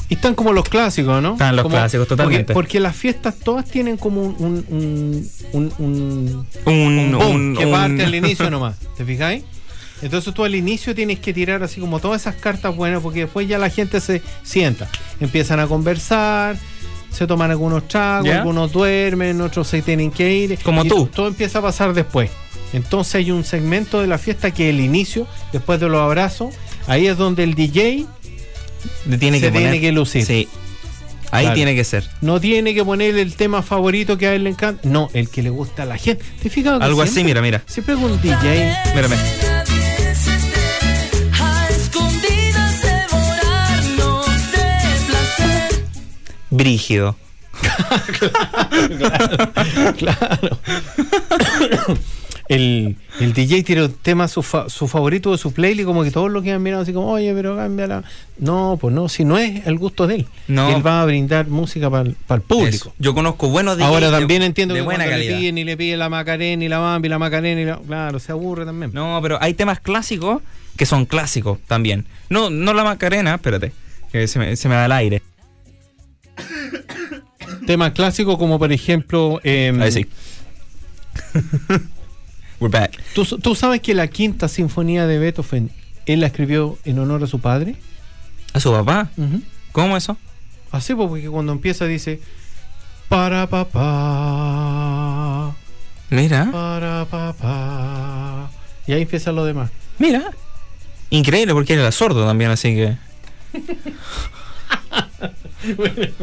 están 0.09 0.35
como 0.35 0.53
los 0.53 0.67
clásicos, 0.69 1.21
¿no? 1.21 1.33
Están 1.33 1.55
los 1.55 1.63
Como- 1.63 1.75
clásicos, 1.75 2.07
totalmente. 2.07 2.53
Porque, 2.53 2.53
porque 2.53 2.79
las 2.79 2.95
fiestas 2.95 3.35
todas 3.43 3.65
tienen 3.65 3.97
como 3.97 4.21
un, 4.21 4.65
un, 4.69 5.29
un, 5.53 5.73
un- 5.79 6.47
un- 6.65 7.11
boom 7.13 7.55
que 7.57 7.67
parte 7.67 8.03
al 8.05 8.13
inicio 8.23 8.49
nomás. 8.49 8.75
¿Te 8.97 9.03
fijáis? 9.05 9.43
Entonces 10.01 10.33
tú 10.33 10.43
al 10.43 10.53
inicio 10.55 10.93
tienes 10.93 11.19
que 11.19 11.33
tirar 11.33 11.63
así 11.63 11.79
como 11.79 11.99
todas 11.99 12.21
esas 12.21 12.35
cartas 12.35 12.75
buenas 12.75 13.01
porque 13.01 13.21
después 13.21 13.47
ya 13.47 13.57
la 13.57 13.69
gente 13.69 13.99
se 14.01 14.21
sienta. 14.43 14.87
Empiezan 15.19 15.59
a 15.59 15.67
conversar, 15.67 16.57
se 17.15 17.25
toman 17.27 17.49
algunos 17.51 17.87
tragos, 17.87 18.29
algunos 18.29 18.71
duermen, 18.71 19.41
otros 19.41 19.67
se 19.67 19.81
tienen 19.81 20.11
que 20.11 20.33
ir. 20.33 20.59
Como 20.63 20.83
y 20.85 20.87
tú. 20.87 21.07
Todo 21.07 21.27
empieza 21.27 21.59
a 21.59 21.61
pasar 21.61 21.93
después. 21.93 22.29
Entonces 22.73 23.15
hay 23.15 23.31
un 23.31 23.43
segmento 23.43 24.01
de 24.01 24.07
la 24.07 24.17
fiesta 24.17 24.51
que 24.51 24.69
es 24.69 24.75
el 24.75 24.81
inicio, 24.81 25.27
después 25.53 25.79
de 25.79 25.87
los 25.87 26.01
abrazos. 26.01 26.53
Ahí 26.87 27.07
es 27.07 27.17
donde 27.17 27.43
el 27.43 27.55
DJ 27.55 28.05
Le 29.07 29.17
tiene 29.17 29.39
se 29.39 29.45
que 29.47 29.51
tiene 29.51 29.67
poner- 29.67 29.81
que 29.81 29.91
lucir. 29.91 30.25
Sí. 30.25 30.47
Ahí 31.31 31.45
Claro. 31.45 31.55
tiene 31.55 31.75
que 31.75 31.83
ser. 31.83 32.07
no 32.21 32.39
tiene 32.39 32.73
que 32.73 32.85
poner 32.85 33.17
el 33.17 33.35
tema 33.35 33.61
favorito 33.61 34.17
que 34.17 34.27
a 34.27 34.35
él 34.35 34.43
le 34.43 34.51
encanta. 34.51 34.87
No, 34.87 35.09
el 35.13 35.29
que 35.29 35.41
le 35.41 35.49
gusta 35.49 35.83
a 35.83 35.85
la 35.85 35.97
gente. 35.97 36.23
¿Te 36.41 36.49
fijas? 36.49 36.79
Algo 36.81 37.01
así, 37.01 37.23
mira, 37.23 37.41
mira. 37.41 37.63
Siempre 37.65 37.95
con 37.95 38.05
un 38.11 38.21
DJ. 38.21 38.73
Mírame. 38.93 39.15
Brígido. 46.55 47.15
Claro. 49.97 50.59
el, 52.49 52.95
el 53.19 53.33
DJ 53.33 53.63
tiene 53.63 53.83
un 53.85 53.93
tema 53.93 54.27
su, 54.27 54.43
fa- 54.43 54.69
su 54.69 54.87
favorito 54.87 55.31
de 55.31 55.37
su 55.37 55.51
playlist, 55.53 55.85
como 55.85 56.03
que 56.03 56.11
todos 56.11 56.29
lo 56.31 56.41
quedan 56.41 56.61
mirando 56.61 56.83
así 56.83 56.93
como, 56.93 57.07
oye, 57.11 57.33
pero 57.33 57.55
cámbiala. 57.55 58.03
No, 58.37 58.77
pues 58.79 58.93
no, 58.93 59.09
si 59.09 59.23
no 59.25 59.37
es 59.37 59.65
el 59.67 59.77
gusto 59.77 60.05
de 60.07 60.15
él. 60.15 60.27
No. 60.47 60.75
Él 60.75 60.85
va 60.85 61.01
a 61.01 61.05
brindar 61.05 61.47
música 61.47 61.89
para 61.89 62.03
el 62.09 62.41
público. 62.41 62.67
Eso. 62.67 62.93
Yo 62.99 63.13
conozco 63.13 63.49
buenos 63.49 63.77
DJs 63.77 63.87
Ahora 63.87 64.11
de- 64.11 64.17
también 64.19 64.43
entiendo 64.43 64.73
de 64.73 64.81
que 64.81 64.85
buena 64.85 65.05
le 65.05 65.25
piden 65.25 65.57
y 65.57 65.63
le 65.63 65.77
piden 65.77 65.99
la 65.99 66.09
Macarena 66.09 66.63
y 66.63 66.67
la 66.67 66.79
Bambi, 66.79 67.09
la 67.09 67.19
Macarena 67.19 67.61
y 67.61 67.65
la... 67.65 67.77
Claro, 67.77 68.19
se 68.19 68.31
aburre 68.31 68.65
también. 68.65 68.91
No, 68.93 69.19
pero 69.21 69.37
hay 69.41 69.53
temas 69.53 69.79
clásicos 69.79 70.41
que 70.77 70.85
son 70.85 71.05
clásicos 71.05 71.57
también. 71.67 72.05
No, 72.29 72.49
no 72.49 72.73
la 72.73 72.83
Macarena, 72.83 73.35
espérate, 73.35 73.71
que 74.11 74.27
se 74.27 74.39
me, 74.39 74.55
se 74.55 74.67
me 74.69 74.75
da 74.75 74.85
el 74.85 74.91
aire. 74.91 75.21
Temas 77.67 77.91
clásicos 77.93 78.37
como 78.37 78.57
por 78.59 78.71
ejemplo... 78.71 79.39
em, 79.43 79.81
Ahí 79.81 79.91
sí. 79.91 80.05
We're 82.59 82.71
back. 82.71 83.01
¿tú, 83.13 83.25
tú 83.25 83.55
sabes 83.55 83.81
que 83.81 83.93
la 83.93 84.07
quinta 84.07 84.47
sinfonía 84.47 85.07
de 85.07 85.19
Beethoven, 85.19 85.71
él 86.05 86.21
la 86.21 86.27
escribió 86.27 86.77
en 86.85 86.99
honor 86.99 87.23
a 87.23 87.27
su 87.27 87.39
padre? 87.39 87.75
¿A 88.53 88.59
su 88.59 88.71
papá? 88.71 89.09
¿Cómo 89.71 89.97
eso? 89.97 90.17
Así 90.71 90.93
pues, 90.95 91.09
porque 91.09 91.27
cuando 91.29 91.51
empieza 91.51 91.85
dice 91.85 92.21
para 93.09 93.47
papá, 93.47 95.55
Mira, 96.09 96.49
para 96.51 97.05
papá. 97.05 98.49
Y 98.87 98.93
ahí 98.93 99.01
empieza 99.03 99.31
lo 99.31 99.45
demás. 99.45 99.69
mira. 99.99 100.31
Increíble 101.11 101.53
porque 101.53 101.73
él 101.73 101.79
era 101.79 101.91
sordo 101.91 102.25
también, 102.25 102.49
así 102.51 102.73
que. 102.75 102.97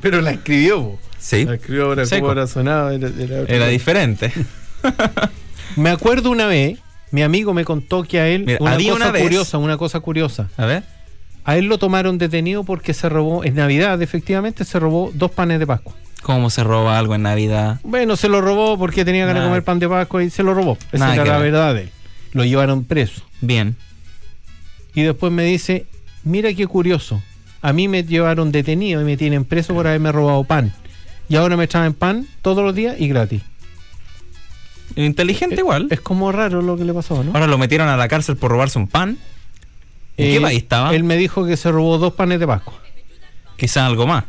Pero 0.00 0.20
la 0.20 0.32
escribió. 0.32 0.82
po. 0.82 0.98
Sí. 1.18 1.44
La 1.44 1.54
escribió 1.54 1.86
ahora 1.86 2.04
como 2.08 2.28
ahora 2.28 2.46
sonaba. 2.46 2.92
Era, 2.94 3.66
diferente. 3.68 4.32
Me 5.76 5.90
acuerdo 5.90 6.30
una 6.30 6.46
vez, 6.46 6.78
mi 7.10 7.22
amigo 7.22 7.52
me 7.54 7.64
contó 7.64 8.02
que 8.04 8.20
a 8.20 8.28
él 8.28 8.44
Mira, 8.46 8.58
una 8.60 8.72
había 8.72 8.92
cosa 8.92 9.04
una 9.04 9.12
vez- 9.12 9.22
curiosa, 9.22 9.58
una 9.58 9.76
cosa 9.76 10.00
curiosa. 10.00 10.48
A 10.56 10.66
ver. 10.66 10.82
A 11.44 11.56
él 11.56 11.66
lo 11.66 11.78
tomaron 11.78 12.18
detenido 12.18 12.64
porque 12.64 12.92
se 12.94 13.08
robó, 13.08 13.44
en 13.44 13.54
Navidad 13.54 14.00
efectivamente 14.02 14.64
se 14.64 14.78
robó 14.78 15.10
dos 15.14 15.30
panes 15.30 15.58
de 15.58 15.66
Pascua. 15.66 15.94
¿Cómo 16.22 16.50
se 16.50 16.64
roba 16.64 16.98
algo 16.98 17.14
en 17.14 17.22
Navidad? 17.22 17.78
Bueno, 17.84 18.16
se 18.16 18.28
lo 18.28 18.40
robó 18.40 18.76
porque 18.76 19.04
tenía 19.04 19.24
ganas 19.24 19.44
de 19.44 19.48
comer 19.48 19.62
pan 19.64 19.78
de 19.78 19.88
Pascua 19.88 20.22
y 20.24 20.30
se 20.30 20.42
lo 20.42 20.52
robó. 20.52 20.76
Esa 20.92 20.98
Nada 21.06 21.14
era 21.14 21.24
la 21.24 21.38
ver. 21.38 21.52
verdad 21.52 21.74
de 21.74 21.82
él. 21.82 21.90
Lo 22.32 22.44
llevaron 22.44 22.84
preso. 22.84 23.22
Bien. 23.40 23.76
Y 24.94 25.02
después 25.02 25.32
me 25.32 25.44
dice, 25.44 25.86
mira 26.24 26.52
qué 26.54 26.66
curioso. 26.66 27.22
A 27.62 27.72
mí 27.72 27.88
me 27.88 28.02
llevaron 28.04 28.52
detenido 28.52 29.00
y 29.00 29.04
me 29.04 29.16
tienen 29.16 29.44
preso 29.44 29.74
por 29.74 29.86
haberme 29.86 30.12
robado 30.12 30.44
pan. 30.44 30.72
Y 31.28 31.36
ahora 31.36 31.56
me 31.56 31.66
traen 31.66 31.92
pan 31.94 32.26
todos 32.42 32.64
los 32.64 32.74
días 32.74 32.96
y 32.98 33.08
gratis. 33.08 33.42
Inteligente 34.96 35.56
igual. 35.56 35.88
Es 35.90 36.00
como 36.00 36.32
raro 36.32 36.62
lo 36.62 36.76
que 36.76 36.84
le 36.84 36.92
pasó, 36.94 37.22
¿no? 37.22 37.32
Ahora 37.34 37.46
lo 37.46 37.58
metieron 37.58 37.88
a 37.88 37.96
la 37.96 38.08
cárcel 38.08 38.36
por 38.36 38.50
robarse 38.50 38.78
un 38.78 38.88
pan. 38.88 39.10
¿En 40.16 40.26
qué 40.32 40.36
Eh, 40.36 40.40
país 40.40 40.58
estaba? 40.62 40.94
Él 40.94 41.04
me 41.04 41.16
dijo 41.16 41.46
que 41.46 41.56
se 41.56 41.70
robó 41.70 41.98
dos 41.98 42.14
panes 42.14 42.40
de 42.40 42.46
Pascua. 42.46 42.74
Quizás 43.56 43.84
algo 43.84 44.06
más. 44.06 44.24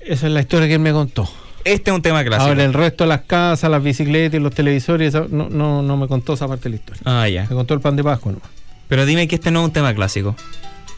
Esa 0.00 0.26
es 0.26 0.32
la 0.32 0.40
historia 0.40 0.68
que 0.68 0.74
él 0.74 0.80
me 0.80 0.92
contó. 0.92 1.28
Este 1.64 1.90
es 1.90 1.94
un 1.96 2.02
tema 2.02 2.22
clásico. 2.22 2.48
Ahora, 2.48 2.64
el 2.64 2.72
resto 2.74 3.02
de 3.04 3.08
las 3.08 3.22
casas, 3.22 3.68
las 3.68 3.82
bicicletas 3.82 4.38
y 4.38 4.42
los 4.42 4.54
televisores, 4.54 5.14
no, 5.30 5.48
no, 5.48 5.82
no 5.82 5.96
me 5.96 6.06
contó 6.06 6.34
esa 6.34 6.46
parte 6.46 6.64
de 6.64 6.70
la 6.70 6.76
historia. 6.76 7.02
Ah, 7.04 7.28
ya. 7.28 7.42
Me 7.48 7.56
contó 7.56 7.74
el 7.74 7.80
pan 7.80 7.96
de 7.96 8.04
Pascua 8.04 8.32
nomás. 8.32 8.48
Pero 8.88 9.04
dime 9.04 9.26
que 9.26 9.34
este 9.34 9.50
no 9.50 9.60
es 9.60 9.64
un 9.66 9.72
tema 9.72 9.92
clásico. 9.94 10.36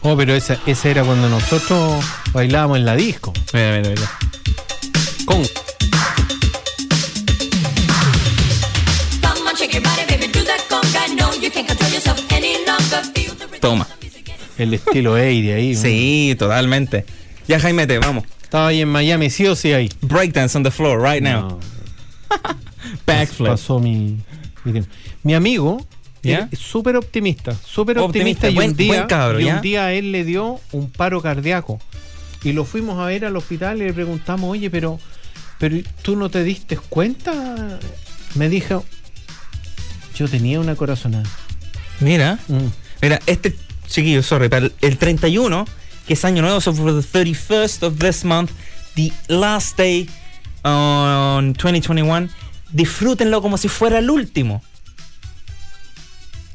Oh, 0.03 0.17
pero 0.17 0.35
ese, 0.35 0.59
ese 0.67 0.91
era 0.91 1.03
cuando 1.05 1.29
nosotros 1.29 2.05
bailábamos 2.33 2.79
en 2.79 2.85
la 2.85 2.95
disco. 2.95 3.33
Mira, 3.53 3.77
mira, 3.79 3.91
mira. 3.91 4.11
Con. 5.25 5.43
Toma. 13.61 13.87
el 14.57 14.75
estilo 14.75 15.13
80 15.13 15.55
ahí. 15.55 15.75
Sí, 15.75 16.37
totalmente. 16.39 17.05
Ya, 17.49 17.59
Jaime, 17.59 17.87
te 17.87 17.99
vamos. 17.99 18.25
Estaba 18.43 18.69
ahí 18.69 18.81
en 18.81 18.89
Miami, 18.89 19.31
sí 19.31 19.47
o 19.47 19.57
sí 19.57 19.73
ahí. 19.73 19.91
Breakdance 20.01 20.57
on 20.57 20.63
the 20.63 20.71
floor 20.71 21.01
right 21.01 21.23
now. 21.23 21.49
No, 21.49 21.59
Backflip. 23.07 23.51
pasó 23.51 23.79
mi, 23.79 24.19
mi 24.65 24.73
tiempo. 24.73 24.91
Mi 25.23 25.35
amigo 25.35 25.85
¿Ya? 26.31 26.49
súper 26.57 26.97
optimista, 26.97 27.55
súper 27.55 27.99
Optimista, 27.99 28.49
optimista, 28.49 28.51
y, 28.51 28.55
buen- 28.55 28.71
un 28.71 28.77
día, 28.77 28.89
buen 28.89 29.07
cabro, 29.07 29.41
y 29.41 29.45
un 29.45 29.61
día 29.61 29.93
él 29.93 30.13
le 30.13 30.25
dio 30.25 30.61
un 30.73 30.91
paro 30.91 31.21
cardíaco 31.23 31.81
y 32.45 32.53
lo 32.53 32.65
fuimos 32.65 32.99
a 33.01 33.07
ver 33.07 33.25
al 33.25 33.37
hospital 33.37 33.79
y 33.83 33.87
le 33.87 33.93
preguntamos, 33.93 34.51
oye, 34.51 34.71
pero, 34.71 34.99
pero 35.59 35.77
tú 36.03 36.17
no 36.17 36.29
te 36.31 36.45
diste 36.45 36.77
cuenta? 36.77 37.79
Me 38.35 38.49
dijo, 38.49 38.85
yo 40.17 40.29
tenía 40.29 40.61
una 40.61 40.77
corazonada. 40.77 41.25
Mira. 42.01 42.39
Mm. 42.49 42.67
Mira, 43.03 43.21
este 43.27 43.57
chiquillo, 43.87 44.23
sorry, 44.23 44.49
para 44.49 44.67
el, 44.67 44.73
el 44.83 44.99
31, 44.99 45.65
que 46.07 46.15
es 46.15 46.25
año 46.25 46.43
nuevo, 46.43 46.61
so 46.61 46.73
for 46.75 46.93
the 47.01 47.07
31st 47.07 47.83
of 47.87 47.99
this 47.99 48.25
month, 48.25 48.51
the 48.95 49.13
last 49.29 49.77
day 49.79 50.09
on 50.63 51.55
2021, 51.55 52.29
disfrútenlo 52.73 53.41
como 53.43 53.57
si 53.59 53.69
fuera 53.69 53.99
el 53.99 54.11
último. 54.11 54.63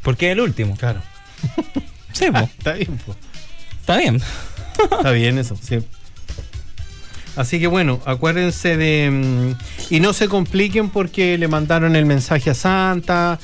¿Por 0.03 0.15
qué 0.17 0.31
el 0.31 0.39
último? 0.39 0.75
Claro. 0.77 1.01
Sí, 2.13 2.25
po, 2.31 2.37
Está 2.41 2.73
bien, 2.73 2.97
po. 3.03 3.15
está 3.81 3.97
bien. 3.97 4.21
Está 4.83 5.11
bien 5.11 5.39
eso, 5.39 5.57
sí. 5.59 5.79
Así 7.35 7.59
que 7.59 7.65
bueno, 7.65 7.99
acuérdense 8.05 8.77
de... 8.77 9.09
mm, 9.09 9.93
y 9.95 9.99
no 9.99 10.13
se 10.13 10.27
compliquen 10.27 10.89
porque 10.91 11.39
le 11.39 11.47
mandaron 11.47 11.95
el 11.95 12.05
mensaje 12.05 12.51
a 12.51 12.53
Santa 12.53 13.39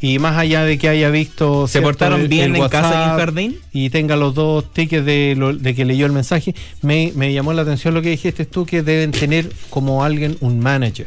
y 0.00 0.18
más 0.18 0.36
allá 0.36 0.64
de 0.64 0.78
que 0.78 0.88
haya 0.88 1.10
visto... 1.10 1.68
¿Se 1.68 1.80
portaron 1.80 2.22
el- 2.22 2.28
bien 2.28 2.56
el 2.56 2.62
en 2.62 2.68
casa 2.68 2.90
y 2.90 3.10
en 3.10 3.16
jardín? 3.18 3.60
Y 3.72 3.90
tenga 3.90 4.16
los 4.16 4.34
dos 4.34 4.72
tickets 4.72 5.06
de, 5.06 5.34
lo- 5.38 5.54
de 5.54 5.74
que 5.76 5.84
leyó 5.84 6.04
el 6.06 6.12
mensaje, 6.12 6.56
me, 6.82 7.12
me 7.14 7.32
llamó 7.32 7.52
la 7.52 7.62
atención 7.62 7.94
lo 7.94 8.02
que 8.02 8.10
dijiste 8.10 8.44
tú, 8.46 8.66
que 8.66 8.82
deben 8.82 9.12
tener 9.12 9.48
como 9.70 10.02
alguien 10.02 10.36
un 10.40 10.58
manager. 10.58 11.06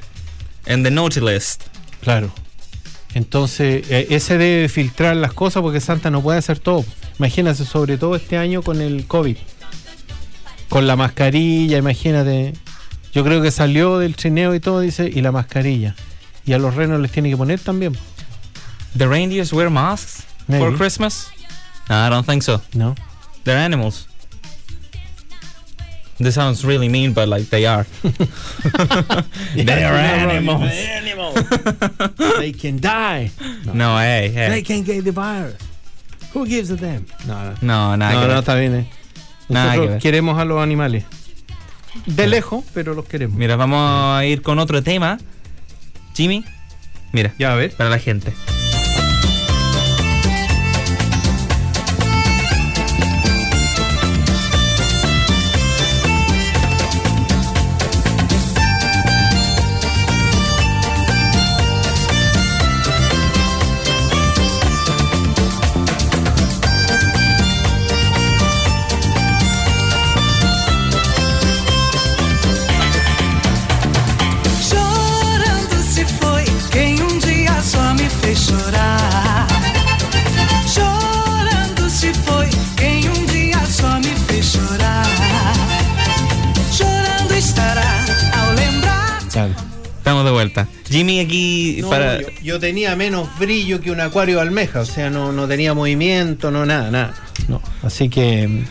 En 0.66 0.84
the 0.84 0.92
naughty 0.92 1.20
list. 1.20 1.64
Claro. 2.02 2.32
Entonces, 3.14 3.90
eh, 3.90 4.08
ese 4.10 4.38
debe 4.38 4.70
filtrar 4.70 5.16
las 5.16 5.34
cosas 5.34 5.62
porque 5.62 5.80
Santa 5.82 6.10
no 6.10 6.22
puede 6.22 6.40
hacer 6.40 6.60
todo. 6.60 6.86
Imagínate, 7.20 7.66
sobre 7.66 7.98
todo 7.98 8.16
este 8.16 8.38
año 8.38 8.62
con 8.62 8.82
el 8.82 9.06
COVID. 9.06 9.38
Con 10.70 10.88
la 10.88 10.96
mascarilla, 10.96 11.78
imagínate. 11.78 12.54
Yo 13.14 13.24
creo 13.26 13.42
que 13.42 13.52
salió 13.52 14.00
del 14.00 14.16
trineo 14.16 14.56
y 14.56 14.60
todo, 14.62 14.80
dice, 14.80 15.10
y 15.14 15.22
la 15.22 15.32
mascarilla. 15.32 15.96
Y 16.46 16.54
a 16.54 16.58
los 16.58 16.76
renos 16.76 17.02
les 17.02 17.12
tiene 17.12 17.30
que 17.30 17.38
poner 17.38 17.60
también. 17.60 17.98
The 18.98 19.08
reindeers 19.08 19.52
wear 19.52 19.70
masks 19.70 20.24
Maybe. 20.48 20.66
for 20.66 20.78
Christmas? 20.78 21.28
No, 21.90 22.08
I 22.08 22.10
don't 22.10 22.26
think 22.26 22.44
so. 22.44 22.62
¿No? 22.74 22.96
They're 23.44 23.60
animals. 23.60 24.08
This 26.22 26.36
sounds 26.36 26.64
really 26.64 26.88
mean, 26.90 27.14
but 27.14 27.28
like 27.28 27.50
they 27.50 27.66
are. 27.66 27.86
they 29.56 29.84
are 29.84 29.96
animals. 29.96 30.70
They 32.40 32.52
can 32.54 32.80
die. 32.80 33.32
No, 33.74 33.98
hey, 33.98 34.30
They 34.34 34.50
hey. 34.60 34.64
can 34.64 34.84
get 34.84 35.04
the 35.04 35.12
virus. 35.12 35.56
Who 36.34 36.46
gives 36.46 36.70
a 36.72 36.78
damn? 36.78 37.06
No, 37.28 37.34
no. 37.44 37.56
No, 37.62 37.96
nada. 37.96 38.14
no, 38.22 38.28
no, 38.28 38.40
está 38.40 38.56
bien. 38.56 38.74
eh. 38.76 38.86
Nada 39.50 39.76
Nosotros 39.76 40.02
queremos 40.02 40.40
a 40.40 40.46
los 40.46 40.62
animales. 40.62 41.04
De 42.06 42.28
lejos, 42.28 42.64
pero 42.74 42.94
los 42.94 43.06
queremos. 43.06 43.38
Mira, 43.38 43.56
vamos 43.58 43.80
a 44.18 44.24
ir 44.26 44.42
con 44.42 44.60
otro 44.60 44.82
tema. 44.82 45.18
Jimmy, 46.16 46.46
mira, 47.12 47.34
Ya, 47.38 47.52
a 47.52 47.56
ver. 47.56 47.72
para 47.76 47.90
la 47.90 48.00
gente. 48.00 48.32
Jimmy 90.92 91.20
aquí 91.22 91.78
No, 91.82 91.90
para... 91.90 92.22
yo, 92.22 92.28
yo 92.44 92.60
tenía 92.60 92.96
menos 92.96 93.28
brillo 93.40 93.80
que 93.82 93.90
un 93.92 94.00
acuario 94.02 94.36
de 94.36 94.42
almeja, 94.42 94.82
o 94.82 94.86
sea, 94.86 95.10
no, 95.10 95.32
no 95.32 95.48
tenía 95.48 95.74
movimiento, 95.74 96.52
no 96.52 96.66
nada, 96.66 96.92
nada. 96.92 97.14
No, 97.48 97.62
así 97.82 98.10
que 98.10 98.66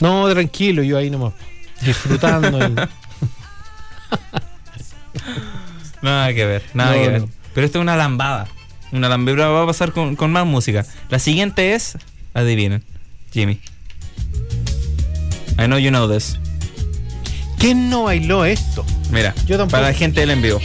no, 0.00 0.28
tranquilo, 0.30 0.82
yo 0.82 0.96
ahí 0.98 1.10
nomás 1.10 1.34
disfrutando. 1.82 2.58
y- 2.66 2.74
Nada 6.02 6.32
que 6.34 6.44
ver, 6.46 6.62
nada 6.74 6.94
No, 6.94 7.02
que 7.02 7.08
ver. 7.08 7.20
no. 7.22 7.28
Pero 7.54 7.66
esto 7.66 7.78
es 7.78 7.82
una 7.82 7.96
lambada. 7.96 8.46
Una 8.92 9.08
lambada 9.08 9.48
va 9.48 9.62
a 9.62 9.66
pasar 9.66 9.92
con, 9.92 10.14
con 10.16 10.30
más 10.30 10.46
música. 10.46 10.84
La 11.08 11.18
siguiente 11.18 11.74
es, 11.74 11.96
adivinen, 12.34 12.84
Jimmy. 13.32 13.60
I 15.58 15.64
know 15.66 15.78
you 15.78 15.88
know 15.90 16.08
this. 16.10 16.38
¿Quién 17.58 17.88
no 17.90 18.04
bailó 18.04 18.44
esto? 18.44 18.84
Mira, 19.10 19.34
Yo 19.46 19.56
tampoco. 19.56 19.72
para 19.72 19.88
la 19.88 19.94
gente 19.94 20.20
del 20.20 20.30
envío. 20.30 20.60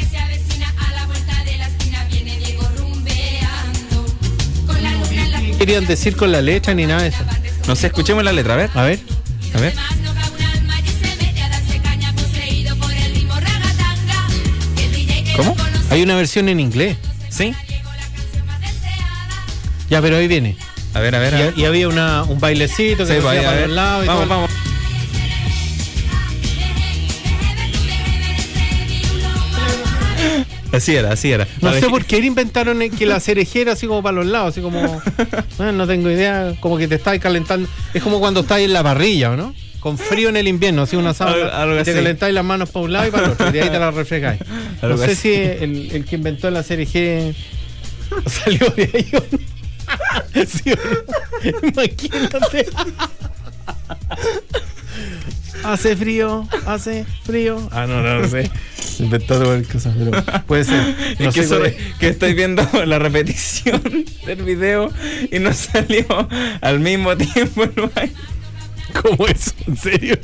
Querían 5.65 5.85
decir 5.85 6.15
con 6.15 6.31
la 6.31 6.41
letra 6.41 6.73
ni 6.73 6.87
nada 6.87 7.03
de 7.03 7.09
eso. 7.09 7.23
No 7.67 7.75
sé, 7.75 7.87
escuchemos 7.87 8.23
la 8.23 8.31
letra, 8.33 8.55
a 8.55 8.57
ver. 8.57 8.69
A 8.73 8.81
ver, 8.83 8.99
A 9.53 9.59
ver. 9.59 9.73
¿Cómo? 15.35 15.55
hay 15.89 16.01
una 16.01 16.15
versión 16.15 16.49
en 16.49 16.59
inglés. 16.59 16.97
¿Sí? 17.29 17.53
Ya, 19.89 20.01
pero 20.01 20.17
ahí 20.17 20.27
viene. 20.27 20.57
A 20.93 20.99
ver, 20.99 21.15
a 21.15 21.19
ver. 21.19 21.35
a 21.35 21.37
ver. 21.37 21.53
Y, 21.57 21.65
había 21.65 21.87
una, 21.87 22.23
un 22.23 22.39
bailecito 22.39 23.05
que 23.05 23.13
Sí, 23.13 23.13
se 23.13 23.19
vaya, 23.19 23.39
hacía 23.41 23.51
a 23.51 23.55
ver. 23.55 23.69
y 23.69 23.73
Vamos, 23.75 24.05
todo. 24.07 24.27
vamos. 24.27 24.50
Así 30.71 30.95
era, 30.95 31.11
así 31.11 31.31
era. 31.31 31.47
No 31.61 31.73
sé 31.73 31.89
por 31.89 32.05
qué 32.05 32.17
inventaron 32.19 32.79
que 32.89 33.05
la 33.05 33.19
cerejera 33.19 33.73
así 33.73 33.87
como 33.87 34.01
para 34.01 34.15
los 34.17 34.25
lados, 34.25 34.49
así 34.51 34.61
como. 34.61 35.01
no 35.73 35.87
tengo 35.87 36.09
idea, 36.09 36.53
como 36.59 36.77
que 36.77 36.87
te 36.87 36.95
estáis 36.95 37.21
calentando. 37.21 37.67
Es 37.93 38.01
como 38.01 38.19
cuando 38.19 38.41
estáis 38.41 38.65
en 38.65 38.73
la 38.73 38.83
parrilla, 38.83 39.31
¿o 39.31 39.35
no? 39.35 39.53
Con 39.79 39.97
frío 39.97 40.29
en 40.29 40.37
el 40.37 40.47
invierno, 40.47 40.83
así 40.83 40.95
una 40.95 41.13
sábana. 41.13 41.47
algo 41.59 41.73
y 41.73 41.83
te 41.83 41.91
así. 41.91 41.93
calentáis 41.99 42.33
las 42.35 42.45
manos 42.45 42.69
para 42.69 42.85
un 42.85 42.93
lado 42.93 43.07
y 43.07 43.11
para 43.11 43.25
el 43.25 43.31
otro, 43.31 43.49
y 43.49 43.51
de 43.51 43.61
ahí 43.63 43.69
te 43.69 43.79
las 43.79 43.93
refrescáis. 43.93 44.39
No 44.81 44.97
sé 44.97 45.05
así. 45.05 45.15
si 45.15 45.33
el, 45.33 45.89
el 45.91 46.05
que 46.05 46.15
inventó 46.15 46.49
la 46.51 46.63
cereje 46.63 47.33
salió 48.27 48.69
de 48.71 48.83
ahí 48.93 49.09
o 49.13 49.23
no. 49.31 50.45
Sí, 50.45 50.71
o 50.71 50.75
no. 50.75 51.67
Imagínate. 51.69 52.67
Hace 55.63 55.95
frío, 55.95 56.47
hace 56.65 57.05
frío. 57.23 57.67
Ah, 57.71 57.85
no, 57.87 58.01
no, 58.01 58.21
no 58.21 58.27
sé. 58.27 58.49
Inventó 59.01 59.39
de 59.57 59.63
cosas, 59.63 59.93
pero 59.97 60.43
puede 60.45 60.63
ser. 60.63 60.95
No 61.19 61.29
es 61.29 61.35
que, 61.35 61.41
es. 61.41 62.11
estoy 62.13 62.33
viendo 62.33 62.67
la 62.85 62.99
repetición 62.99 63.81
del 64.25 64.43
video 64.43 64.91
y 65.31 65.39
no 65.39 65.51
salió 65.53 66.05
al 66.61 66.79
mismo 66.79 67.15
tiempo 67.17 67.63
el 67.63 67.89
baile. 67.93 68.13
¿Cómo 69.01 69.27
eso? 69.27 69.51
¿En 69.67 69.77
serio? 69.77 70.17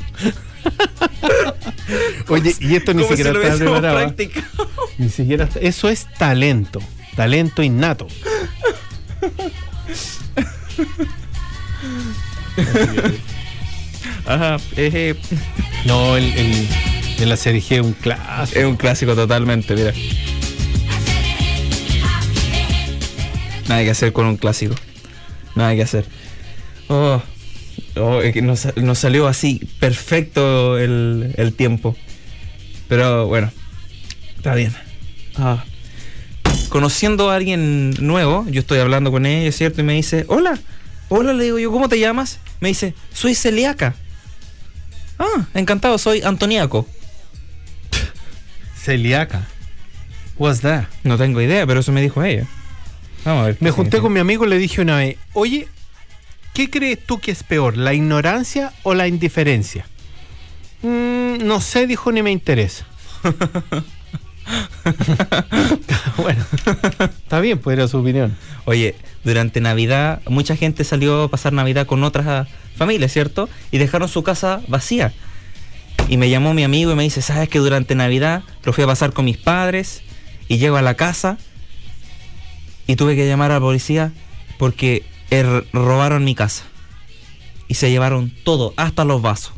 Oye, 2.28 2.54
y 2.60 2.76
esto 2.76 2.92
ni 2.92 3.04
siquiera 3.04 3.32
lo 3.32 3.40
está 3.42 3.56
preparado. 3.56 3.96
practicado. 3.98 4.70
Ni 4.98 5.08
siquiera 5.08 5.44
está- 5.44 5.60
Eso 5.60 5.88
es 5.88 6.06
talento. 6.18 6.80
Talento 7.16 7.62
innato. 7.62 8.06
Ajá, 14.26 14.56
eh, 14.76 15.14
No, 15.86 16.16
el, 16.16 16.24
el 16.34 16.68
de 17.18 17.26
la 17.26 17.36
serie 17.36 17.60
G 17.60 17.76
es 17.76 17.80
un 17.80 17.92
clásico. 17.94 18.58
es 18.58 18.64
un 18.64 18.76
clásico 18.76 19.14
totalmente, 19.14 19.74
mira. 19.74 19.92
Nada 23.68 23.82
que 23.82 23.90
hacer 23.90 24.12
con 24.12 24.26
un 24.26 24.36
clásico. 24.36 24.74
Nada 25.54 25.74
que 25.74 25.82
hacer. 25.82 26.04
Oh, 26.88 27.20
oh, 27.96 28.20
que 28.32 28.40
nos, 28.40 28.68
salió 28.94 29.26
así 29.26 29.60
perfecto 29.80 30.78
el, 30.78 31.34
el 31.36 31.52
tiempo. 31.54 31.96
Pero 32.88 33.26
bueno, 33.26 33.52
está 34.36 34.54
bien. 34.54 34.74
Ah. 35.36 35.64
Conociendo 36.68 37.30
a 37.30 37.36
alguien 37.36 37.90
nuevo, 37.98 38.46
yo 38.48 38.60
estoy 38.60 38.78
hablando 38.78 39.10
con 39.10 39.26
ella, 39.26 39.50
¿cierto? 39.52 39.80
Y 39.80 39.84
me 39.84 39.94
dice, 39.94 40.24
hola, 40.28 40.58
hola, 41.08 41.32
le 41.32 41.44
digo 41.44 41.58
yo, 41.58 41.72
¿cómo 41.72 41.88
te 41.88 41.98
llamas? 41.98 42.38
Me 42.60 42.68
dice, 42.68 42.94
soy 43.12 43.34
celíaca. 43.34 43.94
Ah, 45.18 45.46
encantado, 45.54 45.98
soy 45.98 46.22
Antoniaco. 46.22 46.86
Celíaca. 48.82 49.46
What's 50.38 50.60
that? 50.60 50.84
No 51.02 51.16
tengo 51.18 51.40
idea, 51.42 51.66
pero 51.66 51.80
eso 51.80 51.92
me 51.92 52.00
dijo 52.00 52.22
ella. 52.22 52.46
Vamos 53.24 53.42
a 53.42 53.46
ver. 53.46 53.56
Me 53.60 53.70
junté 53.70 54.00
con 54.00 54.12
mi 54.12 54.20
amigo 54.20 54.44
y 54.44 54.48
le 54.48 54.58
dije 54.58 54.80
una 54.80 54.96
vez, 54.96 55.16
oye, 55.32 55.68
¿qué 56.54 56.70
crees 56.70 56.98
tú 57.04 57.18
que 57.18 57.30
es 57.32 57.42
peor, 57.42 57.76
la 57.76 57.92
ignorancia 57.94 58.72
o 58.84 58.94
la 58.94 59.08
indiferencia? 59.08 59.84
"Mm, 60.82 61.44
no 61.44 61.60
sé, 61.60 61.86
dijo, 61.86 62.12
ni 62.12 62.22
me 62.22 62.30
interesa. 62.30 62.86
bueno, 66.16 66.44
está 67.22 67.40
bien, 67.40 67.58
pues 67.58 67.76
era 67.76 67.88
su 67.88 67.98
opinión. 67.98 68.36
Oye, 68.64 68.94
durante 69.24 69.60
Navidad, 69.60 70.22
mucha 70.28 70.56
gente 70.56 70.84
salió 70.84 71.24
a 71.24 71.28
pasar 71.28 71.52
Navidad 71.52 71.86
con 71.86 72.02
otras 72.04 72.48
familias, 72.76 73.12
¿cierto? 73.12 73.48
Y 73.70 73.78
dejaron 73.78 74.08
su 74.08 74.22
casa 74.22 74.60
vacía. 74.68 75.12
Y 76.08 76.16
me 76.16 76.30
llamó 76.30 76.54
mi 76.54 76.64
amigo 76.64 76.92
y 76.92 76.94
me 76.94 77.02
dice, 77.02 77.20
¿sabes 77.22 77.48
que 77.48 77.58
durante 77.58 77.94
Navidad 77.94 78.42
lo 78.64 78.72
fui 78.72 78.84
a 78.84 78.86
pasar 78.86 79.12
con 79.12 79.24
mis 79.26 79.36
padres? 79.36 80.02
Y 80.48 80.56
llego 80.58 80.76
a 80.76 80.82
la 80.82 80.94
casa 80.94 81.36
y 82.86 82.96
tuve 82.96 83.14
que 83.14 83.26
llamar 83.26 83.50
a 83.50 83.54
la 83.54 83.60
policía 83.60 84.12
porque 84.58 85.04
er- 85.30 85.66
robaron 85.72 86.24
mi 86.24 86.34
casa. 86.34 86.64
Y 87.68 87.74
se 87.74 87.90
llevaron 87.90 88.32
todo, 88.44 88.72
hasta 88.76 89.04
los 89.04 89.20
vasos. 89.20 89.52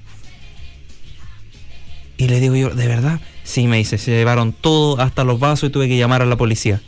Y 2.16 2.26
le 2.26 2.40
digo 2.40 2.57
yo, 2.57 2.70
¿de 2.70 2.88
verdad? 2.88 3.20
Sí, 3.44 3.68
me 3.68 3.76
dice, 3.76 3.96
se 3.98 4.11
llevaron 4.11 4.53
todo, 4.53 5.01
hasta 5.01 5.22
los 5.22 5.38
vasos 5.38 5.68
y 5.68 5.72
tuve 5.72 5.86
que 5.88 5.96
llamar 5.96 6.20
a 6.22 6.26
la 6.26 6.36
policía. 6.36 6.80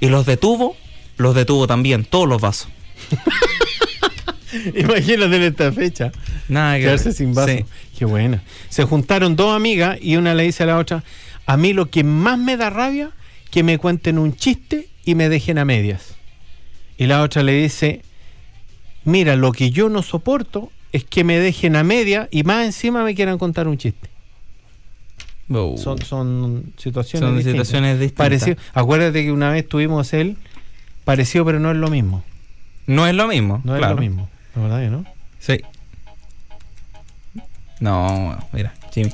Y 0.00 0.08
los 0.10 0.26
detuvo, 0.26 0.76
los 1.16 1.34
detuvo 1.34 1.66
también, 1.66 2.04
todos 2.04 2.28
los 2.28 2.40
vasos. 2.40 2.68
Imagínate 4.74 5.36
en 5.36 5.42
esta 5.42 5.72
fecha. 5.72 6.12
Nada 6.48 6.76
que 6.76 6.82
Quedarse 6.82 7.12
sin 7.12 7.34
vaso. 7.34 7.48
Sí. 7.52 7.64
Qué 8.00 8.06
buena. 8.06 8.42
Se 8.70 8.84
juntaron 8.84 9.36
dos 9.36 9.54
amigas 9.54 9.98
y 10.00 10.16
una 10.16 10.34
le 10.34 10.42
dice 10.44 10.62
a 10.62 10.66
la 10.66 10.78
otra, 10.78 11.04
a 11.44 11.56
mí 11.58 11.74
lo 11.74 11.90
que 11.90 12.02
más 12.02 12.38
me 12.38 12.56
da 12.56 12.70
rabia, 12.70 13.10
que 13.50 13.62
me 13.62 13.76
cuenten 13.76 14.18
un 14.18 14.34
chiste 14.34 14.88
y 15.04 15.14
me 15.14 15.28
dejen 15.28 15.58
a 15.58 15.64
medias. 15.66 16.16
Y 16.96 17.06
la 17.06 17.20
otra 17.22 17.42
le 17.42 17.52
dice, 17.52 18.00
mira, 19.04 19.36
lo 19.36 19.52
que 19.52 19.70
yo 19.70 19.90
no 19.90 20.02
soporto 20.02 20.72
es 20.92 21.04
que 21.04 21.24
me 21.24 21.38
dejen 21.38 21.76
a 21.76 21.84
media 21.84 22.26
y 22.30 22.42
más 22.42 22.64
encima 22.64 23.04
me 23.04 23.14
quieran 23.14 23.36
contar 23.36 23.68
un 23.68 23.76
chiste. 23.76 24.08
Oh. 25.52 25.76
Son, 25.76 26.00
son 26.00 26.72
situaciones 26.78 27.28
Son 27.28 27.36
distintas. 27.36 27.66
situaciones 27.68 28.00
distintas. 28.00 28.24
Parecido- 28.26 28.56
acuérdate 28.72 29.22
que 29.24 29.30
una 29.32 29.50
vez 29.50 29.68
tuvimos 29.68 30.12
él 30.14 30.38
parecido, 31.04 31.44
pero 31.44 31.60
no 31.60 31.70
es 31.70 31.76
lo 31.76 31.90
mismo. 31.90 32.24
No 32.86 33.06
es 33.06 33.14
lo 33.14 33.28
mismo. 33.28 33.60
No 33.64 33.74
es 33.76 33.82
lo 33.82 33.96
mismo. 33.96 34.28
La 34.56 34.62
verdad 34.62 34.80
que 34.80 34.88
no. 34.88 35.04
Sí. 35.38 35.60
No, 37.80 38.36
mira, 38.52 38.72
Jimmy. 38.92 39.10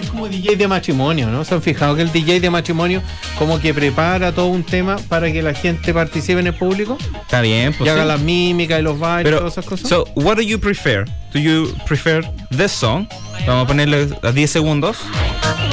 Es 0.00 0.10
como 0.10 0.28
DJ 0.28 0.56
de 0.56 0.68
matrimonio, 0.68 1.28
¿no? 1.28 1.44
¿Se 1.44 1.54
han 1.54 1.62
fijado 1.62 1.96
que 1.96 2.02
el 2.02 2.12
DJ 2.12 2.40
de 2.40 2.50
matrimonio 2.50 3.02
como 3.38 3.58
que 3.60 3.72
prepara 3.74 4.32
todo 4.32 4.46
un 4.46 4.62
tema 4.62 4.96
para 5.08 5.30
que 5.32 5.42
la 5.42 5.54
gente 5.54 5.92
participe 5.92 6.40
en 6.40 6.46
el 6.48 6.54
público? 6.54 6.96
Está 7.22 7.40
bien, 7.40 7.70
y 7.70 7.72
pues. 7.74 7.90
haga 7.90 8.02
sí. 8.02 8.08
las 8.08 8.20
mímicas 8.20 8.78
y 8.80 8.82
los 8.82 8.98
bailes 8.98 9.22
y 9.22 9.24
Pero, 9.24 9.38
todas 9.38 9.52
esas 9.54 9.64
cosas. 9.66 9.88
so, 9.88 10.04
what 10.14 10.36
do 10.36 10.42
you 10.42 10.58
prefer? 10.58 11.04
Do 11.32 11.38
you 11.38 11.72
prefer 11.86 12.24
this 12.50 12.72
song? 12.72 13.06
Vamos 13.46 13.64
a 13.64 13.66
ponerle 13.66 14.08
a 14.22 14.32
10 14.32 14.50
segundos. 14.50 14.98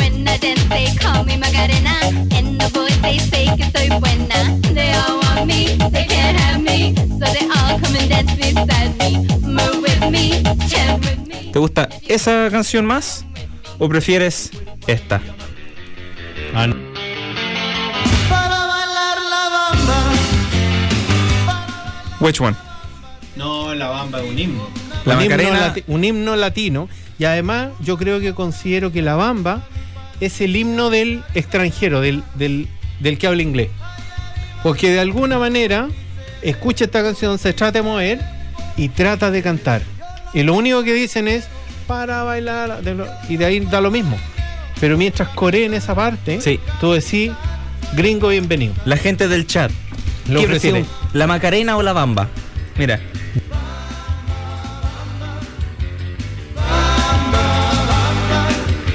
When 0.07 0.25
I 0.25 0.37
dance, 0.37 0.63
they 0.69 0.87
call 0.95 1.25
me 1.25 1.35
Macarena. 1.35 1.99
And 2.31 2.57
the 2.57 2.69
boys, 2.73 2.95
they 3.01 3.19
say 3.19 3.45
que 3.57 3.65
soy 3.75 3.89
buena. 3.99 4.57
They 4.73 4.93
all 4.93 5.19
want 5.19 5.45
me, 5.45 5.75
they 5.91 6.05
can't 6.05 6.39
have 6.39 6.61
me. 6.61 6.95
So 7.19 7.25
they 7.35 7.43
all 7.43 7.77
come 7.77 7.93
and 7.99 8.09
dance 8.09 8.33
beside 8.35 8.95
me. 8.99 9.27
Move 9.43 9.81
with 9.81 10.09
me, 10.09 10.41
chant 10.69 11.03
with 11.03 11.27
me. 11.27 11.51
¿Te 11.51 11.59
gusta 11.59 11.89
esa 12.07 12.47
canción 12.49 12.85
más? 12.85 13.25
¿O 13.79 13.89
prefieres 13.89 14.51
esta? 14.87 15.19
Ah, 16.55 16.67
no. 16.67 16.75
Para 18.29 18.65
bailar 18.65 19.17
la 19.29 19.49
bamba. 19.51 19.97
Which 22.21 22.39
one? 22.39 22.55
No, 23.35 23.75
la 23.75 23.89
bamba 23.89 24.21
es 24.21 24.29
un 24.29 24.39
himno. 24.39 24.69
La 25.05 25.17
un, 25.17 25.21
himno 25.21 25.73
un 25.87 26.03
himno 26.05 26.35
latino. 26.37 26.87
Y 27.19 27.25
además 27.25 27.71
yo 27.81 27.97
creo 27.97 28.21
que 28.21 28.33
considero 28.33 28.93
que 28.93 29.01
la 29.01 29.15
bamba 29.15 29.67
es 30.19 30.41
el 30.41 30.55
himno 30.55 30.89
del 30.89 31.23
extranjero, 31.33 32.01
del, 32.01 32.23
del, 32.35 32.67
del 32.99 33.17
que 33.17 33.27
habla 33.27 33.41
inglés. 33.41 33.69
Porque 34.63 34.91
de 34.91 34.99
alguna 34.99 35.37
manera 35.39 35.87
escucha 36.41 36.85
esta 36.85 37.03
canción, 37.03 37.37
se 37.37 37.53
trata 37.53 37.79
de 37.79 37.83
mover 37.83 38.19
y 38.75 38.89
trata 38.89 39.31
de 39.31 39.41
cantar. 39.43 39.81
Y 40.33 40.43
lo 40.43 40.53
único 40.53 40.83
que 40.83 40.93
dicen 40.93 41.27
es 41.27 41.47
para 41.87 42.23
bailar 42.23 42.81
y 43.29 43.37
de 43.37 43.45
ahí 43.45 43.59
da 43.61 43.79
lo 43.81 43.91
mismo. 43.91 44.17
Pero 44.79 44.97
mientras 44.97 45.29
coreen 45.29 45.73
esa 45.73 45.95
parte, 45.95 46.41
Sí. 46.41 46.59
tú 46.79 46.91
decís 46.93 47.31
gringo 47.95 48.27
bienvenido. 48.29 48.73
La 48.85 48.97
gente 48.97 49.27
del 49.27 49.47
chat. 49.47 49.71
Lo 50.27 50.41
¿Qué 50.41 50.47
prefiere? 50.47 50.85
¿La 51.13 51.25
Macarena 51.25 51.77
o 51.77 51.81
la 51.83 51.93
Bamba? 51.93 52.27
Mira. 52.77 52.99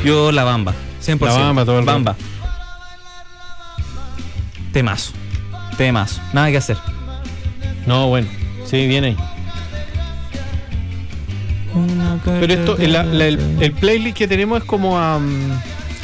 Yo 0.05 0.33
la 0.33 0.45
Bamba. 0.45 0.75
100%. 1.05 1.21
La 1.27 1.33
Bamba, 1.33 1.65
todo 1.65 1.79
el 1.79 1.87
rato. 1.87 1.93
Bamba. 1.93 2.17
Temazo. 4.73 5.13
Temazo. 5.77 6.21
Nada 6.33 6.51
que 6.51 6.57
hacer. 6.57 6.77
No, 7.87 8.09
bueno, 8.09 8.29
sí, 8.65 8.87
viene 8.87 9.09
ahí. 9.09 9.17
Pero 12.25 12.53
esto, 12.55 12.77
la- 12.79 13.01
el, 13.03 13.57
el 13.61 13.73
playlist 13.73 14.17
que 14.17 14.29
tenemos 14.29 14.59
es 14.63 14.65
como 14.65 14.99
a. 14.99 15.21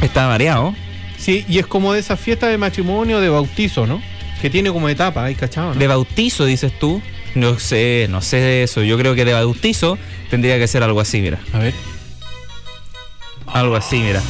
Está 0.03 0.27
variado. 0.27 0.75
sí, 1.19 1.45
y 1.49 1.59
es 1.59 1.67
como 1.67 1.93
de 1.93 2.01
esa 2.01 2.17
fiesta 2.17 2.47
de 2.47 2.57
matrimonio, 2.59 3.21
de 3.21 3.29
bautizo, 3.29 3.87
¿no? 3.87 4.01
Que 4.41 4.49
tiene 4.51 4.71
como 4.73 4.89
etapa, 4.89 5.25
¿hay 5.25 5.35
cachado? 5.35 5.75
no? 5.75 5.79
De 5.81 5.87
bautizo, 5.87 6.45
dices 6.45 6.73
tú. 6.79 7.03
No 7.35 7.59
sé, 7.59 8.07
no 8.09 8.23
sé 8.23 8.39
de 8.39 8.63
eso. 8.63 8.83
Yo 8.83 8.97
creo 8.97 9.15
que 9.15 9.25
de 9.25 9.33
bautizo 9.35 9.99
tendría 10.31 10.59
que 10.59 10.67
ser 10.67 10.83
algo 10.83 11.01
así, 11.01 11.21
mira. 11.21 11.39
A 11.53 11.59
ver. 11.59 11.75
Algo 13.47 13.77
así, 13.77 13.99
mira. 13.99 14.23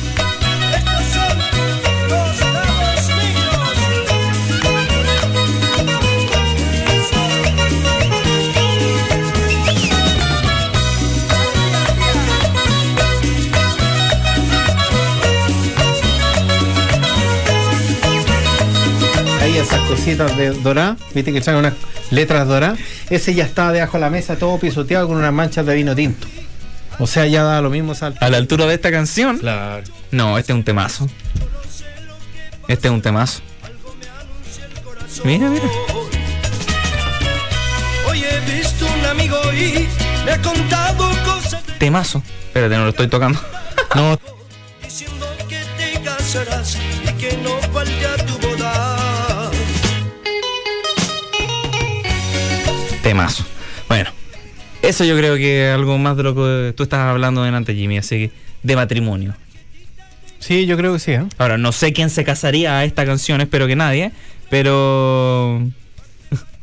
Cositas 19.89 20.36
de 20.36 20.51
doradas, 20.51 20.99
viste 21.14 21.32
que 21.32 21.41
traen 21.41 21.59
unas 21.59 21.74
letras 22.11 22.47
doradas. 22.47 22.78
Ese 23.11 23.34
ya 23.34 23.45
estaba 23.45 23.72
debajo 23.72 23.97
de 23.97 24.01
la 24.03 24.11
mesa, 24.11 24.36
todo 24.36 24.59
pisoteado 24.59 25.09
con 25.09 25.16
unas 25.16 25.32
manchas 25.32 25.64
de 25.66 25.74
vino 25.74 25.95
tinto. 25.95 26.26
O 26.99 27.07
sea, 27.07 27.26
ya 27.26 27.43
da 27.43 27.61
lo 27.61 27.70
mismo 27.70 27.95
salto. 27.95 28.18
A 28.24 28.28
la 28.28 28.36
altura 28.36 28.66
de 28.66 28.74
esta 28.74 28.91
canción. 28.91 29.39
Claro. 29.39 29.84
No, 30.11 30.36
este 30.36 30.53
es 30.53 30.57
un 30.57 30.64
temazo. 30.64 31.09
Este 32.66 32.89
es 32.89 32.95
un 32.95 33.01
temazo. 33.01 33.41
Mira, 35.24 35.49
mira. 35.49 35.64
Hoy 38.09 38.24
he 38.24 38.57
visto 38.57 38.86
un 38.86 39.07
amigo 39.07 39.36
y 39.53 39.89
me 40.24 40.32
ha 40.32 40.43
contado 40.43 41.09
cosas 41.24 41.62
Temazo. 41.78 42.22
Espérate, 42.49 42.76
no 42.76 42.84
lo 42.84 42.91
estoy 42.91 43.09
tocando. 43.09 43.41
No, 43.95 44.18
diciendo 44.82 45.26
que 45.49 45.61
te 45.76 46.01
casarás 46.03 46.76
y 47.05 47.12
que 47.14 47.36
no 47.39 47.51
falte 47.72 48.07
a 48.07 48.16
tu 48.26 48.38
temazo. 53.09 53.45
Bueno, 53.89 54.11
eso 54.83 55.05
yo 55.05 55.17
creo 55.17 55.37
que 55.37 55.69
es 55.71 55.75
algo 55.75 55.97
más 55.99 56.17
de 56.17 56.23
lo 56.23 56.35
que 56.35 56.73
tú 56.77 56.83
estabas 56.83 57.11
hablando 57.11 57.43
delante, 57.43 57.75
Jimmy, 57.75 57.99
así 57.99 58.29
que 58.29 58.31
de 58.63 58.77
matrimonio. 58.77 59.35
Sí, 60.39 60.67
yo 60.67 60.77
creo 60.77 60.93
que 60.93 60.99
sí, 60.99 61.13
¿eh? 61.13 61.25
Ahora, 61.39 61.59
no 61.59 61.73
sé 61.73 61.93
quién 61.93 62.11
se 62.11 62.23
casaría 62.25 62.79
a 62.79 62.85
esta 62.85 63.05
canción, 63.05 63.41
espero 63.41 63.67
que 63.67 63.77
nadie, 63.77 64.13
Pero. 64.51 65.63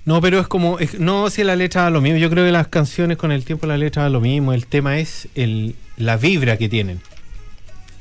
No, 0.06 0.22
pero 0.22 0.40
es 0.40 0.48
como, 0.48 0.78
es- 0.78 1.00
no 1.00 1.32
si 1.32 1.44
la 1.44 1.56
letra 1.56 1.82
da 1.84 1.90
lo 1.90 2.00
mismo. 2.00 2.20
Yo 2.20 2.30
creo 2.30 2.46
que 2.46 2.52
las 2.52 2.68
canciones 2.68 3.18
con 3.18 3.32
el 3.32 3.44
tiempo 3.44 3.66
la 3.66 3.76
letra 3.78 4.04
da 4.04 4.10
lo 4.10 4.22
mismo. 4.22 4.54
El 4.54 4.68
tema 4.68 5.00
es 5.00 5.28
el, 5.34 5.76
la 5.98 6.16
vibra 6.18 6.58
que 6.58 6.70
tienen. 6.70 7.02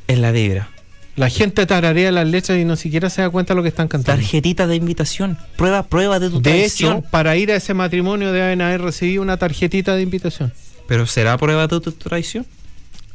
Es 0.07 0.19
la 0.19 0.31
vibra. 0.31 0.69
La 1.17 1.29
gente 1.29 1.65
tararea 1.67 2.11
las 2.11 2.27
letras 2.27 2.59
y 2.59 2.65
no 2.65 2.75
siquiera 2.77 3.09
se 3.09 3.23
da 3.23 3.31
cuenta 3.31 3.55
de 3.55 3.57
lo 3.57 3.63
que 3.63 3.69
están 3.69 3.87
cantando. 3.87 4.21
Tarjetita 4.21 4.67
de 4.67 4.75
invitación. 4.77 5.39
Prueba, 5.57 5.85
prueba 5.85 6.19
de 6.19 6.29
tu 6.29 6.41
De 6.43 6.51
traición. 6.51 6.99
hecho, 6.99 7.11
para 7.11 7.37
ir 7.37 7.53
a 7.53 7.57
ese 7.57 7.73
matrimonio 7.73 8.33
deben 8.33 8.61
haber 8.61 8.83
recibido 8.83 9.23
una 9.23 9.37
tarjetita 9.37 9.95
de 9.95 10.03
invitación. 10.03 10.53
¿Pero 10.89 11.07
será 11.07 11.39
prueba 11.39 11.69
de 11.69 11.81
tu 11.81 11.93
traición? 11.93 12.47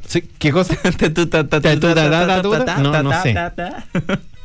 Sí, 0.08 0.24
¿Qué 0.38 0.50
cosa? 0.50 0.76
No, 2.80 3.02
no 3.02 3.22
sé. 3.22 3.36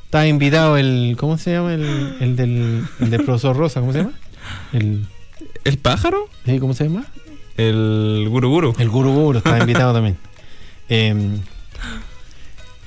Está 0.05 0.27
invitado 0.27 0.77
el. 0.77 1.15
¿Cómo 1.17 1.37
se 1.37 1.53
llama? 1.53 1.73
El, 1.73 2.17
el 2.19 2.35
del, 2.35 2.83
el 2.99 3.09
del 3.09 3.23
profesor 3.23 3.55
Rosa, 3.55 3.79
¿cómo 3.79 3.91
se 3.91 3.99
llama? 3.99 4.13
El, 4.73 5.07
¿El 5.63 5.77
pájaro? 5.77 6.29
¿sí? 6.45 6.59
¿Cómo 6.59 6.73
se 6.73 6.85
llama? 6.85 7.05
El 7.57 8.27
guru 8.29 8.49
guru. 8.49 8.75
El 8.77 8.89
Guru 8.89 9.13
Guru 9.13 9.37
está 9.39 9.57
invitado 9.59 9.93
también. 9.93 10.17
Em, 10.89 11.39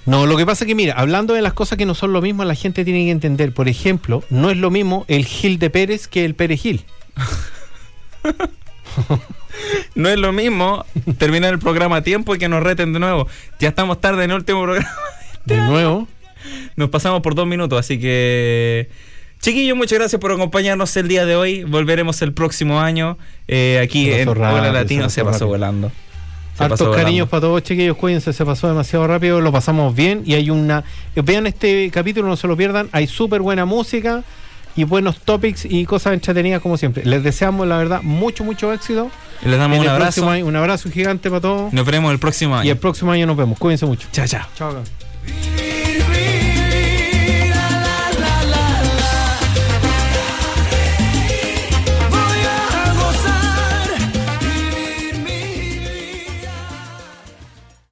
no, 0.09 0.27
lo 0.27 0.37
que 0.37 0.47
pasa 0.47 0.65
es 0.65 0.69
que, 0.69 0.75
mira, 0.75 0.95
hablando 0.95 1.35
de 1.35 1.43
las 1.43 1.53
cosas 1.53 1.77
que 1.79 1.85
no 1.87 1.95
son 1.95 2.13
lo 2.13 2.23
mismo, 2.23 2.45
la 2.45 2.55
gente 2.55 2.85
tiene 2.85 3.05
que 3.05 3.11
entender. 3.11 3.53
Por 3.53 3.69
ejemplo, 3.69 4.25
no 4.31 4.51
es 4.51 4.57
lo 4.57 4.71
mismo 4.71 5.05
el 5.09 5.25
Gil 5.27 5.59
de 5.59 5.71
Pérez 5.71 6.09
que 6.09 6.25
el 6.25 6.35
Pérez 6.35 6.63
Gil. 6.63 6.85
No 9.95 10.09
es 10.09 10.19
lo 10.19 10.33
mismo 10.33 10.87
terminar 11.19 11.53
el 11.53 11.59
programa 11.59 11.97
a 11.97 12.03
tiempo 12.03 12.35
y 12.35 12.39
que 12.39 12.49
nos 12.49 12.63
reten 12.63 12.93
de 12.93 13.01
nuevo. 13.01 13.27
Ya 13.59 13.69
estamos 13.69 14.01
tarde 14.01 14.25
en 14.25 14.31
el 14.31 14.37
último 14.37 14.63
programa. 14.63 14.89
De 15.45 15.57
nuevo. 15.57 16.07
Nos 16.77 16.91
pasamos 16.91 17.21
por 17.23 17.35
dos 17.35 17.47
minutos, 17.47 17.79
así 17.79 17.99
que. 17.99 18.89
Chiquillos, 19.41 19.77
muchas 19.77 19.99
gracias 19.99 20.21
por 20.21 20.33
acompañarnos 20.33 20.97
el 20.97 21.09
día 21.09 21.27
de 21.27 21.37
hoy. 21.37 21.65
Volveremos 21.65 22.23
el 22.23 22.33
próximo 22.33 22.81
año. 22.81 23.19
eh, 23.47 23.81
aquí 23.83 24.11
en 24.11 24.29
Hola 24.29 24.73
Latino 24.73 25.11
se 25.11 25.23
pasó 25.25 25.33
rápido. 25.33 25.49
volando. 25.49 25.93
Hartos 26.59 26.97
cariños 26.97 27.29
para 27.29 27.41
todos, 27.43 27.63
chiquillos. 27.63 27.97
Cuídense, 27.97 28.33
se 28.33 28.45
pasó 28.45 28.69
demasiado 28.69 29.07
rápido. 29.07 29.41
Lo 29.41 29.53
pasamos 29.53 29.95
bien. 29.95 30.23
Y 30.25 30.35
hay 30.35 30.51
una. 30.51 30.85
Vean 31.15 31.47
este 31.47 31.91
capítulo, 31.91 32.29
no 32.29 32.37
se 32.37 32.47
lo 32.49 32.57
pierdan. 32.57 32.89
Hay 32.93 33.07
súper 33.07 33.41
buena 33.41 33.65
música 33.65 34.23
y 34.77 34.85
buenos 34.85 35.19
topics 35.21 35.65
y 35.65 35.85
cosas 35.87 36.15
entretenidas, 36.15 36.61
como 36.63 36.77
siempre. 36.77 37.05
Les 37.05 37.23
deseamos, 37.23 37.67
la 37.67 37.77
verdad, 37.79 38.03
mucho, 38.03 38.45
mucho 38.45 38.73
éxito. 38.73 39.11
Les 39.45 39.59
damos 39.59 39.77
En 39.77 39.83
un 39.85 39.89
abrazo. 39.89 40.29
año- 40.29 40.47
un 40.47 40.57
abrazo 40.57 40.91
gigante 40.91 41.29
para 41.31 41.41
todos. 41.41 41.73
Nos 41.73 41.85
veremos 41.87 42.13
el 42.13 42.19
próximo 42.19 42.57
Y 42.57 42.61
año. 42.61 42.73
el 42.73 42.79
próximo 42.79 43.13
año 43.13 43.27
nos 43.27 43.37
vemos. 43.37 43.59
Cuídense 43.59 43.87
mucho. 43.87 44.09
Chao, 44.13 44.27
chao. 44.27 44.47
Chao. 44.57 45.68